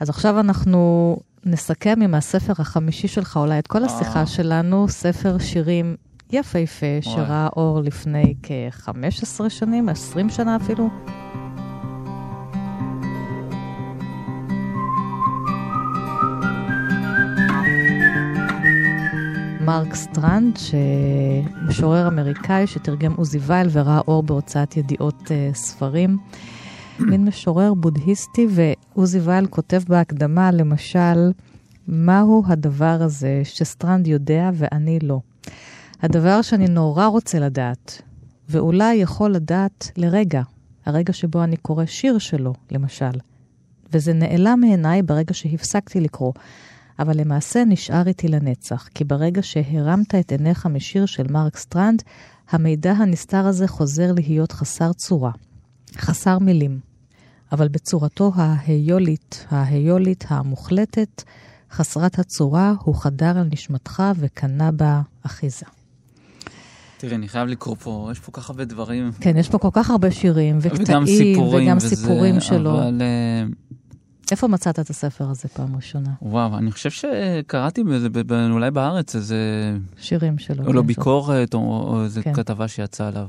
אז 0.00 0.10
עכשיו 0.10 0.40
אנחנו 0.40 1.16
נסכם 1.46 2.00
עם 2.02 2.14
הספר 2.14 2.52
החמישי 2.58 3.08
שלך, 3.08 3.36
אולי 3.36 3.58
את 3.58 3.66
כל 3.66 3.84
השיחה 3.84 4.20
אה. 4.20 4.26
שלנו, 4.26 4.88
ספר 4.88 5.38
שירים 5.38 5.96
יפהפה, 6.32 6.86
שראה 7.00 7.48
אור 7.56 7.80
לפני 7.80 8.34
כ-15 8.42 9.48
שנים, 9.48 9.88
20 9.88 10.30
שנה 10.30 10.56
אפילו. 10.56 10.88
מרק 19.64 19.94
סטרנד, 19.94 20.56
שמשורר 20.56 22.08
אמריקאי 22.08 22.66
שתרגם 22.66 23.14
עוזי 23.14 23.38
וייל 23.38 23.68
וראה 23.72 24.00
אור 24.08 24.22
בהוצאת 24.22 24.76
ידיעות 24.76 25.22
uh, 25.22 25.56
ספרים. 25.56 26.18
מין 27.10 27.24
משורר 27.24 27.74
בודהיסטי, 27.74 28.46
ועוזי 28.50 29.18
וייל 29.18 29.46
כותב 29.46 29.82
בהקדמה, 29.88 30.50
למשל, 30.50 31.32
מהו 31.88 32.42
הדבר 32.46 32.98
הזה 33.00 33.40
שסטרנד 33.44 34.06
יודע 34.06 34.50
ואני 34.54 34.98
לא? 35.02 35.20
הדבר 36.02 36.42
שאני 36.42 36.66
נורא 36.66 37.06
רוצה 37.06 37.38
לדעת, 37.38 38.02
ואולי 38.48 38.94
יכול 38.94 39.30
לדעת 39.30 39.90
לרגע, 39.96 40.42
הרגע 40.86 41.12
שבו 41.12 41.44
אני 41.44 41.56
קורא 41.56 41.86
שיר 41.86 42.18
שלו, 42.18 42.52
למשל. 42.70 43.18
וזה 43.92 44.12
נעלם 44.12 44.58
מעיניי 44.60 45.02
ברגע 45.02 45.34
שהפסקתי 45.34 46.00
לקרוא, 46.00 46.32
אבל 46.98 47.20
למעשה 47.20 47.64
נשאר 47.64 48.06
איתי 48.06 48.28
לנצח, 48.28 48.88
כי 48.94 49.04
ברגע 49.04 49.42
שהרמת 49.42 50.14
את 50.14 50.32
עיניך 50.32 50.66
משיר 50.66 51.06
של 51.06 51.26
מרק 51.30 51.56
סטרנד, 51.56 52.02
המידע 52.50 52.92
הנסתר 52.92 53.46
הזה 53.46 53.68
חוזר 53.68 54.12
להיות 54.12 54.52
חסר 54.52 54.92
צורה, 54.92 55.30
חסר 55.96 56.38
מילים. 56.38 56.80
אבל 57.52 57.68
בצורתו 57.68 58.32
ההיולית, 58.34 59.46
ההיולית 59.50 60.24
המוחלטת, 60.28 61.22
חסרת 61.70 62.18
הצורה, 62.18 62.74
הוא 62.82 62.94
חדר 62.94 63.38
על 63.38 63.48
נשמתך 63.52 64.02
וקנה 64.16 64.72
בה 64.72 65.00
אחיזה. 65.26 65.66
תראי, 66.96 67.14
אני 67.14 67.28
חייב 67.28 67.48
לקרוא 67.48 67.76
פה, 67.76 68.08
יש 68.12 68.20
פה 68.20 68.32
כל 68.32 68.40
כך 68.40 68.50
הרבה 68.50 68.64
דברים. 68.64 69.10
כן, 69.20 69.36
יש 69.36 69.48
פה 69.48 69.58
כל 69.58 69.68
כך 69.72 69.90
הרבה 69.90 70.10
שירים, 70.10 70.58
וגם 70.60 70.76
וקטעים, 70.80 71.06
סיפורים, 71.06 71.66
וגם 71.66 71.76
וזה, 71.76 71.96
סיפורים 71.96 72.40
שלו. 72.40 72.74
אבל 72.74 73.02
אה, 73.02 73.44
איפה 74.30 74.48
מצאת 74.48 74.78
את 74.78 74.90
הספר 74.90 75.30
הזה 75.30 75.48
פעם 75.48 75.76
ראשונה? 75.76 76.10
וואו, 76.22 76.58
אני 76.58 76.72
חושב 76.72 76.90
שקראתי 76.90 77.84
בזה, 77.84 78.08
ב- 78.08 78.32
ב- 78.32 78.50
אולי 78.50 78.70
בארץ, 78.70 79.16
איזה... 79.16 79.38
שירים 80.00 80.38
שלו. 80.38 80.64
או 80.66 80.72
לא 80.72 80.80
כן, 80.80 80.86
ביקורת, 80.86 81.54
או, 81.54 81.58
או 81.88 82.04
איזה 82.04 82.22
כן. 82.22 82.34
כתבה 82.34 82.68
שיצאה 82.68 83.08
עליו. 83.08 83.28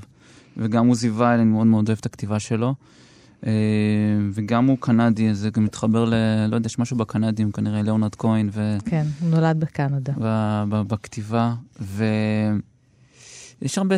וגם 0.58 0.88
עוזי 0.88 1.10
וייל, 1.10 1.40
אני 1.40 1.50
מאוד 1.50 1.68
מאוד 1.68 1.88
אוהב 1.90 1.98
את 2.00 2.06
הכתיבה 2.06 2.40
שלו. 2.40 2.76
אה, 3.46 3.52
וגם 4.34 4.66
הוא 4.66 4.78
קנדי, 4.80 5.34
זה 5.34 5.50
גם 5.50 5.64
מתחבר 5.64 6.06
ל... 6.06 6.14
לא 6.48 6.56
יודע, 6.56 6.68
יש 6.68 6.80
משהו 6.80 6.98
בקנדים, 6.98 7.52
כנראה 7.52 7.82
ליאונרד 7.82 8.16
כהן, 8.16 8.50
ו... 8.52 8.78
כן, 8.86 9.06
הוא 9.22 9.30
נולד 9.30 9.60
בקנדה. 9.60 10.14
ב- 10.22 10.64
ב- 10.70 10.82
בכתיבה, 10.88 11.54
ויש 13.62 13.78
הרבה 13.78 13.96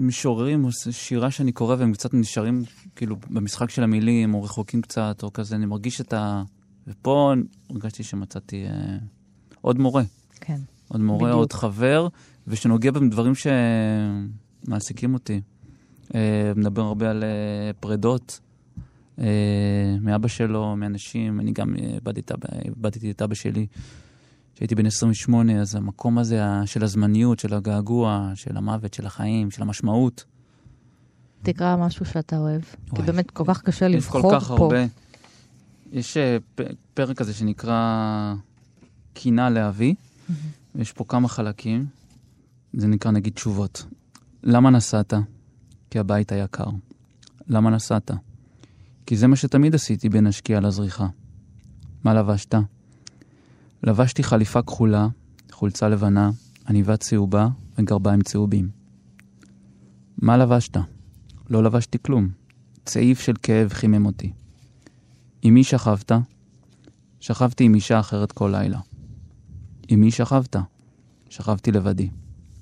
משוררים 0.00 0.64
או 0.64 0.68
שירה 0.90 1.30
שאני 1.30 1.52
קורא 1.52 1.76
והם 1.78 1.92
קצת 1.92 2.14
נשארים 2.14 2.62
כאילו 2.96 3.16
במשחק 3.30 3.70
של 3.70 3.82
המילים, 3.82 4.34
או 4.34 4.42
רחוקים 4.42 4.82
קצת, 4.82 5.20
או 5.22 5.32
כזה, 5.32 5.56
אני 5.56 5.66
מרגיש 5.66 6.00
את 6.00 6.12
ה... 6.12 6.42
ופה 6.86 7.32
הרגשתי 7.70 8.02
שמצאתי 8.02 8.64
אה, 8.66 8.96
עוד 9.60 9.78
מורה, 9.78 10.02
כן. 10.40 10.58
עוד 10.88 11.00
מורה, 11.00 11.24
בדיוק. 11.24 11.38
עוד 11.38 11.52
חבר, 11.52 12.08
ושנוגע 12.46 12.90
בדברים 12.90 13.32
שמעסיקים 14.66 15.14
אותי. 15.14 15.40
אה, 16.14 16.52
מדבר 16.56 16.82
הרבה 16.82 17.10
על 17.10 17.24
אה, 17.24 17.28
פרדות. 17.80 18.40
אה, 19.18 19.24
מאבא 20.00 20.28
שלו, 20.28 20.76
מאנשים, 20.76 21.40
אני 21.40 21.52
גם 21.52 21.76
אה, 21.76 21.94
איבדתי 21.94 22.34
אבא- 22.34 22.58
איבדתי 22.64 23.10
את 23.10 23.22
אבא 23.22 23.34
שלי 23.34 23.66
כשהייתי 24.58 24.74
בן 24.74 24.86
28, 24.86 25.60
אז 25.60 25.74
המקום 25.74 26.18
הזה 26.18 26.42
של 26.66 26.84
הזמניות, 26.84 27.38
של 27.38 27.54
הגעגוע, 27.54 28.32
של 28.34 28.56
המוות, 28.56 28.94
של 28.94 29.06
החיים, 29.06 29.50
של 29.50 29.62
המשמעות. 29.62 30.24
תקרא 31.42 31.76
משהו 31.76 32.06
שאתה 32.06 32.38
אוהב. 32.38 32.62
כי 32.62 32.90
וואי, 32.92 33.06
באמת 33.06 33.30
כל 33.30 33.44
כך 33.46 33.62
קשה 33.62 33.86
יש 33.86 33.94
לבחור 33.94 34.22
כל 34.22 34.28
פה. 34.30 34.40
כך 34.40 34.50
הרבה. 34.50 34.86
יש 35.92 36.16
אה, 36.16 36.36
פרק 36.94 37.16
כזה 37.16 37.34
שנקרא 37.34 38.34
קינה 39.12 39.50
לאבי, 39.50 39.94
יש 40.74 40.92
פה 40.92 41.04
כמה 41.04 41.28
חלקים, 41.28 41.86
זה 42.72 42.86
נקרא 42.86 43.10
נגיד 43.10 43.32
תשובות. 43.32 43.86
למה 44.42 44.70
נסעת? 44.70 45.14
כי 45.90 45.98
הבית 45.98 46.32
היה 46.32 46.46
קר. 46.46 46.70
למה 47.48 47.70
נסעת? 47.70 48.10
כי 49.06 49.16
זה 49.16 49.26
מה 49.26 49.36
שתמיד 49.36 49.74
עשיתי 49.74 50.08
בין 50.08 50.26
השקיעה 50.26 50.60
לזריחה. 50.60 51.06
מה 52.04 52.14
לבשת? 52.14 52.54
לבשתי 53.82 54.22
חליפה 54.22 54.62
כחולה, 54.62 55.08
חולצה 55.52 55.88
לבנה, 55.88 56.30
עניבה 56.68 56.96
צהובה 56.96 57.48
וגרביים 57.78 58.22
צהובים. 58.22 58.70
מה 60.18 60.36
לבשת? 60.36 60.76
לא 61.50 61.62
לבשתי 61.62 61.98
כלום. 62.02 62.28
צעיף 62.84 63.20
של 63.20 63.32
כאב 63.42 63.68
חימם 63.68 64.06
אותי. 64.06 64.32
עם 65.42 65.54
מי 65.54 65.64
שכבת? 65.64 66.12
שכבתי 67.20 67.64
עם 67.64 67.74
אישה 67.74 68.00
אחרת 68.00 68.32
כל 68.32 68.48
לילה. 68.52 68.80
עם 69.88 70.00
מי 70.00 70.10
שכבת? 70.10 70.56
שכבתי 71.30 71.72
לבדי. 71.72 72.10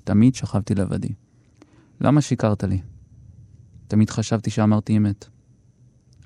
תמיד 0.03 0.35
שכבתי 0.35 0.75
לבדי. 0.75 1.13
למה 2.01 2.21
שיקרת 2.21 2.63
לי? 2.63 2.81
תמיד 3.87 4.09
חשבתי 4.09 4.49
שאמרתי 4.49 4.97
אמת. 4.97 5.25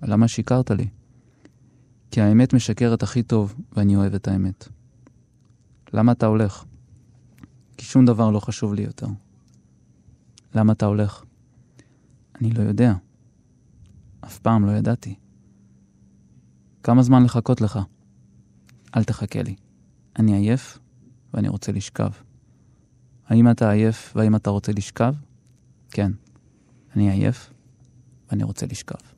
למה 0.03 0.27
שיקרת 0.27 0.71
לי? 0.71 0.87
כי 2.11 2.21
האמת 2.21 2.53
משקרת 2.53 3.03
הכי 3.03 3.23
טוב, 3.23 3.55
ואני 3.73 3.95
אוהב 3.95 4.13
את 4.13 4.27
האמת. 4.27 4.67
למה 5.93 6.11
אתה 6.11 6.25
הולך? 6.25 6.65
כי 7.77 7.85
שום 7.85 8.05
דבר 8.05 8.31
לא 8.31 8.39
חשוב 8.39 8.73
לי 8.73 8.83
יותר. 8.83 9.07
למה 10.55 10.73
אתה 10.73 10.85
הולך? 10.85 11.23
אני 12.41 12.51
לא 12.51 12.61
יודע. 12.61 12.93
אף 14.21 14.39
פעם 14.39 14.65
לא 14.65 14.71
ידעתי. 14.71 15.15
כמה 16.83 17.03
זמן 17.03 17.23
לחכות 17.23 17.61
לך? 17.61 17.79
אל 18.95 19.03
תחכה 19.03 19.41
לי. 19.41 19.55
אני 20.19 20.35
עייף 20.35 20.79
ואני 21.33 21.47
רוצה 21.47 21.71
לשכב. 21.71 22.09
האם 23.27 23.51
אתה 23.51 23.71
עייף 23.71 24.13
והאם 24.15 24.35
אתה 24.35 24.49
רוצה 24.49 24.71
לשכב? 24.71 25.13
כן. 25.89 26.11
אני 26.95 27.11
עייף 27.11 27.53
ואני 28.29 28.43
רוצה 28.43 28.65
לשכב. 28.65 29.10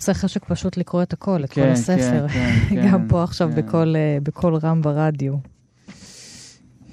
זה 0.00 0.14
חשק 0.14 0.44
פשוט 0.44 0.76
לקרוא 0.76 1.02
את 1.02 1.12
הכל, 1.12 1.44
את 1.44 1.52
כל 1.52 1.60
כן, 1.60 1.72
הספר. 1.72 2.28
כן, 2.28 2.54
כן, 2.68 2.76
גם 2.92 3.00
כן, 3.02 3.08
פה 3.08 3.22
עכשיו 3.22 3.50
כן. 3.54 3.56
בקול, 3.56 3.96
אה, 3.96 4.18
בקול 4.22 4.56
רם 4.56 4.82
ברדיו. 4.82 5.34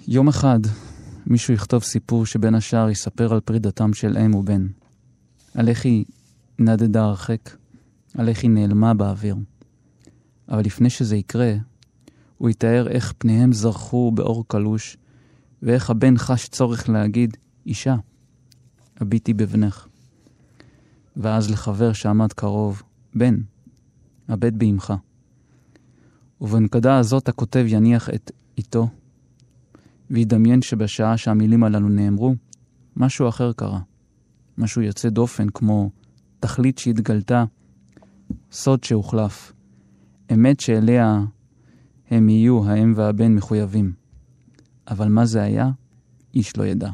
יום 0.07 0.27
אחד 0.27 0.59
מישהו 1.27 1.53
יכתוב 1.53 1.83
סיפור 1.83 2.25
שבין 2.25 2.55
השאר 2.55 2.89
יספר 2.89 3.33
על 3.33 3.39
פרידתם 3.39 3.93
של 3.93 4.17
אם 4.17 4.35
ובן. 4.35 4.67
על 5.55 5.69
איך 5.69 5.85
היא 5.85 6.05
נדדה 6.59 7.03
הרחק, 7.03 7.49
על 8.17 8.29
איך 8.29 8.43
היא 8.43 8.49
נעלמה 8.49 8.93
באוויר. 8.93 9.35
אבל 10.49 10.61
לפני 10.65 10.89
שזה 10.89 11.15
יקרה, 11.15 11.53
הוא 12.37 12.49
יתאר 12.49 12.87
איך 12.89 13.13
פניהם 13.17 13.53
זרחו 13.53 14.11
באור 14.11 14.45
קלוש, 14.47 14.97
ואיך 15.61 15.89
הבן 15.89 16.17
חש 16.17 16.47
צורך 16.47 16.89
להגיד, 16.89 17.37
אישה, 17.65 17.95
הביטי 18.99 19.33
בבנך. 19.33 19.87
ואז 21.17 21.51
לחבר 21.51 21.93
שעמד 21.93 22.33
קרוב, 22.33 22.83
בן, 23.15 23.41
הבט 24.27 24.53
באמך. 24.53 24.93
ובנקודה 26.41 26.97
הזאת 26.97 27.29
הכותב 27.29 27.65
יניח 27.67 28.09
את 28.09 28.31
איתו, 28.57 28.89
וידמיין 30.09 30.61
שבשעה 30.61 31.17
שהמילים 31.17 31.63
הללו 31.63 31.89
נאמרו, 31.89 32.35
משהו 32.95 33.29
אחר 33.29 33.53
קרה. 33.53 33.79
משהו 34.57 34.81
יוצא 34.81 35.09
דופן, 35.09 35.49
כמו 35.49 35.89
תכלית 36.39 36.77
שהתגלתה, 36.77 37.43
סוד 38.51 38.83
שהוחלף, 38.83 39.53
אמת 40.33 40.59
שאליה 40.59 41.21
הם 42.09 42.29
יהיו, 42.29 42.65
האם 42.69 42.93
והבן, 42.95 43.35
מחויבים. 43.35 43.93
אבל 44.87 45.07
מה 45.07 45.25
זה 45.25 45.41
היה, 45.41 45.71
איש 46.33 46.57
לא 46.57 46.63
ידע. 46.63 46.89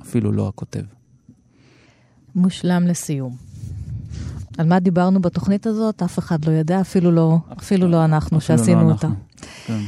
אפילו 0.00 0.32
לא 0.32 0.48
הכותב. 0.48 0.84
מושלם 2.34 2.86
לסיום. 2.86 3.45
על 4.58 4.66
מה 4.66 4.80
דיברנו 4.80 5.20
בתוכנית 5.20 5.66
הזאת? 5.66 6.02
אף 6.02 6.18
אחד 6.18 6.44
לא 6.44 6.52
ידע, 6.52 6.80
אפילו 6.80 7.12
לא, 7.12 7.38
אפילו 7.58 7.88
לא 7.88 8.04
אנחנו 8.04 8.38
אפילו 8.38 8.56
לא 8.56 8.64
שעשינו 8.64 8.90
אנחנו. 8.90 9.08
אותה. 9.08 9.08
כן. 9.66 9.80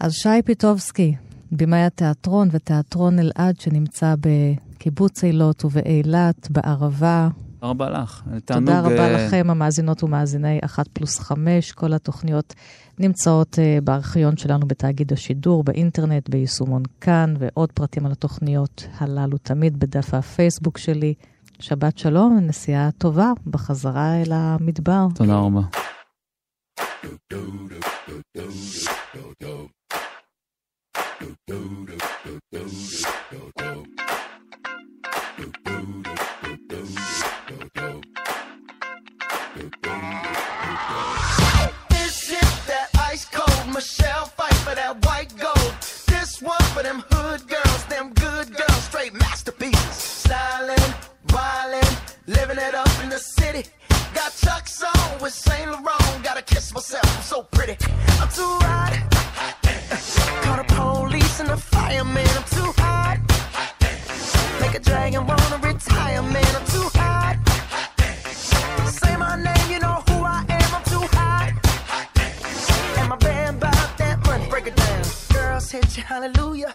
אז 0.00 0.12
שי 0.12 0.42
פיטובסקי, 0.44 1.14
במאי 1.52 1.82
התיאטרון 1.82 2.48
ותיאטרון 2.52 3.18
אלעד 3.18 3.60
שנמצא 3.60 4.14
בקיבוץ 4.20 5.24
אילות 5.24 5.64
ובאילת, 5.64 6.50
בערבה. 6.50 7.28
תודה 7.60 7.70
רבה 7.70 7.90
לך. 7.90 8.22
תענוג, 8.44 8.66
תודה 8.66 8.80
רבה 8.80 8.98
אה, 8.98 9.26
לכם, 9.26 9.46
המאזינות 9.50 10.02
ומאזיני 10.02 10.58
1 10.64 10.88
פלוס 10.88 11.18
5. 11.18 11.72
כל 11.72 11.92
התוכניות 11.92 12.54
נמצאות 12.98 13.58
אה, 13.58 13.78
בארכיון 13.84 14.36
שלנו 14.36 14.66
בתאגיד 14.66 15.12
השידור, 15.12 15.64
באינטרנט, 15.64 16.28
ביישומון 16.28 16.82
כאן, 17.00 17.34
ועוד 17.38 17.72
פרטים 17.72 18.06
על 18.06 18.12
התוכניות 18.12 18.86
הללו 18.98 19.38
תמיד 19.38 19.80
בדף 19.80 20.14
הפייסבוק 20.14 20.78
שלי. 20.78 21.14
שבת 21.60 21.98
שלום, 21.98 22.38
נסיעה 22.42 22.88
טובה 22.98 23.32
בחזרה 23.46 24.14
אל 24.22 24.32
המדבר. 24.32 25.06
תודה 25.14 25.36
רבה. 25.36 25.60
This 41.90 42.16
is 42.42 42.52
that 42.70 42.88
ice 43.10 43.24
cold 43.36 43.66
Michelle 43.76 44.26
fight 44.38 44.58
for 44.64 44.74
that 44.80 44.94
white 45.06 45.32
gold. 45.44 45.72
This 46.12 46.30
one 46.54 46.66
for 46.74 46.82
them 46.86 47.00
hood 47.10 47.40
girls, 47.54 47.65
living 52.26 52.58
it 52.58 52.74
up 52.74 52.88
in 53.02 53.08
the 53.08 53.18
city. 53.18 53.64
Got 54.14 54.34
Chuck's 54.36 54.82
on 54.82 55.20
with 55.20 55.32
Saint 55.32 55.70
Laurent. 55.70 56.22
Gotta 56.22 56.42
kiss 56.42 56.72
myself, 56.72 57.04
I'm 57.16 57.22
so 57.22 57.42
pretty. 57.42 57.76
I'm 58.20 58.28
too 58.28 58.58
hot. 58.62 58.92
Call 60.42 60.56
the 60.56 60.64
police 60.74 61.40
and 61.40 61.48
the 61.48 61.56
fireman. 61.56 62.26
I'm 62.28 62.44
too 62.44 62.72
hot. 62.78 63.18
Make 64.60 64.74
a 64.74 64.80
dragon 64.80 65.26
wanna 65.26 65.58
retire, 65.62 66.22
man. 66.22 66.56
I'm 66.56 66.66
too 66.66 66.88
hot. 66.94 67.36
Say 68.88 69.16
my 69.16 69.36
name, 69.36 69.70
you 69.70 69.80
know 69.80 70.02
who 70.08 70.24
I 70.24 70.44
am. 70.48 70.74
I'm 70.74 70.84
too 70.84 71.06
hot. 71.16 71.52
And 72.98 73.08
my 73.08 73.16
band 73.16 73.60
bought 73.60 73.98
that 73.98 74.24
money. 74.26 74.48
Break 74.48 74.66
it 74.66 74.76
down. 74.76 75.04
Girls 75.32 75.70
hit 75.70 75.96
you, 75.96 76.02
hallelujah. 76.02 76.74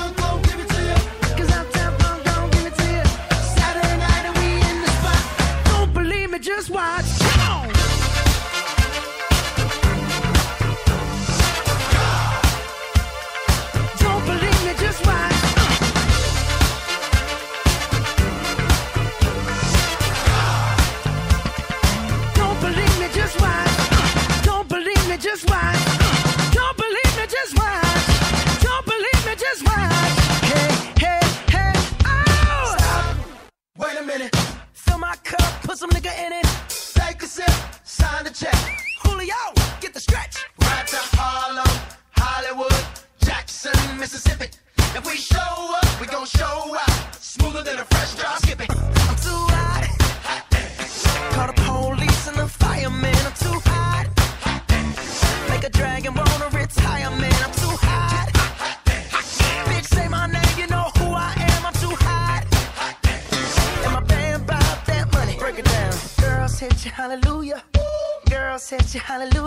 hallelujah. 68.99 69.40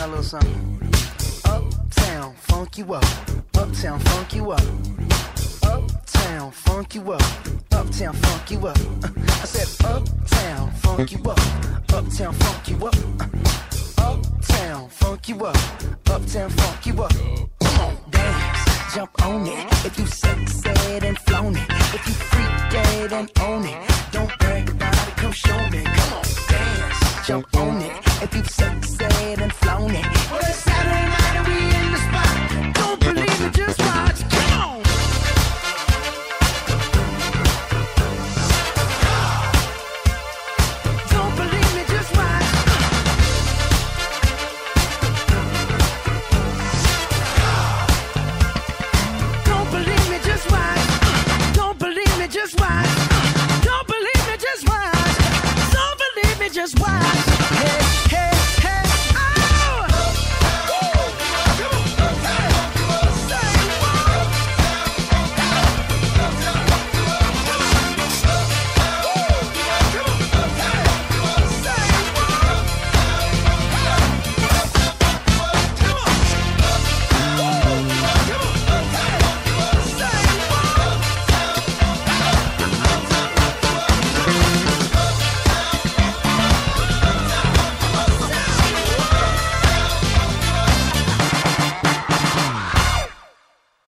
Y'all 0.00 0.06
a 0.06 0.08
little 0.08 0.22
something. 0.22 0.80
Uptown, 1.44 2.34
funk 2.34 2.78
you 2.78 2.94
up. 2.94 3.04
Uptown, 3.56 3.98
funk 4.00 4.34
you 4.34 4.50
up. 4.50 4.62
Uptown, 5.62 6.50
funk 6.50 6.94
you 6.94 7.12
up. 7.12 7.22
Uptown, 7.72 8.14
funk 8.14 8.50
you 8.50 8.66
up. 8.66 8.78
I 9.42 9.44
said, 9.44 9.86
Uptown, 9.86 10.70
funk 10.72 11.12
you 11.12 11.22
up. 11.30 11.38
Uptown, 11.92 12.32
funk 12.34 12.68
you 12.68 12.86
up. 12.86 12.96
Uptown, 13.98 14.88
funk 14.88 15.28
you 15.28 15.44
up. 15.44 15.56
Uptown, 16.10 16.50
funk 16.50 16.86
you 16.86 17.02
up. 17.02 17.12
Come 17.60 17.80
on, 17.80 17.96
dance, 18.10 18.94
jump 18.94 19.26
on 19.26 19.46
it. 19.46 19.66
If 19.84 19.98
you 19.98 20.06
sexed 20.06 20.66
and 20.66 21.18
flown 21.18 21.56
it. 21.56 21.70
If 21.94 22.06
you 22.06 22.14
freak 22.14 22.70
dead 22.70 23.12
and 23.12 23.30
own 23.40 23.64
it. 23.64 23.90
Don't 24.12 24.38
brag 24.38 24.68
about 24.70 25.08
it, 25.08 25.16
come 25.16 25.32
show 25.32 25.68
me. 25.70 25.82
Come 25.84 26.12
on, 26.12 26.24
dance, 26.48 26.99
jump 27.30 27.56
on 27.58 27.80
it. 27.80 27.92
If 28.24 28.34
you've 28.34 28.50
sexed 28.50 29.00
and 29.02 29.52
flown 29.52 29.94
it. 29.94 30.04
Well, 30.32 30.40
it's 30.40 30.56
Saturday 30.56 31.06
night 31.14 31.36
and 31.36 31.46
we 31.46 31.69